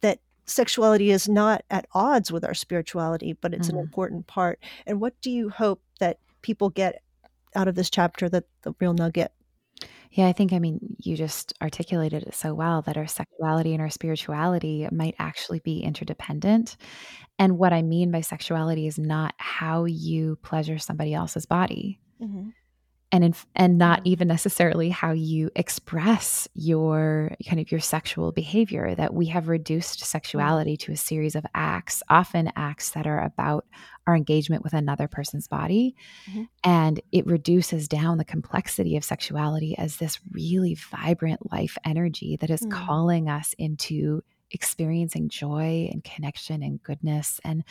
that 0.02 0.20
sexuality 0.46 1.12
is 1.12 1.30
not 1.30 1.64
at 1.70 1.88
odds 1.94 2.32
with 2.32 2.44
our 2.44 2.54
spirituality, 2.54 3.34
but 3.34 3.54
it's 3.54 3.68
mm-hmm. 3.68 3.78
an 3.78 3.84
important 3.84 4.28
part. 4.28 4.60
And 4.86 5.00
what 5.00 5.20
do 5.22 5.32
you 5.32 5.50
hope 5.50 5.82
that 6.00 6.20
people 6.42 6.70
get 6.70 7.02
out 7.56 7.68
of 7.68 7.76
this 7.76 7.90
chapter 7.90 8.30
that 8.30 8.46
the 8.64 8.74
real 8.80 8.94
nugget? 8.94 9.32
Yeah, 10.12 10.28
I 10.28 10.34
think, 10.34 10.52
I 10.52 10.60
mean, 10.60 10.98
you 11.00 11.16
just 11.16 11.54
articulated 11.62 12.24
it 12.24 12.36
so 12.36 12.54
well 12.54 12.82
that 12.82 12.98
our 12.98 13.08
sexuality 13.08 13.74
and 13.74 13.82
our 13.82 13.90
spirituality 13.90 14.86
might 14.92 15.16
actually 15.20 15.60
be 15.60 15.80
interdependent. 15.80 16.76
And 17.40 17.58
what 17.58 17.72
I 17.72 17.82
mean 17.82 18.12
by 18.12 18.20
sexuality 18.20 18.88
is 18.88 19.00
not 19.00 19.34
how 19.38 19.86
you 19.86 20.38
pleasure 20.44 20.78
somebody 20.78 21.14
else's 21.14 21.46
body. 21.46 22.00
Mm-hmm 22.22 22.50
and 23.12 23.24
in, 23.24 23.36
and 23.56 23.78
not 23.78 24.02
even 24.06 24.28
necessarily 24.28 24.90
how 24.90 25.12
you 25.12 25.50
express 25.56 26.48
your 26.54 27.36
kind 27.48 27.60
of 27.60 27.72
your 27.72 27.80
sexual 27.80 28.32
behavior 28.32 28.96
that 28.96 29.14
we 29.14 29.28
have 29.28 29.48
reduced 29.48 30.00
mm-hmm. 30.00 30.06
sexuality 30.06 30.78
to 30.78 30.92
a 30.92 30.98
series 30.98 31.36
of 31.36 31.46
acts 31.54 32.02
often 32.10 32.52
acts 32.56 32.92
that 32.92 33.06
are 33.06 33.24
about 33.24 33.66
our 34.08 34.16
engagement 34.16 34.64
with 34.64 34.74
another 34.74 35.08
person's 35.08 35.48
body 35.48 35.96
mm-hmm. 36.30 36.44
and 36.64 37.02
it 37.12 37.26
reduces 37.28 37.88
down 37.88 38.18
the 38.18 38.26
complexity 38.26 38.96
of 38.96 39.04
sexuality 39.04 39.78
as 39.78 39.98
this 39.98 40.20
really 40.32 40.76
vibrant 40.76 41.52
life 41.52 41.78
energy 41.86 42.38
that 42.38 42.50
is 42.50 42.62
mm-hmm. 42.62 42.86
calling 42.86 43.30
us 43.30 43.54
into 43.58 44.22
experiencing 44.52 45.30
joy 45.30 45.90
and 45.92 46.04
connection 46.04 46.62
and 46.62 46.82
goodness 46.84 47.40
and 47.44 47.64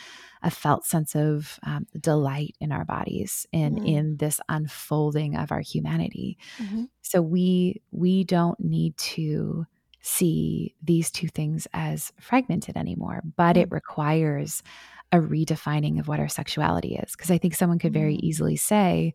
a 0.43 0.51
felt 0.51 0.85
sense 0.85 1.15
of 1.15 1.59
um, 1.63 1.85
delight 1.99 2.55
in 2.59 2.71
our 2.71 2.85
bodies 2.85 3.45
and 3.53 3.77
mm-hmm. 3.77 3.85
in 3.85 4.17
this 4.17 4.39
unfolding 4.49 5.35
of 5.35 5.51
our 5.51 5.61
humanity 5.61 6.37
mm-hmm. 6.57 6.83
so 7.01 7.21
we 7.21 7.81
we 7.91 8.23
don't 8.23 8.59
need 8.59 8.97
to 8.97 9.65
see 10.01 10.75
these 10.81 11.11
two 11.11 11.27
things 11.27 11.67
as 11.73 12.11
fragmented 12.19 12.75
anymore 12.75 13.21
but 13.35 13.55
mm-hmm. 13.55 13.63
it 13.63 13.71
requires 13.71 14.63
a 15.11 15.17
redefining 15.17 15.99
of 15.99 16.07
what 16.07 16.19
our 16.19 16.29
sexuality 16.29 16.95
is 16.95 17.11
because 17.11 17.31
i 17.31 17.37
think 17.37 17.53
someone 17.53 17.79
could 17.79 17.93
very 17.93 18.15
mm-hmm. 18.15 18.25
easily 18.25 18.55
say 18.55 19.13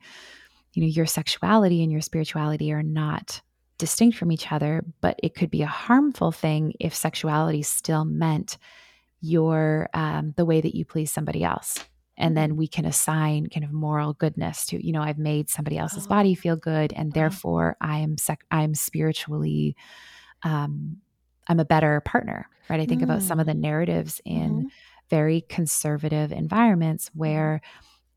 you 0.74 0.82
know 0.82 0.88
your 0.88 1.06
sexuality 1.06 1.82
and 1.82 1.90
your 1.90 2.02
spirituality 2.02 2.72
are 2.72 2.82
not 2.82 3.40
distinct 3.78 4.16
from 4.16 4.32
each 4.32 4.50
other, 4.50 4.84
but 5.00 5.18
it 5.22 5.34
could 5.34 5.50
be 5.50 5.62
a 5.62 5.66
harmful 5.66 6.32
thing 6.32 6.72
if 6.80 6.94
sexuality 6.94 7.62
still 7.62 8.04
meant 8.04 8.58
your 9.20 9.88
um, 9.94 10.32
the 10.36 10.44
way 10.44 10.60
that 10.60 10.74
you 10.74 10.84
please 10.84 11.10
somebody 11.10 11.42
else. 11.42 11.84
And 12.18 12.36
then 12.36 12.50
mm-hmm. 12.50 12.58
we 12.58 12.68
can 12.68 12.86
assign 12.86 13.48
kind 13.48 13.64
of 13.64 13.72
moral 13.72 14.14
goodness 14.14 14.66
to, 14.66 14.84
you 14.84 14.92
know, 14.92 15.02
I've 15.02 15.18
made 15.18 15.50
somebody 15.50 15.76
else's 15.76 16.06
oh. 16.06 16.08
body 16.08 16.34
feel 16.34 16.56
good, 16.56 16.92
and 16.92 17.08
uh-huh. 17.08 17.20
therefore 17.20 17.76
I 17.80 17.98
am 17.98 18.16
sec- 18.16 18.46
I'm 18.50 18.74
spiritually, 18.74 19.76
um, 20.42 20.98
I'm 21.48 21.60
a 21.60 21.64
better 21.64 22.00
partner, 22.00 22.48
right? 22.68 22.80
I 22.80 22.86
think 22.86 23.00
mm. 23.00 23.04
about 23.04 23.22
some 23.22 23.38
of 23.38 23.46
the 23.46 23.52
mm. 23.52 23.60
narratives 23.60 24.20
in 24.24 24.50
mm-hmm. 24.50 24.66
very 25.10 25.42
conservative 25.42 26.32
environments 26.32 27.10
mm-hmm. 27.10 27.18
where 27.18 27.60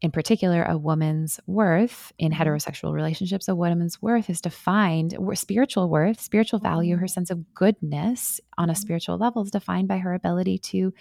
in 0.02 0.12
particular, 0.12 0.64
a 0.64 0.78
woman's 0.78 1.40
worth 1.46 2.14
in 2.18 2.32
mm-hmm. 2.32 2.42
heterosexual 2.42 2.94
relationships, 2.94 3.48
a 3.48 3.56
woman's 3.56 4.02
worth 4.02 4.30
is 4.30 4.40
defined, 4.40 5.18
spiritual 5.34 5.90
worth, 5.90 6.22
spiritual 6.22 6.60
value, 6.60 6.96
her 6.96 7.06
mm-hmm. 7.06 7.08
sense 7.08 7.30
of 7.30 7.54
goodness 7.54 8.40
on 8.58 8.70
a 8.70 8.74
mm-hmm. 8.74 8.80
spiritual 8.80 9.18
level 9.18 9.44
is 9.44 9.52
defined 9.52 9.88
by 9.88 9.98
her 9.98 10.14
ability 10.14 10.58
to 10.58 10.94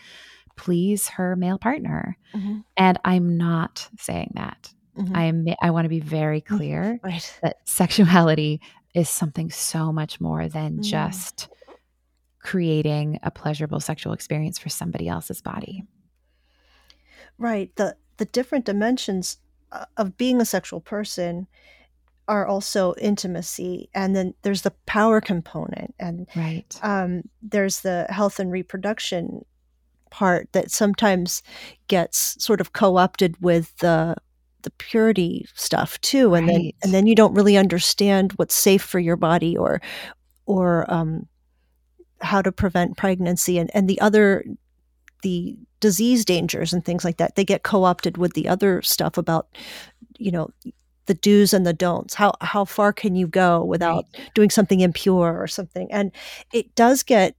please 0.56 1.08
her 1.08 1.36
male 1.36 1.58
partner. 1.58 2.18
Mm-hmm. 2.34 2.58
And 2.76 2.98
I'm 3.04 3.36
not 3.36 3.88
saying 3.98 4.32
that. 4.34 4.74
Mm-hmm. 4.98 5.16
I 5.16 5.24
am 5.24 5.46
I 5.62 5.70
want 5.70 5.84
to 5.84 5.88
be 5.90 6.00
very 6.00 6.40
clear 6.40 6.98
right. 7.04 7.38
that 7.42 7.58
sexuality 7.64 8.60
is 8.94 9.08
something 9.08 9.50
so 9.50 9.92
much 9.92 10.20
more 10.20 10.48
than 10.48 10.82
just 10.82 11.48
creating 12.40 13.20
a 13.22 13.30
pleasurable 13.30 13.78
sexual 13.78 14.12
experience 14.12 14.58
for 14.58 14.68
somebody 14.68 15.08
else's 15.08 15.40
body. 15.40 15.84
Right. 17.38 17.74
The 17.76 17.96
the 18.18 18.26
different 18.26 18.64
dimensions 18.64 19.38
uh, 19.72 19.86
of 19.96 20.16
being 20.16 20.40
a 20.40 20.44
sexual 20.44 20.80
person 20.80 21.46
are 22.28 22.46
also 22.46 22.94
intimacy 23.00 23.88
and 23.94 24.14
then 24.14 24.34
there's 24.42 24.62
the 24.62 24.72
power 24.84 25.20
component 25.20 25.94
and 25.98 26.28
right 26.36 26.78
um, 26.82 27.22
there's 27.42 27.80
the 27.80 28.06
health 28.10 28.38
and 28.38 28.52
reproduction 28.52 29.44
part 30.10 30.48
that 30.52 30.70
sometimes 30.70 31.42
gets 31.88 32.36
sort 32.42 32.60
of 32.60 32.72
co-opted 32.72 33.34
with 33.40 33.76
the 33.78 34.14
the 34.62 34.70
purity 34.72 35.46
stuff 35.54 36.00
too 36.00 36.34
and 36.34 36.48
right. 36.48 36.54
then 36.54 36.72
and 36.82 36.94
then 36.94 37.06
you 37.06 37.14
don't 37.14 37.34
really 37.34 37.56
understand 37.56 38.32
what's 38.32 38.54
safe 38.54 38.82
for 38.82 38.98
your 38.98 39.16
body 39.16 39.56
or 39.56 39.80
or 40.46 40.90
um, 40.92 41.26
how 42.20 42.42
to 42.42 42.52
prevent 42.52 42.96
pregnancy 42.96 43.58
and 43.58 43.70
and 43.74 43.88
the 43.88 44.00
other 44.00 44.44
the 45.22 45.56
disease 45.80 46.24
dangers 46.24 46.72
and 46.72 46.84
things 46.84 47.04
like 47.04 47.18
that 47.18 47.34
they 47.36 47.44
get 47.44 47.62
co-opted 47.62 48.16
with 48.16 48.32
the 48.34 48.48
other 48.48 48.82
stuff 48.82 49.16
about 49.16 49.48
you 50.18 50.30
know 50.30 50.48
the 51.08 51.14
do's 51.14 51.52
and 51.52 51.66
the 51.66 51.72
don'ts. 51.72 52.14
How 52.14 52.34
how 52.40 52.64
far 52.64 52.92
can 52.92 53.16
you 53.16 53.26
go 53.26 53.64
without 53.64 54.04
right. 54.14 54.30
doing 54.34 54.50
something 54.50 54.78
impure 54.78 55.36
or 55.36 55.48
something? 55.48 55.90
And 55.90 56.12
it 56.52 56.72
does 56.76 57.02
get 57.02 57.34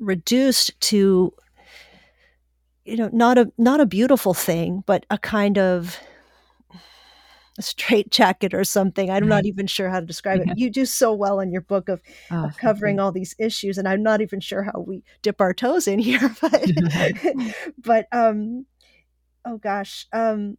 reduced 0.00 0.78
to 0.80 1.32
you 2.84 2.96
know 2.96 3.08
not 3.12 3.38
a 3.38 3.52
not 3.56 3.80
a 3.80 3.86
beautiful 3.86 4.34
thing, 4.34 4.82
but 4.86 5.06
a 5.10 5.18
kind 5.18 5.58
of 5.58 6.00
a 7.58 7.62
straight 7.62 8.10
jacket 8.10 8.54
or 8.54 8.64
something. 8.64 9.10
I'm 9.10 9.28
not 9.28 9.46
even 9.46 9.66
sure 9.66 9.88
how 9.88 10.00
to 10.00 10.06
describe 10.06 10.40
it. 10.40 10.58
You 10.58 10.70
do 10.70 10.84
so 10.84 11.12
well 11.12 11.40
in 11.40 11.50
your 11.50 11.60
book 11.60 11.88
of, 11.88 12.02
oh, 12.30 12.46
of 12.46 12.56
covering 12.58 13.00
all 13.00 13.12
these 13.12 13.34
issues, 13.38 13.78
and 13.78 13.88
I'm 13.88 14.02
not 14.02 14.20
even 14.20 14.40
sure 14.40 14.62
how 14.62 14.84
we 14.86 15.02
dip 15.22 15.40
our 15.40 15.54
toes 15.54 15.88
in 15.88 15.98
here. 15.98 16.34
But, 16.40 16.70
but 17.78 18.08
um, 18.12 18.66
oh 19.44 19.58
gosh, 19.58 20.06
um, 20.12 20.58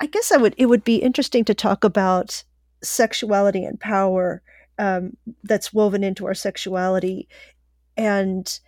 I 0.00 0.06
guess 0.06 0.32
I 0.32 0.36
would. 0.36 0.54
It 0.58 0.66
would 0.66 0.84
be 0.84 0.96
interesting 0.96 1.44
to 1.44 1.54
talk 1.54 1.84
about 1.84 2.44
sexuality 2.82 3.64
and 3.64 3.78
power 3.78 4.42
um, 4.78 5.16
that's 5.44 5.72
woven 5.72 6.02
into 6.02 6.26
our 6.26 6.34
sexuality, 6.34 7.28
and 7.96 8.58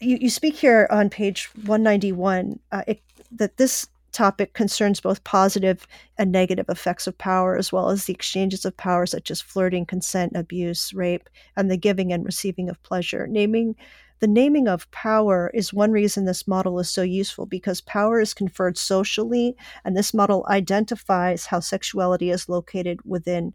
you, 0.00 0.18
you 0.20 0.30
speak 0.30 0.56
here 0.56 0.88
on 0.90 1.10
page 1.10 1.50
191 1.54 2.58
uh, 2.72 2.82
it, 2.86 3.02
that 3.30 3.56
this 3.56 3.86
topic 4.12 4.52
concerns 4.52 5.00
both 5.00 5.24
positive 5.24 5.86
and 6.18 6.32
negative 6.32 6.66
effects 6.68 7.06
of 7.06 7.16
power, 7.18 7.56
as 7.56 7.72
well 7.72 7.90
as 7.90 8.04
the 8.04 8.12
exchanges 8.12 8.64
of 8.64 8.76
power 8.76 9.06
such 9.06 9.30
as 9.30 9.40
flirting, 9.40 9.86
consent, 9.86 10.32
abuse, 10.34 10.92
rape, 10.92 11.28
and 11.56 11.70
the 11.70 11.76
giving 11.76 12.12
and 12.12 12.24
receiving 12.24 12.68
of 12.68 12.82
pleasure. 12.82 13.26
Naming 13.26 13.76
the 14.20 14.28
naming 14.28 14.68
of 14.68 14.90
power 14.90 15.50
is 15.54 15.72
one 15.72 15.92
reason 15.92 16.26
this 16.26 16.46
model 16.46 16.78
is 16.78 16.90
so 16.90 17.00
useful 17.02 17.46
because 17.46 17.80
power 17.80 18.20
is 18.20 18.34
conferred 18.34 18.76
socially, 18.76 19.56
and 19.84 19.96
this 19.96 20.12
model 20.12 20.44
identifies 20.50 21.46
how 21.46 21.60
sexuality 21.60 22.30
is 22.30 22.48
located 22.48 23.00
within 23.06 23.54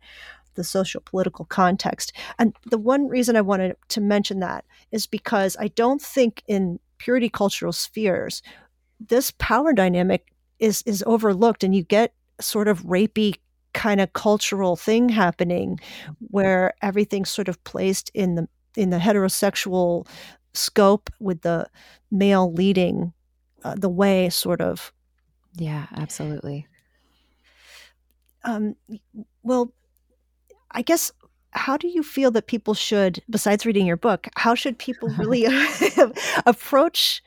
the 0.55 0.63
social 0.63 1.01
political 1.01 1.45
context. 1.45 2.13
And 2.39 2.55
the 2.71 2.79
one 2.79 3.07
reason 3.07 3.35
I 3.35 3.41
wanted 3.41 3.75
to 3.89 4.01
mention 4.01 4.39
that 4.39 4.65
is 4.91 5.05
because 5.05 5.55
I 5.59 5.67
don't 5.67 6.01
think 6.01 6.41
in 6.47 6.79
purity 6.97 7.29
cultural 7.29 7.73
spheres 7.73 8.41
this 8.99 9.31
power 9.37 9.73
dynamic 9.73 10.25
is 10.59 10.83
is 10.85 11.03
overlooked 11.05 11.63
and 11.63 11.75
you 11.75 11.83
get 11.83 12.13
sort 12.39 12.67
of 12.67 12.83
rapey 12.83 13.35
kind 13.73 13.99
of 13.99 14.13
cultural 14.13 14.75
thing 14.75 15.09
happening 15.09 15.79
where 16.29 16.73
everything's 16.81 17.29
sort 17.29 17.49
of 17.49 17.61
placed 17.63 18.09
in 18.13 18.35
the 18.35 18.47
in 18.75 18.89
the 18.89 18.97
heterosexual 18.97 20.07
scope 20.53 21.09
with 21.19 21.41
the 21.41 21.67
male 22.11 22.51
leading 22.51 23.13
uh, 23.63 23.75
the 23.75 23.89
way 23.89 24.29
sort 24.29 24.61
of. 24.61 24.93
Yeah 25.55 25.87
absolutely. 25.95 26.67
Um, 28.43 28.75
well 29.41 29.73
i 30.69 30.83
guess 30.83 31.11
how 31.49 31.77
do 31.77 31.87
you 31.87 32.03
feel 32.03 32.29
that 32.29 32.45
people 32.45 32.75
should 32.75 33.23
besides 33.27 33.65
reading 33.65 33.87
your 33.87 33.97
book 33.97 34.27
how 34.35 34.53
should 34.53 34.77
people 34.77 35.09
really 35.17 35.47
approach 36.45 37.23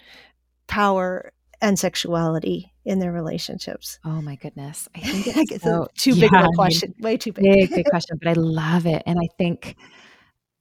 power 0.69 1.33
and 1.61 1.77
sexuality 1.77 2.73
in 2.89 2.99
their 2.99 3.13
relationships? 3.13 3.99
Oh 4.05 4.23
my 4.23 4.37
goodness. 4.37 4.89
I 4.97 5.01
think 5.01 5.27
it's 5.53 5.65
so, 5.65 5.87
too 5.95 6.15
big 6.15 6.33
yeah, 6.33 6.41
of 6.41 6.47
a 6.47 6.57
question. 6.57 6.95
Way 7.01 7.19
too 7.19 7.33
big. 7.33 7.45
Big, 7.45 7.71
big 7.71 7.87
question, 7.91 8.19
but 8.21 8.29
I 8.29 8.33
love 8.33 8.87
it. 8.87 9.03
And 9.07 9.19
I 9.19 9.29
think 9.37 9.77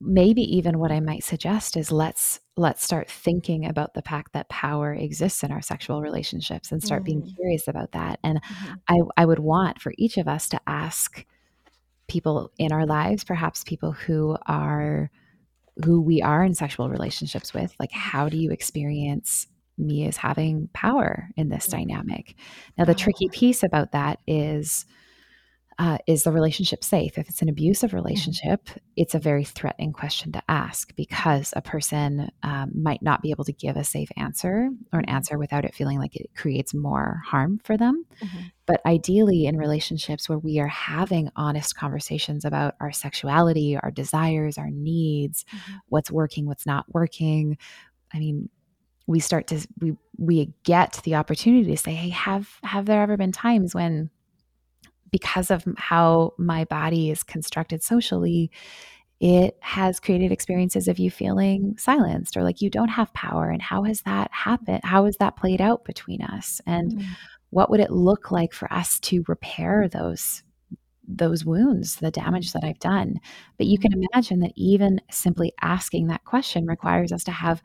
maybe 0.00 0.42
even 0.42 0.78
what 0.78 0.92
I 0.92 1.00
might 1.00 1.24
suggest 1.24 1.76
is 1.76 1.90
let's 1.90 2.38
let's 2.56 2.84
start 2.84 3.10
thinking 3.10 3.66
about 3.66 3.94
the 3.94 4.02
fact 4.02 4.32
that 4.34 4.48
power 4.48 4.92
exists 4.92 5.42
in 5.42 5.50
our 5.50 5.62
sexual 5.62 6.02
relationships 6.02 6.70
and 6.70 6.82
start 6.82 7.02
mm. 7.02 7.06
being 7.06 7.34
curious 7.34 7.66
about 7.66 7.92
that. 7.92 8.20
And 8.22 8.42
mm-hmm. 8.42 8.74
I, 8.88 9.22
I 9.22 9.24
would 9.24 9.38
want 9.38 9.80
for 9.80 9.92
each 9.96 10.18
of 10.18 10.28
us 10.28 10.48
to 10.50 10.60
ask 10.66 11.24
people 12.08 12.50
in 12.58 12.72
our 12.72 12.86
lives, 12.86 13.24
perhaps 13.24 13.64
people 13.64 13.92
who 13.92 14.36
are 14.46 15.10
who 15.84 16.00
we 16.00 16.20
are 16.20 16.44
in 16.44 16.54
sexual 16.54 16.90
relationships 16.90 17.54
with, 17.54 17.74
like 17.78 17.92
how 17.92 18.28
do 18.28 18.36
you 18.36 18.50
experience 18.50 19.46
me 19.78 20.06
as 20.06 20.16
having 20.16 20.68
power 20.72 21.28
in 21.36 21.48
this 21.48 21.66
dynamic. 21.66 22.36
Now, 22.76 22.84
the 22.84 22.94
tricky 22.94 23.28
piece 23.28 23.62
about 23.62 23.92
that 23.92 24.20
is 24.26 24.86
uh, 25.80 25.98
is 26.08 26.24
the 26.24 26.32
relationship 26.32 26.82
safe? 26.82 27.18
If 27.18 27.28
it's 27.28 27.40
an 27.40 27.48
abusive 27.48 27.90
mm-hmm. 27.90 27.98
relationship, 27.98 28.68
it's 28.96 29.14
a 29.14 29.20
very 29.20 29.44
threatening 29.44 29.92
question 29.92 30.32
to 30.32 30.42
ask 30.48 30.94
because 30.96 31.54
a 31.54 31.62
person 31.62 32.30
um, 32.42 32.72
might 32.74 33.00
not 33.00 33.22
be 33.22 33.30
able 33.30 33.44
to 33.44 33.52
give 33.52 33.76
a 33.76 33.84
safe 33.84 34.08
answer 34.16 34.70
or 34.92 34.98
an 34.98 35.06
mm-hmm. 35.06 35.14
answer 35.14 35.38
without 35.38 35.64
it 35.64 35.76
feeling 35.76 36.00
like 36.00 36.16
it 36.16 36.30
creates 36.34 36.74
more 36.74 37.22
harm 37.24 37.60
for 37.62 37.76
them. 37.76 38.04
Mm-hmm. 38.20 38.38
But 38.66 38.84
ideally, 38.84 39.46
in 39.46 39.56
relationships 39.56 40.28
where 40.28 40.38
we 40.38 40.58
are 40.58 40.66
having 40.66 41.30
honest 41.36 41.76
conversations 41.76 42.44
about 42.44 42.74
our 42.80 42.90
sexuality, 42.90 43.78
our 43.80 43.92
desires, 43.92 44.58
our 44.58 44.70
needs, 44.70 45.44
mm-hmm. 45.44 45.76
what's 45.90 46.10
working, 46.10 46.46
what's 46.46 46.66
not 46.66 46.86
working, 46.92 47.56
I 48.12 48.18
mean, 48.18 48.48
we 49.08 49.18
start 49.18 49.48
to 49.48 49.66
we 49.80 49.96
we 50.18 50.52
get 50.62 51.00
the 51.02 51.16
opportunity 51.16 51.68
to 51.70 51.76
say 51.76 51.94
hey 51.94 52.10
have 52.10 52.48
have 52.62 52.86
there 52.86 53.02
ever 53.02 53.16
been 53.16 53.32
times 53.32 53.74
when 53.74 54.10
because 55.10 55.50
of 55.50 55.64
how 55.76 56.34
my 56.38 56.64
body 56.66 57.10
is 57.10 57.24
constructed 57.24 57.82
socially 57.82 58.50
it 59.18 59.56
has 59.60 59.98
created 59.98 60.30
experiences 60.30 60.86
of 60.86 60.98
you 60.98 61.10
feeling 61.10 61.74
silenced 61.76 62.36
or 62.36 62.44
like 62.44 62.60
you 62.60 62.70
don't 62.70 62.88
have 62.88 63.12
power 63.14 63.48
and 63.50 63.62
how 63.62 63.82
has 63.82 64.02
that 64.02 64.30
happened 64.30 64.80
how 64.84 65.06
has 65.06 65.16
that 65.16 65.36
played 65.36 65.60
out 65.60 65.84
between 65.84 66.22
us 66.22 66.60
and 66.66 66.92
mm. 66.92 67.04
what 67.50 67.70
would 67.70 67.80
it 67.80 67.90
look 67.90 68.30
like 68.30 68.52
for 68.52 68.72
us 68.72 69.00
to 69.00 69.24
repair 69.26 69.88
those 69.88 70.42
those 71.08 71.44
wounds, 71.44 71.96
the 71.96 72.10
damage 72.10 72.52
that 72.52 72.64
I've 72.64 72.78
done. 72.78 73.18
But 73.56 73.66
you 73.66 73.78
can 73.78 73.92
imagine 73.92 74.40
that 74.40 74.52
even 74.54 75.00
simply 75.10 75.52
asking 75.62 76.08
that 76.08 76.24
question 76.24 76.66
requires 76.66 77.12
us 77.12 77.24
to 77.24 77.30
have 77.32 77.62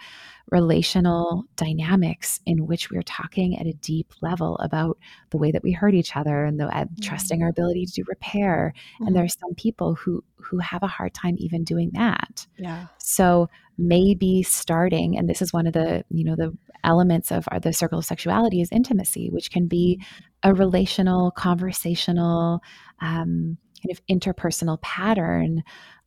relational 0.50 1.44
dynamics 1.56 2.40
in 2.46 2.68
which 2.68 2.90
we're 2.90 3.02
talking 3.04 3.58
at 3.58 3.68
a 3.68 3.74
deep 3.74 4.14
level 4.22 4.58
about 4.58 4.98
the 5.30 5.38
way 5.38 5.52
that 5.52 5.64
we 5.64 5.72
hurt 5.72 5.94
each 5.94 6.16
other 6.16 6.46
and 6.46 6.60
the 6.60 6.68
uh, 6.76 6.86
trusting 7.02 7.42
our 7.42 7.50
ability 7.50 7.86
to 7.86 7.92
do 7.92 8.04
repair. 8.08 8.74
Mm-hmm. 8.96 9.08
And 9.08 9.16
there's 9.16 9.38
some 9.38 9.56
people 9.56 9.96
who 9.96 10.24
who 10.38 10.60
have 10.60 10.84
a 10.84 10.88
hard 10.88 11.14
time 11.14 11.36
even 11.38 11.64
doing 11.64 11.92
that. 11.94 12.46
Yeah. 12.58 12.88
So 12.98 13.50
maybe 13.78 14.44
starting, 14.44 15.18
and 15.18 15.30
this 15.30 15.42
is 15.42 15.54
one 15.54 15.68
of 15.68 15.74
the 15.74 16.04
you 16.10 16.24
know 16.24 16.36
the 16.36 16.56
elements 16.84 17.32
of 17.32 17.46
our, 17.52 17.60
the 17.60 17.74
circle 17.74 18.00
of 18.00 18.06
sexuality 18.06 18.62
is 18.62 18.72
intimacy, 18.72 19.30
which 19.32 19.52
can 19.52 19.68
be 19.68 20.00
mm-hmm. 20.02 20.52
a 20.52 20.54
relational, 20.54 21.32
conversational, 21.32 22.62
um, 23.02 23.58
kind 23.82 23.92
of 23.92 24.02
interpersonal 24.08 24.82
pattern 24.82 25.64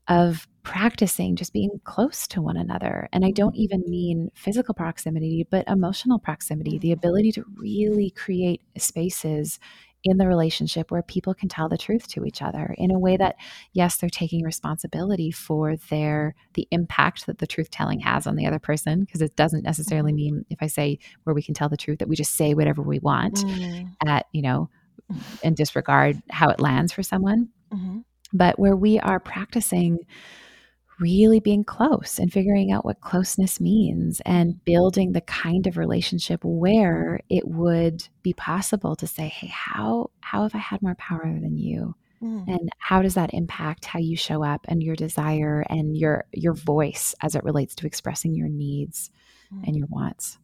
of 0.08 0.46
practicing 0.62 1.36
just 1.36 1.52
being 1.52 1.80
close 1.84 2.26
to 2.28 2.40
one 2.40 2.56
another. 2.56 3.08
And 3.12 3.24
I 3.24 3.30
don't 3.30 3.56
even 3.56 3.82
mm-hmm. 3.82 3.90
mean 3.90 4.30
physical 4.34 4.74
proximity, 4.74 5.46
but 5.50 5.68
emotional 5.68 6.18
proximity, 6.18 6.72
mm-hmm. 6.72 6.80
the 6.80 6.92
ability 6.92 7.32
to 7.32 7.44
really 7.56 8.10
create 8.10 8.62
spaces 8.76 9.58
in 10.04 10.18
the 10.18 10.26
relationship 10.26 10.90
where 10.90 11.02
people 11.02 11.34
can 11.34 11.48
tell 11.48 11.68
the 11.68 11.78
truth 11.78 12.06
to 12.06 12.24
each 12.24 12.42
other 12.42 12.74
in 12.78 12.90
a 12.90 12.98
way 12.98 13.16
that 13.16 13.36
yes 13.72 13.96
they're 13.96 14.08
taking 14.10 14.44
responsibility 14.44 15.30
for 15.30 15.76
their 15.90 16.34
the 16.54 16.68
impact 16.70 17.26
that 17.26 17.38
the 17.38 17.46
truth 17.46 17.70
telling 17.70 18.00
has 18.00 18.26
on 18.26 18.36
the 18.36 18.46
other 18.46 18.58
person 18.58 19.00
because 19.00 19.22
it 19.22 19.34
doesn't 19.36 19.64
necessarily 19.64 20.12
mm-hmm. 20.12 20.36
mean 20.36 20.44
if 20.50 20.58
i 20.60 20.66
say 20.66 20.98
where 21.24 21.34
we 21.34 21.42
can 21.42 21.54
tell 21.54 21.68
the 21.68 21.76
truth 21.76 21.98
that 21.98 22.08
we 22.08 22.16
just 22.16 22.36
say 22.36 22.54
whatever 22.54 22.82
we 22.82 22.98
want 23.00 23.36
mm. 23.36 23.90
at 24.06 24.26
you 24.32 24.42
know 24.42 24.68
and 25.42 25.56
disregard 25.56 26.20
how 26.30 26.48
it 26.48 26.60
lands 26.60 26.92
for 26.92 27.02
someone 27.02 27.48
mm-hmm. 27.72 27.98
but 28.32 28.58
where 28.58 28.76
we 28.76 28.98
are 29.00 29.20
practicing 29.20 29.98
really 30.98 31.40
being 31.40 31.64
close 31.64 32.18
and 32.18 32.32
figuring 32.32 32.72
out 32.72 32.84
what 32.84 33.00
closeness 33.00 33.60
means 33.60 34.20
and 34.24 34.64
building 34.64 35.12
the 35.12 35.20
kind 35.22 35.66
of 35.66 35.76
relationship 35.76 36.40
where 36.42 37.20
it 37.28 37.46
would 37.46 38.08
be 38.22 38.32
possible 38.32 38.96
to 38.96 39.06
say 39.06 39.28
hey 39.28 39.48
how 39.48 40.10
how 40.20 40.42
have 40.42 40.54
i 40.54 40.58
had 40.58 40.80
more 40.82 40.94
power 40.94 41.38
than 41.40 41.56
you 41.56 41.94
mm. 42.22 42.44
and 42.48 42.70
how 42.78 43.02
does 43.02 43.14
that 43.14 43.34
impact 43.34 43.84
how 43.84 43.98
you 43.98 44.16
show 44.16 44.42
up 44.42 44.64
and 44.68 44.82
your 44.82 44.96
desire 44.96 45.64
and 45.68 45.96
your 45.96 46.24
your 46.32 46.54
voice 46.54 47.14
as 47.22 47.34
it 47.34 47.44
relates 47.44 47.74
to 47.74 47.86
expressing 47.86 48.34
your 48.34 48.48
needs 48.48 49.10
mm. 49.52 49.62
and 49.66 49.76
your 49.76 49.86
wants 49.90 50.38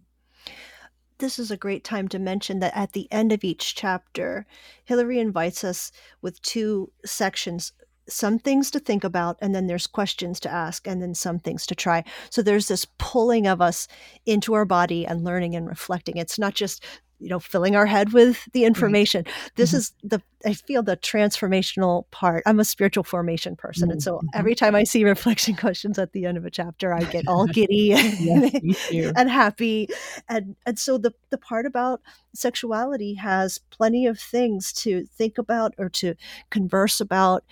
this 1.18 1.38
is 1.38 1.53
a 1.53 1.57
great 1.57 1.84
time 1.84 2.09
to 2.09 2.18
mention 2.18 2.59
that 2.59 2.76
at 2.76 2.94
the 2.94 3.07
end 3.12 3.30
of 3.30 3.44
each 3.44 3.76
chapter, 3.76 4.44
Hillary 4.82 5.20
invites 5.20 5.62
us 5.62 5.92
with 6.20 6.42
two 6.42 6.90
sections 7.05 7.72
some 8.09 8.38
things 8.38 8.70
to 8.70 8.80
think 8.80 9.05
about 9.05 9.36
and 9.40 9.55
then 9.55 9.66
there's 9.66 9.86
questions 9.86 10.40
to 10.40 10.50
ask 10.50 10.86
and 10.86 11.00
then 11.00 11.14
some 11.14 11.38
things 11.38 11.66
to 11.66 11.74
try 11.74 12.03
so 12.30 12.42
there's 12.42 12.68
this 12.68 12.86
pulling 12.98 13.46
of 13.46 13.61
us 13.61 13.86
into 14.26 14.55
our 14.55 14.64
body 14.64 15.07
and 15.07 15.24
learning 15.24 15.55
and 15.55 15.68
reflecting 15.68 16.16
it's 16.16 16.38
not 16.38 16.55
just 16.55 16.84
you 17.22 17.28
know 17.28 17.38
filling 17.38 17.76
our 17.76 17.86
head 17.86 18.12
with 18.12 18.48
the 18.53 18.64
information 18.64 19.22
right. 19.24 19.53
this 19.55 19.70
mm-hmm. 19.70 19.78
is 19.78 19.92
the 20.03 20.20
i 20.44 20.53
feel 20.53 20.82
the 20.82 20.96
transformational 20.96 22.05
part 22.11 22.42
i'm 22.46 22.59
a 22.59 22.64
spiritual 22.64 23.05
formation 23.05 23.55
person 23.55 23.84
mm-hmm. 23.84 23.92
and 23.92 24.03
so 24.03 24.16
mm-hmm. 24.16 24.26
every 24.34 24.55
time 24.55 24.74
i 24.74 24.82
see 24.82 25.05
reflection 25.05 25.55
questions 25.57 25.98
at 25.98 26.12
the 26.12 26.26
end 26.26 26.36
of 26.36 26.44
a 26.44 26.50
chapter 26.50 26.92
i 26.92 27.05
get 27.05 27.26
all 27.28 27.46
giddy 27.59 27.94
yes, 28.90 29.12
and 29.16 29.30
happy 29.30 29.88
and 30.28 30.57
and 30.66 30.78
so 30.78 30.98
the 30.98 31.12
the 31.30 31.38
part 31.38 31.64
about 31.64 32.00
sexuality 32.34 33.14
has 33.14 33.59
plenty 33.70 34.07
of 34.07 34.18
things 34.18 34.72
to 34.72 35.05
think 35.07 35.38
about 35.38 35.74
or 35.78 35.88
to 35.88 36.14
converse 36.50 37.00
about 37.00 37.44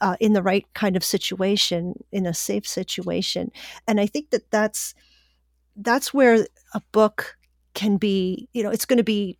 uh, 0.00 0.16
in 0.20 0.32
the 0.32 0.42
right 0.42 0.66
kind 0.74 0.96
of 0.96 1.04
situation 1.04 1.94
in 2.12 2.26
a 2.26 2.34
safe 2.34 2.66
situation. 2.66 3.50
And 3.86 4.00
i 4.00 4.06
think 4.06 4.30
that 4.30 4.50
that's 4.50 4.94
that's 5.76 6.12
where 6.12 6.46
a 6.74 6.80
book 6.92 7.36
can 7.74 7.96
be 7.96 8.48
you 8.52 8.62
know 8.62 8.70
it's 8.70 8.84
going 8.84 8.96
to 8.96 9.04
be 9.04 9.38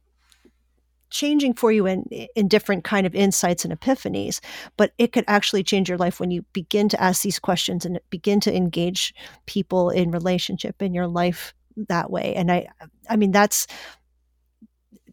changing 1.10 1.52
for 1.52 1.72
you 1.72 1.86
in 1.86 2.04
in 2.36 2.46
different 2.46 2.84
kind 2.84 3.04
of 3.04 3.14
insights 3.16 3.64
and 3.64 3.78
epiphanies 3.78 4.38
but 4.76 4.92
it 4.96 5.10
could 5.12 5.24
actually 5.26 5.64
change 5.64 5.88
your 5.88 5.98
life 5.98 6.20
when 6.20 6.30
you 6.30 6.44
begin 6.52 6.88
to 6.88 7.00
ask 7.02 7.22
these 7.22 7.40
questions 7.40 7.84
and 7.84 7.98
begin 8.10 8.38
to 8.38 8.54
engage 8.54 9.12
people 9.46 9.90
in 9.90 10.12
relationship 10.12 10.80
in 10.80 10.94
your 10.94 11.08
life 11.08 11.52
that 11.88 12.10
way. 12.10 12.34
And 12.34 12.50
i 12.50 12.68
i 13.08 13.16
mean 13.16 13.32
that's 13.32 13.66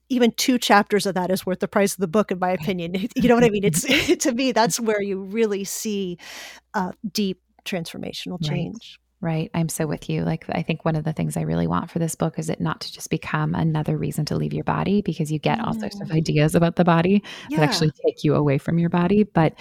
even 0.10 0.32
two 0.32 0.58
chapters 0.58 1.05
of 1.05 1.16
that 1.16 1.32
is 1.32 1.45
worth 1.45 1.60
the 1.60 1.68
price 1.68 1.93
of 1.93 1.99
the 1.99 2.08
book 2.08 2.32
in 2.32 2.39
my 2.39 2.51
opinion 2.51 2.93
you 3.16 3.28
know 3.28 3.36
what 3.36 3.43
i 3.43 3.49
mean 3.49 3.64
it's 3.64 3.82
to 4.18 4.32
me 4.34 4.51
that's 4.51 4.80
where 4.80 5.01
you 5.01 5.22
really 5.22 5.64
see 5.64 6.18
uh, 6.74 6.91
deep 7.12 7.41
transformational 7.66 8.43
change 8.43 8.99
Right. 9.20 9.49
I'm 9.55 9.68
so 9.68 9.88
with 9.88 10.10
you. 10.10 10.24
Like, 10.24 10.45
I 10.49 10.62
think 10.62 10.86
one 10.86 10.95
of 10.95 11.03
the 11.03 11.14
things 11.14 11.38
I 11.38 11.41
really 11.41 11.66
want 11.66 11.89
for 11.89 11.97
this 11.97 12.14
book 12.14 12.38
is 12.38 12.49
it 12.49 12.62
not 12.62 12.82
to 12.82 12.93
just 12.93 13.10
become 13.10 13.55
another 13.55 13.97
reason 13.97 14.26
to 14.26 14.36
leave 14.36 14.53
your 14.53 14.64
body 14.64 15.01
because 15.01 15.32
you 15.32 15.39
get 15.39 15.58
mm. 15.58 15.66
all 15.66 15.74
sorts 15.74 15.99
of 15.99 16.10
mm. 16.10 16.16
ideas 16.16 16.53
about 16.53 16.76
the 16.76 16.86
body 16.86 17.24
yeah. 17.49 17.58
that 17.58 17.70
actually 17.70 17.91
take 18.05 18.24
you 18.24 18.36
away 18.36 18.60
from 18.60 18.78
your 18.78 18.91
body. 18.91 19.24
But 19.24 19.55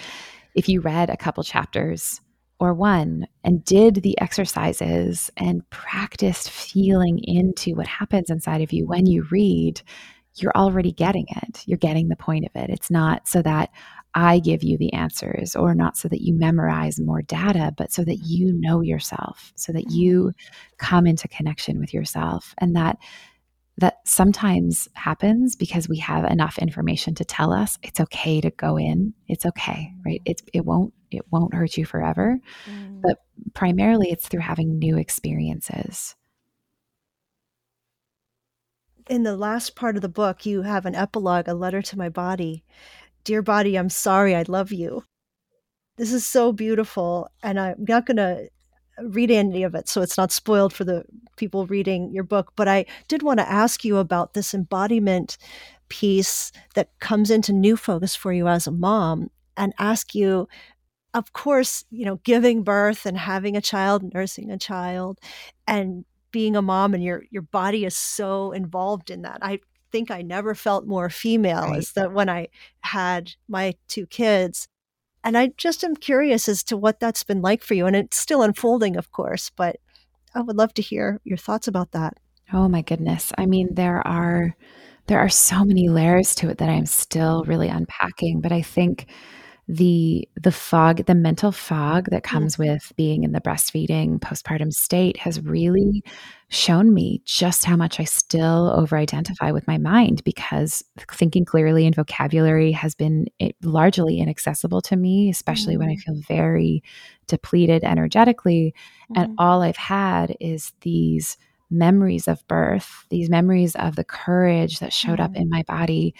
if 0.53 0.69
you 0.69 0.81
read 0.81 1.09
a 1.09 1.17
couple 1.17 1.43
chapters 1.43 2.21
or 2.59 2.75
one 2.75 3.25
and 3.43 3.65
did 3.65 3.95
the 3.95 4.19
exercises 4.21 5.31
and 5.37 5.67
practiced 5.71 6.51
feeling 6.51 7.19
into 7.23 7.73
what 7.73 7.87
happens 7.87 8.29
inside 8.29 8.61
of 8.61 8.71
you 8.71 8.85
when 8.85 9.07
you 9.07 9.25
read, 9.31 9.81
you're 10.41 10.55
already 10.55 10.91
getting 10.91 11.25
it. 11.29 11.63
You're 11.65 11.77
getting 11.77 12.07
the 12.07 12.15
point 12.15 12.45
of 12.45 12.51
it. 12.55 12.69
It's 12.69 12.91
not 12.91 13.27
so 13.27 13.41
that 13.41 13.69
I 14.13 14.39
give 14.39 14.63
you 14.63 14.77
the 14.77 14.93
answers, 14.93 15.55
or 15.55 15.75
not 15.75 15.97
so 15.97 16.07
that 16.07 16.21
you 16.21 16.33
memorize 16.33 16.99
more 16.99 17.21
data, 17.21 17.73
but 17.77 17.91
so 17.91 18.03
that 18.03 18.17
you 18.25 18.53
know 18.53 18.81
yourself, 18.81 19.53
so 19.55 19.71
that 19.73 19.91
you 19.91 20.23
mm-hmm. 20.23 20.75
come 20.77 21.05
into 21.05 21.27
connection 21.27 21.79
with 21.79 21.93
yourself. 21.93 22.55
And 22.57 22.75
that 22.75 22.97
that 23.79 23.97
sometimes 24.05 24.87
happens 24.93 25.55
because 25.55 25.87
we 25.87 25.97
have 25.99 26.25
enough 26.25 26.57
information 26.57 27.13
to 27.13 27.23
tell 27.23 27.53
us 27.53 27.77
it's 27.83 27.99
okay 27.99 28.41
to 28.41 28.49
go 28.49 28.77
in. 28.77 29.13
It's 29.27 29.45
okay, 29.45 29.93
right? 30.03 30.21
It 30.25 30.41
it 30.51 30.65
won't 30.65 30.93
it 31.11 31.21
won't 31.31 31.53
hurt 31.53 31.77
you 31.77 31.85
forever. 31.85 32.39
Mm. 32.65 33.01
But 33.01 33.19
primarily 33.53 34.09
it's 34.09 34.27
through 34.27 34.41
having 34.41 34.79
new 34.79 34.97
experiences. 34.97 36.15
In 39.09 39.23
the 39.23 39.37
last 39.37 39.75
part 39.75 39.95
of 39.95 40.01
the 40.01 40.09
book, 40.09 40.45
you 40.45 40.63
have 40.63 40.85
an 40.85 40.95
epilogue, 40.95 41.47
a 41.47 41.53
letter 41.53 41.81
to 41.81 41.97
my 41.97 42.09
body. 42.09 42.63
Dear 43.23 43.41
body, 43.41 43.77
I'm 43.77 43.89
sorry, 43.89 44.35
I 44.35 44.43
love 44.47 44.71
you. 44.71 45.03
This 45.97 46.11
is 46.11 46.25
so 46.25 46.51
beautiful. 46.51 47.29
And 47.41 47.59
I'm 47.59 47.75
not 47.79 48.05
going 48.05 48.17
to 48.17 48.49
read 49.01 49.31
any 49.31 49.63
of 49.63 49.75
it, 49.75 49.87
so 49.87 50.01
it's 50.01 50.17
not 50.17 50.31
spoiled 50.31 50.73
for 50.73 50.83
the 50.83 51.05
people 51.37 51.67
reading 51.67 52.11
your 52.11 52.23
book. 52.23 52.51
But 52.55 52.67
I 52.67 52.85
did 53.07 53.23
want 53.23 53.39
to 53.39 53.49
ask 53.49 53.85
you 53.85 53.97
about 53.97 54.33
this 54.33 54.53
embodiment 54.53 55.37
piece 55.87 56.51
that 56.75 56.89
comes 56.99 57.31
into 57.31 57.53
new 57.53 57.77
focus 57.77 58.15
for 58.15 58.33
you 58.33 58.47
as 58.47 58.67
a 58.67 58.71
mom 58.71 59.29
and 59.55 59.73
ask 59.79 60.13
you 60.13 60.47
of 61.13 61.31
course 61.31 61.85
you 61.89 62.05
know 62.05 62.17
giving 62.25 62.61
birth 62.61 63.05
and 63.05 63.17
having 63.17 63.55
a 63.55 63.61
child 63.61 64.13
nursing 64.13 64.51
a 64.51 64.57
child 64.57 65.17
and 65.65 66.03
being 66.31 66.55
a 66.55 66.61
mom 66.61 66.93
and 66.93 67.03
your 67.03 67.23
your 67.29 67.41
body 67.41 67.85
is 67.85 67.95
so 67.95 68.51
involved 68.51 69.09
in 69.09 69.21
that 69.21 69.39
i 69.41 69.59
think 69.91 70.11
I 70.11 70.21
never 70.21 70.55
felt 70.55 70.87
more 70.87 71.09
female 71.09 71.63
right. 71.63 71.79
is 71.79 71.93
that 71.93 72.13
when 72.13 72.29
I 72.29 72.49
had 72.81 73.33
my 73.47 73.75
two 73.87 74.05
kids. 74.05 74.67
And 75.23 75.37
I 75.37 75.47
just 75.57 75.83
am 75.83 75.95
curious 75.95 76.47
as 76.47 76.63
to 76.65 76.77
what 76.77 76.99
that's 76.99 77.23
been 77.23 77.41
like 77.41 77.63
for 77.63 77.73
you. 77.73 77.85
And 77.85 77.95
it's 77.95 78.17
still 78.17 78.41
unfolding, 78.41 78.95
of 78.95 79.11
course, 79.11 79.51
but 79.55 79.77
I 80.33 80.41
would 80.41 80.55
love 80.55 80.73
to 80.75 80.81
hear 80.81 81.19
your 81.23 81.37
thoughts 81.37 81.67
about 81.67 81.91
that. 81.91 82.17
Oh 82.53 82.69
my 82.69 82.81
goodness. 82.81 83.33
I 83.37 83.45
mean, 83.45 83.73
there 83.73 84.05
are 84.07 84.55
there 85.07 85.19
are 85.19 85.29
so 85.29 85.63
many 85.63 85.87
layers 85.87 86.35
to 86.35 86.49
it 86.49 86.57
that 86.57 86.69
I'm 86.69 86.85
still 86.85 87.43
really 87.45 87.69
unpacking, 87.69 88.41
but 88.41 88.51
I 88.51 88.61
think 88.61 89.07
the 89.67 90.27
the 90.41 90.51
fog 90.51 91.05
the 91.07 91.15
mental 91.15 91.51
fog 91.51 92.05
that 92.09 92.23
mm. 92.23 92.29
comes 92.29 92.55
mm-hmm. 92.55 92.71
with 92.71 92.93
being 92.95 93.23
in 93.23 93.33
the 93.33 93.41
breastfeeding 93.41 94.17
postpartum 94.19 94.71
state 94.71 95.17
has 95.17 95.41
really 95.41 96.03
shown 96.49 96.93
me 96.93 97.21
just 97.25 97.65
how 97.65 97.75
much 97.75 97.99
I 97.99 98.05
still 98.05 98.71
over 98.73 98.95
identify 98.95 99.51
with 99.51 99.67
my 99.67 99.77
mind 99.77 100.23
because 100.23 100.83
thinking 101.11 101.43
clearly 101.43 101.85
and 101.85 101.93
vocabulary 101.93 102.71
has 102.71 102.95
been 102.95 103.27
eh, 103.41 103.51
largely 103.61 104.19
inaccessible 104.19 104.81
to 104.83 104.95
me 104.95 105.29
especially 105.29 105.73
mm-hmm. 105.73 105.79
when 105.81 105.89
I 105.89 105.95
mm. 105.95 106.01
feel 106.01 106.21
very 106.27 106.83
depleted 107.27 107.83
energetically 107.83 108.73
mm-hmm. 109.11 109.21
and 109.21 109.35
all 109.37 109.61
I've 109.61 109.75
had 109.75 110.33
is 110.39 110.71
these 110.81 111.37
memories 111.69 112.29
of 112.29 112.47
birth 112.47 113.05
these 113.09 113.29
memories 113.29 113.75
of 113.75 113.97
the 113.97 114.05
courage 114.05 114.79
that 114.79 114.93
showed 114.93 115.19
up 115.19 115.33
mm. 115.33 115.41
in 115.41 115.49
my 115.49 115.63
body 115.63 116.15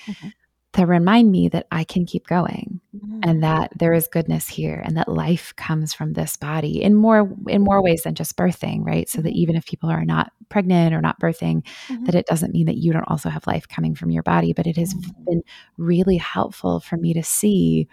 mm-hmm 0.78 0.86
remind 0.86 1.32
me 1.32 1.50
that 1.50 1.66
I 1.72 1.84
can 1.84 2.06
keep 2.06 2.28
going 2.28 2.80
mm-hmm. 2.96 3.22
and 3.24 3.44
that 3.44 3.72
there 3.76 3.94
is 3.94 4.08
goodness 4.08 4.48
here 4.48 4.82
and 4.86 4.96
that 4.96 5.08
life 5.08 5.56
comes 5.56 5.94
from 5.94 6.14
this 6.14 6.38
body 6.38 6.84
in 6.84 6.94
more 6.94 7.34
in 7.48 7.64
more 7.64 7.82
ways 7.82 8.04
than 8.04 8.14
just 8.14 8.38
birthing, 8.38 8.86
right? 8.86 9.10
So 9.10 9.22
that 9.22 9.30
mm-hmm. 9.30 9.38
even 9.38 9.56
if 9.56 9.66
people 9.66 9.90
are 9.90 10.06
not 10.06 10.32
pregnant 10.50 10.94
or 10.94 11.02
not 11.02 11.20
birthing, 11.20 11.64
mm-hmm. 11.88 12.06
that 12.06 12.16
it 12.16 12.28
doesn't 12.28 12.54
mean 12.54 12.68
that 12.68 12.78
you 12.78 12.94
don't 12.94 13.10
also 13.10 13.30
have 13.30 13.48
life 13.48 13.68
coming 13.68 13.96
from 13.96 14.12
your 14.12 14.24
body, 14.24 14.54
but 14.54 14.68
it 14.68 14.78
has 14.78 14.94
mm-hmm. 14.94 15.24
been 15.26 15.44
really 15.78 16.18
helpful 16.18 16.80
for 16.80 16.96
me 16.96 17.14
to 17.14 17.24
see 17.24 17.88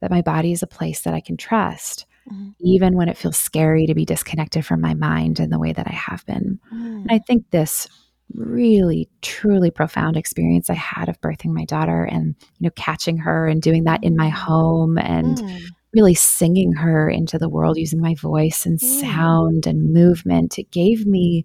that 0.00 0.10
my 0.10 0.22
body 0.22 0.52
is 0.52 0.62
a 0.62 0.68
place 0.68 1.00
that 1.00 1.14
I 1.14 1.20
can 1.20 1.36
trust. 1.36 2.06
Mm-hmm. 2.30 2.50
Even 2.60 2.96
when 2.96 3.08
it 3.08 3.16
feels 3.16 3.38
scary 3.38 3.86
to 3.86 3.94
be 3.94 4.04
disconnected 4.04 4.64
from 4.64 4.80
my 4.80 4.94
mind 4.94 5.40
in 5.40 5.50
the 5.50 5.58
way 5.58 5.72
that 5.72 5.86
I 5.88 5.94
have 5.94 6.24
been. 6.26 6.60
And 6.70 7.10
I 7.10 7.20
mm. 7.20 7.26
think 7.26 7.50
this 7.50 7.88
really 8.34 9.08
truly 9.22 9.70
profound 9.70 10.16
experience 10.16 10.68
I 10.70 10.74
had 10.74 11.08
of 11.08 11.20
birthing 11.20 11.52
my 11.52 11.64
daughter 11.64 12.04
and 12.04 12.34
you 12.58 12.66
know 12.66 12.70
catching 12.76 13.18
her 13.18 13.46
and 13.46 13.62
doing 13.62 13.84
that 13.84 14.04
in 14.04 14.16
my 14.16 14.28
home 14.28 14.98
and 14.98 15.38
mm. 15.38 15.62
really 15.94 16.14
singing 16.14 16.72
her 16.72 17.08
into 17.08 17.38
the 17.38 17.48
world 17.48 17.78
using 17.78 18.00
my 18.00 18.14
voice 18.14 18.66
and 18.66 18.78
mm. 18.78 19.00
sound 19.00 19.66
and 19.66 19.92
movement 19.92 20.58
it 20.58 20.70
gave 20.70 21.06
me 21.06 21.44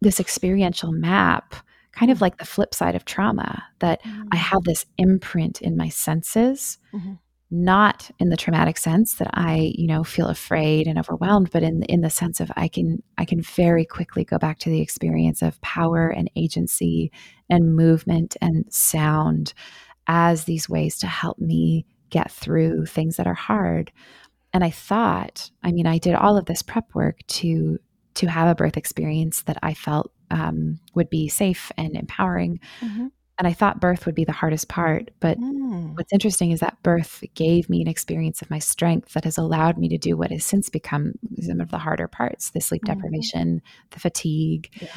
this 0.00 0.20
experiential 0.20 0.92
map 0.92 1.54
kind 1.92 2.10
of 2.10 2.18
mm. 2.18 2.22
like 2.22 2.38
the 2.38 2.46
flip 2.46 2.74
side 2.74 2.94
of 2.94 3.04
trauma 3.04 3.62
that 3.80 4.02
mm. 4.02 4.26
I 4.32 4.36
have 4.36 4.62
this 4.64 4.86
imprint 4.96 5.60
in 5.60 5.76
my 5.76 5.88
senses 5.88 6.78
mm-hmm 6.94 7.14
not 7.50 8.10
in 8.18 8.28
the 8.28 8.36
traumatic 8.36 8.76
sense 8.76 9.14
that 9.14 9.30
I, 9.32 9.72
you 9.74 9.86
know, 9.86 10.04
feel 10.04 10.26
afraid 10.26 10.86
and 10.86 10.98
overwhelmed, 10.98 11.50
but 11.50 11.62
in 11.62 11.82
in 11.84 12.02
the 12.02 12.10
sense 12.10 12.40
of 12.40 12.50
I 12.56 12.68
can 12.68 13.02
I 13.16 13.24
can 13.24 13.40
very 13.40 13.84
quickly 13.84 14.24
go 14.24 14.38
back 14.38 14.58
to 14.60 14.70
the 14.70 14.80
experience 14.80 15.40
of 15.40 15.60
power 15.60 16.08
and 16.08 16.30
agency 16.36 17.10
and 17.48 17.74
movement 17.74 18.36
and 18.40 18.66
sound 18.72 19.54
as 20.06 20.44
these 20.44 20.68
ways 20.68 20.98
to 20.98 21.06
help 21.06 21.38
me 21.38 21.86
get 22.10 22.30
through 22.30 22.86
things 22.86 23.16
that 23.16 23.26
are 23.26 23.34
hard. 23.34 23.92
And 24.52 24.64
I 24.64 24.70
thought, 24.70 25.50
I 25.62 25.72
mean, 25.72 25.86
I 25.86 25.98
did 25.98 26.14
all 26.14 26.36
of 26.36 26.46
this 26.46 26.62
prep 26.62 26.94
work 26.94 27.20
to 27.28 27.78
to 28.14 28.26
have 28.26 28.48
a 28.48 28.54
birth 28.54 28.76
experience 28.76 29.42
that 29.42 29.58
I 29.62 29.74
felt 29.74 30.12
um, 30.30 30.80
would 30.94 31.08
be 31.08 31.28
safe 31.28 31.70
and 31.76 31.96
empowering. 31.96 32.60
Mm-hmm. 32.80 33.06
And 33.38 33.46
I 33.46 33.52
thought 33.52 33.80
birth 33.80 34.04
would 34.04 34.16
be 34.16 34.24
the 34.24 34.32
hardest 34.32 34.68
part. 34.68 35.10
But 35.20 35.38
mm. 35.38 35.94
what's 35.96 36.12
interesting 36.12 36.50
is 36.50 36.58
that 36.60 36.82
birth 36.82 37.22
gave 37.34 37.70
me 37.70 37.80
an 37.80 37.88
experience 37.88 38.42
of 38.42 38.50
my 38.50 38.58
strength 38.58 39.12
that 39.12 39.24
has 39.24 39.38
allowed 39.38 39.78
me 39.78 39.88
to 39.90 39.98
do 39.98 40.16
what 40.16 40.32
has 40.32 40.44
since 40.44 40.68
become 40.68 41.12
some 41.40 41.60
of 41.60 41.70
the 41.70 41.78
harder 41.78 42.08
parts 42.08 42.50
the 42.50 42.60
sleep 42.60 42.82
mm. 42.82 42.94
deprivation, 42.94 43.62
the 43.90 44.00
fatigue. 44.00 44.68
Yeah. 44.80 44.88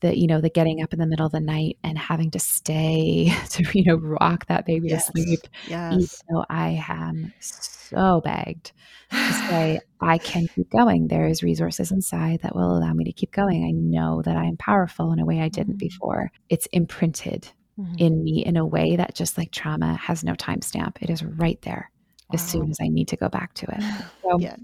The 0.00 0.16
you 0.16 0.28
know 0.28 0.40
the 0.40 0.48
getting 0.48 0.80
up 0.80 0.92
in 0.92 1.00
the 1.00 1.08
middle 1.08 1.26
of 1.26 1.32
the 1.32 1.40
night 1.40 1.76
and 1.82 1.98
having 1.98 2.30
to 2.30 2.38
stay 2.38 3.32
to 3.50 3.64
you 3.74 3.82
know 3.84 3.96
rock 3.96 4.46
that 4.46 4.64
baby 4.64 4.90
yes. 4.90 5.06
to 5.06 5.12
sleep, 5.12 5.40
yes. 5.66 5.92
even 5.92 6.08
though 6.30 6.44
I 6.48 6.84
am 6.88 7.32
so 7.40 8.20
begged 8.20 8.70
to 9.10 9.32
say 9.32 9.80
I 10.00 10.18
can 10.18 10.46
keep 10.46 10.70
going. 10.70 11.08
There 11.08 11.26
is 11.26 11.42
resources 11.42 11.90
inside 11.90 12.42
that 12.42 12.54
will 12.54 12.78
allow 12.78 12.92
me 12.92 13.06
to 13.06 13.12
keep 13.12 13.32
going. 13.32 13.64
I 13.64 13.72
know 13.72 14.22
that 14.22 14.36
I 14.36 14.44
am 14.44 14.56
powerful 14.56 15.10
in 15.10 15.18
a 15.18 15.24
way 15.24 15.40
I 15.40 15.48
didn't 15.48 15.76
mm. 15.76 15.80
before. 15.80 16.30
It's 16.48 16.66
imprinted 16.66 17.48
mm-hmm. 17.78 17.94
in 17.98 18.22
me 18.22 18.44
in 18.44 18.56
a 18.56 18.66
way 18.66 18.96
that 18.96 19.14
just 19.14 19.38
like 19.38 19.52
trauma 19.52 19.94
has 19.94 20.24
no 20.24 20.34
timestamp. 20.34 20.96
It 21.00 21.10
is 21.10 21.22
right 21.22 21.60
there 21.62 21.90
wow. 22.28 22.34
as 22.34 22.46
soon 22.46 22.70
as 22.70 22.78
I 22.82 22.88
need 22.88 23.08
to 23.08 23.16
go 23.16 23.28
back 23.28 23.54
to 23.54 23.66
it. 23.66 23.82
So, 24.22 24.38
yeah. 24.38 24.56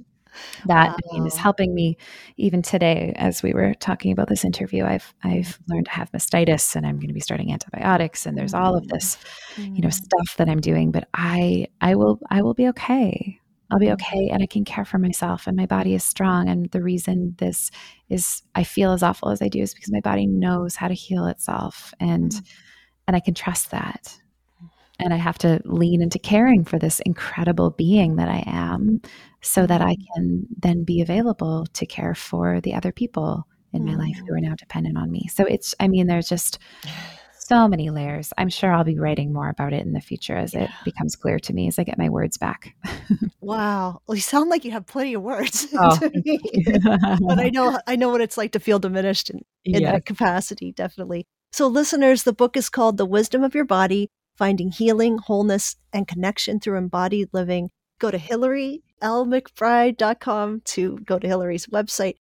that 0.66 0.88
wow. 0.90 0.96
I 0.96 1.14
mean, 1.14 1.26
is 1.26 1.36
helping 1.36 1.74
me 1.74 1.96
even 2.36 2.60
today 2.60 3.14
as 3.16 3.42
we 3.42 3.54
were 3.54 3.72
talking 3.74 4.12
about 4.12 4.28
this 4.28 4.44
interview 4.44 4.84
I've 4.84 5.14
I've 5.22 5.58
learned 5.68 5.86
to 5.86 5.92
have 5.92 6.12
mastitis 6.12 6.76
and 6.76 6.86
I'm 6.86 6.96
going 6.96 7.08
to 7.08 7.14
be 7.14 7.20
starting 7.20 7.50
antibiotics 7.50 8.26
and 8.26 8.36
there's 8.36 8.52
all 8.52 8.76
of 8.76 8.86
this 8.88 9.16
mm-hmm. 9.54 9.76
you 9.76 9.80
know 9.80 9.88
stuff 9.88 10.36
that 10.36 10.50
I'm 10.50 10.60
doing 10.60 10.90
but 10.90 11.08
I 11.14 11.68
I 11.80 11.94
will 11.94 12.18
I 12.30 12.42
will 12.42 12.52
be 12.52 12.68
okay 12.68 13.40
I'll 13.70 13.78
be 13.78 13.92
okay 13.92 14.28
and 14.30 14.42
I 14.42 14.46
can 14.46 14.64
care 14.64 14.84
for 14.84 14.98
myself 14.98 15.46
and 15.46 15.56
my 15.56 15.66
body 15.66 15.94
is 15.94 16.04
strong 16.04 16.48
and 16.48 16.70
the 16.72 16.82
reason 16.82 17.36
this 17.38 17.70
is 18.10 18.42
I 18.54 18.64
feel 18.64 18.92
as 18.92 19.02
awful 19.02 19.30
as 19.30 19.40
I 19.40 19.48
do 19.48 19.60
is 19.60 19.72
because 19.72 19.90
my 19.90 20.00
body 20.00 20.26
knows 20.26 20.76
how 20.76 20.88
to 20.88 20.94
heal 20.94 21.26
itself 21.26 21.94
and 22.00 22.32
mm-hmm. 22.32 22.44
And 23.06 23.16
I 23.16 23.20
can 23.20 23.34
trust 23.34 23.70
that 23.70 24.18
and 24.98 25.12
I 25.12 25.16
have 25.16 25.38
to 25.38 25.60
lean 25.64 26.02
into 26.02 26.18
caring 26.18 26.64
for 26.64 26.78
this 26.78 27.00
incredible 27.00 27.70
being 27.70 28.16
that 28.16 28.28
I 28.28 28.44
am 28.46 29.00
so 29.40 29.66
that 29.66 29.80
I 29.80 29.96
can 30.14 30.46
then 30.56 30.84
be 30.84 31.00
available 31.00 31.66
to 31.74 31.86
care 31.86 32.14
for 32.14 32.60
the 32.60 32.74
other 32.74 32.92
people 32.92 33.46
in 33.72 33.84
my 33.84 33.96
life 33.96 34.16
who 34.16 34.32
are 34.32 34.38
mm. 34.38 34.48
now 34.48 34.54
dependent 34.54 34.96
on 34.96 35.10
me. 35.10 35.26
So 35.32 35.44
it's, 35.44 35.74
I 35.80 35.88
mean, 35.88 36.06
there's 36.06 36.28
just 36.28 36.58
so 37.36 37.66
many 37.66 37.90
layers. 37.90 38.32
I'm 38.38 38.48
sure 38.48 38.72
I'll 38.72 38.84
be 38.84 38.98
writing 38.98 39.32
more 39.32 39.48
about 39.48 39.72
it 39.72 39.84
in 39.84 39.92
the 39.92 40.00
future 40.00 40.36
as 40.36 40.54
yeah. 40.54 40.64
it 40.64 40.70
becomes 40.84 41.16
clear 41.16 41.40
to 41.40 41.52
me 41.52 41.66
as 41.66 41.78
I 41.78 41.82
get 41.82 41.98
my 41.98 42.08
words 42.08 42.38
back. 42.38 42.74
wow. 43.40 44.00
Well, 44.06 44.14
you 44.14 44.22
sound 44.22 44.48
like 44.48 44.64
you 44.64 44.70
have 44.70 44.86
plenty 44.86 45.14
of 45.14 45.22
words 45.22 45.66
oh, 45.74 45.98
but 46.00 47.38
I 47.38 47.50
know 47.52 47.78
I 47.86 47.96
know 47.96 48.10
what 48.10 48.20
it's 48.20 48.38
like 48.38 48.52
to 48.52 48.60
feel 48.60 48.78
diminished 48.78 49.28
in, 49.28 49.44
in 49.64 49.82
yes. 49.82 49.92
that 49.92 50.06
capacity, 50.06 50.72
definitely. 50.72 51.26
So 51.54 51.68
listeners, 51.68 52.24
the 52.24 52.32
book 52.32 52.56
is 52.56 52.68
called 52.68 52.96
The 52.96 53.06
Wisdom 53.06 53.44
of 53.44 53.54
Your 53.54 53.64
Body 53.64 54.10
finding 54.34 54.72
healing, 54.72 55.18
wholeness, 55.18 55.76
and 55.92 56.08
connection 56.08 56.58
through 56.58 56.78
embodied 56.78 57.28
living. 57.32 57.70
Go 58.00 58.10
to 58.10 58.18
HillaryLMcBride.com 58.18 60.62
to 60.64 60.98
go 61.06 61.20
to 61.20 61.28
Hillary's 61.28 61.66
website. 61.66 62.16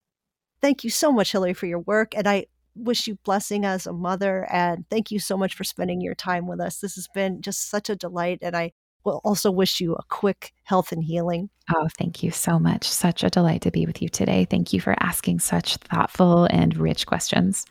Thank 0.62 0.83
you 0.83 0.89
so 0.89 1.12
much, 1.12 1.33
Hillary, 1.33 1.53
for 1.53 1.66
your 1.66 1.81
work. 1.81 2.16
And 2.16 2.26
I 2.26 2.47
wish 2.74 3.07
you 3.07 3.18
blessing 3.22 3.66
as 3.66 3.87
a 3.87 3.93
mother. 3.93 4.47
And 4.51 4.87
thank 4.89 5.11
you 5.11 5.18
so 5.18 5.37
much 5.37 5.55
for 5.55 5.64
spending 5.64 6.01
your 6.01 6.14
time 6.14 6.47
with 6.47 6.59
us. 6.59 6.79
This 6.79 6.95
has 6.95 7.07
been 7.14 7.43
just 7.43 7.68
such 7.68 7.91
a 7.91 7.97
delight. 7.97 8.39
And 8.41 8.57
I 8.57 8.72
will 9.05 9.20
also 9.24 9.51
wish 9.51 9.79
you 9.79 9.93
a 9.93 10.05
quick 10.09 10.55
health 10.62 10.91
and 10.91 11.05
healing. 11.05 11.51
Oh, 11.76 11.89
thank 11.99 12.22
you 12.22 12.31
so 12.31 12.59
much. 12.59 12.89
Such 12.89 13.22
a 13.22 13.29
delight 13.29 13.61
to 13.61 13.70
be 13.70 13.85
with 13.85 14.01
you 14.01 14.09
today. 14.09 14.47
Thank 14.47 14.72
you 14.72 14.81
for 14.81 14.97
asking 15.01 15.41
such 15.41 15.76
thoughtful 15.76 16.47
and 16.47 16.74
rich 16.79 17.07
questions. 17.07 17.66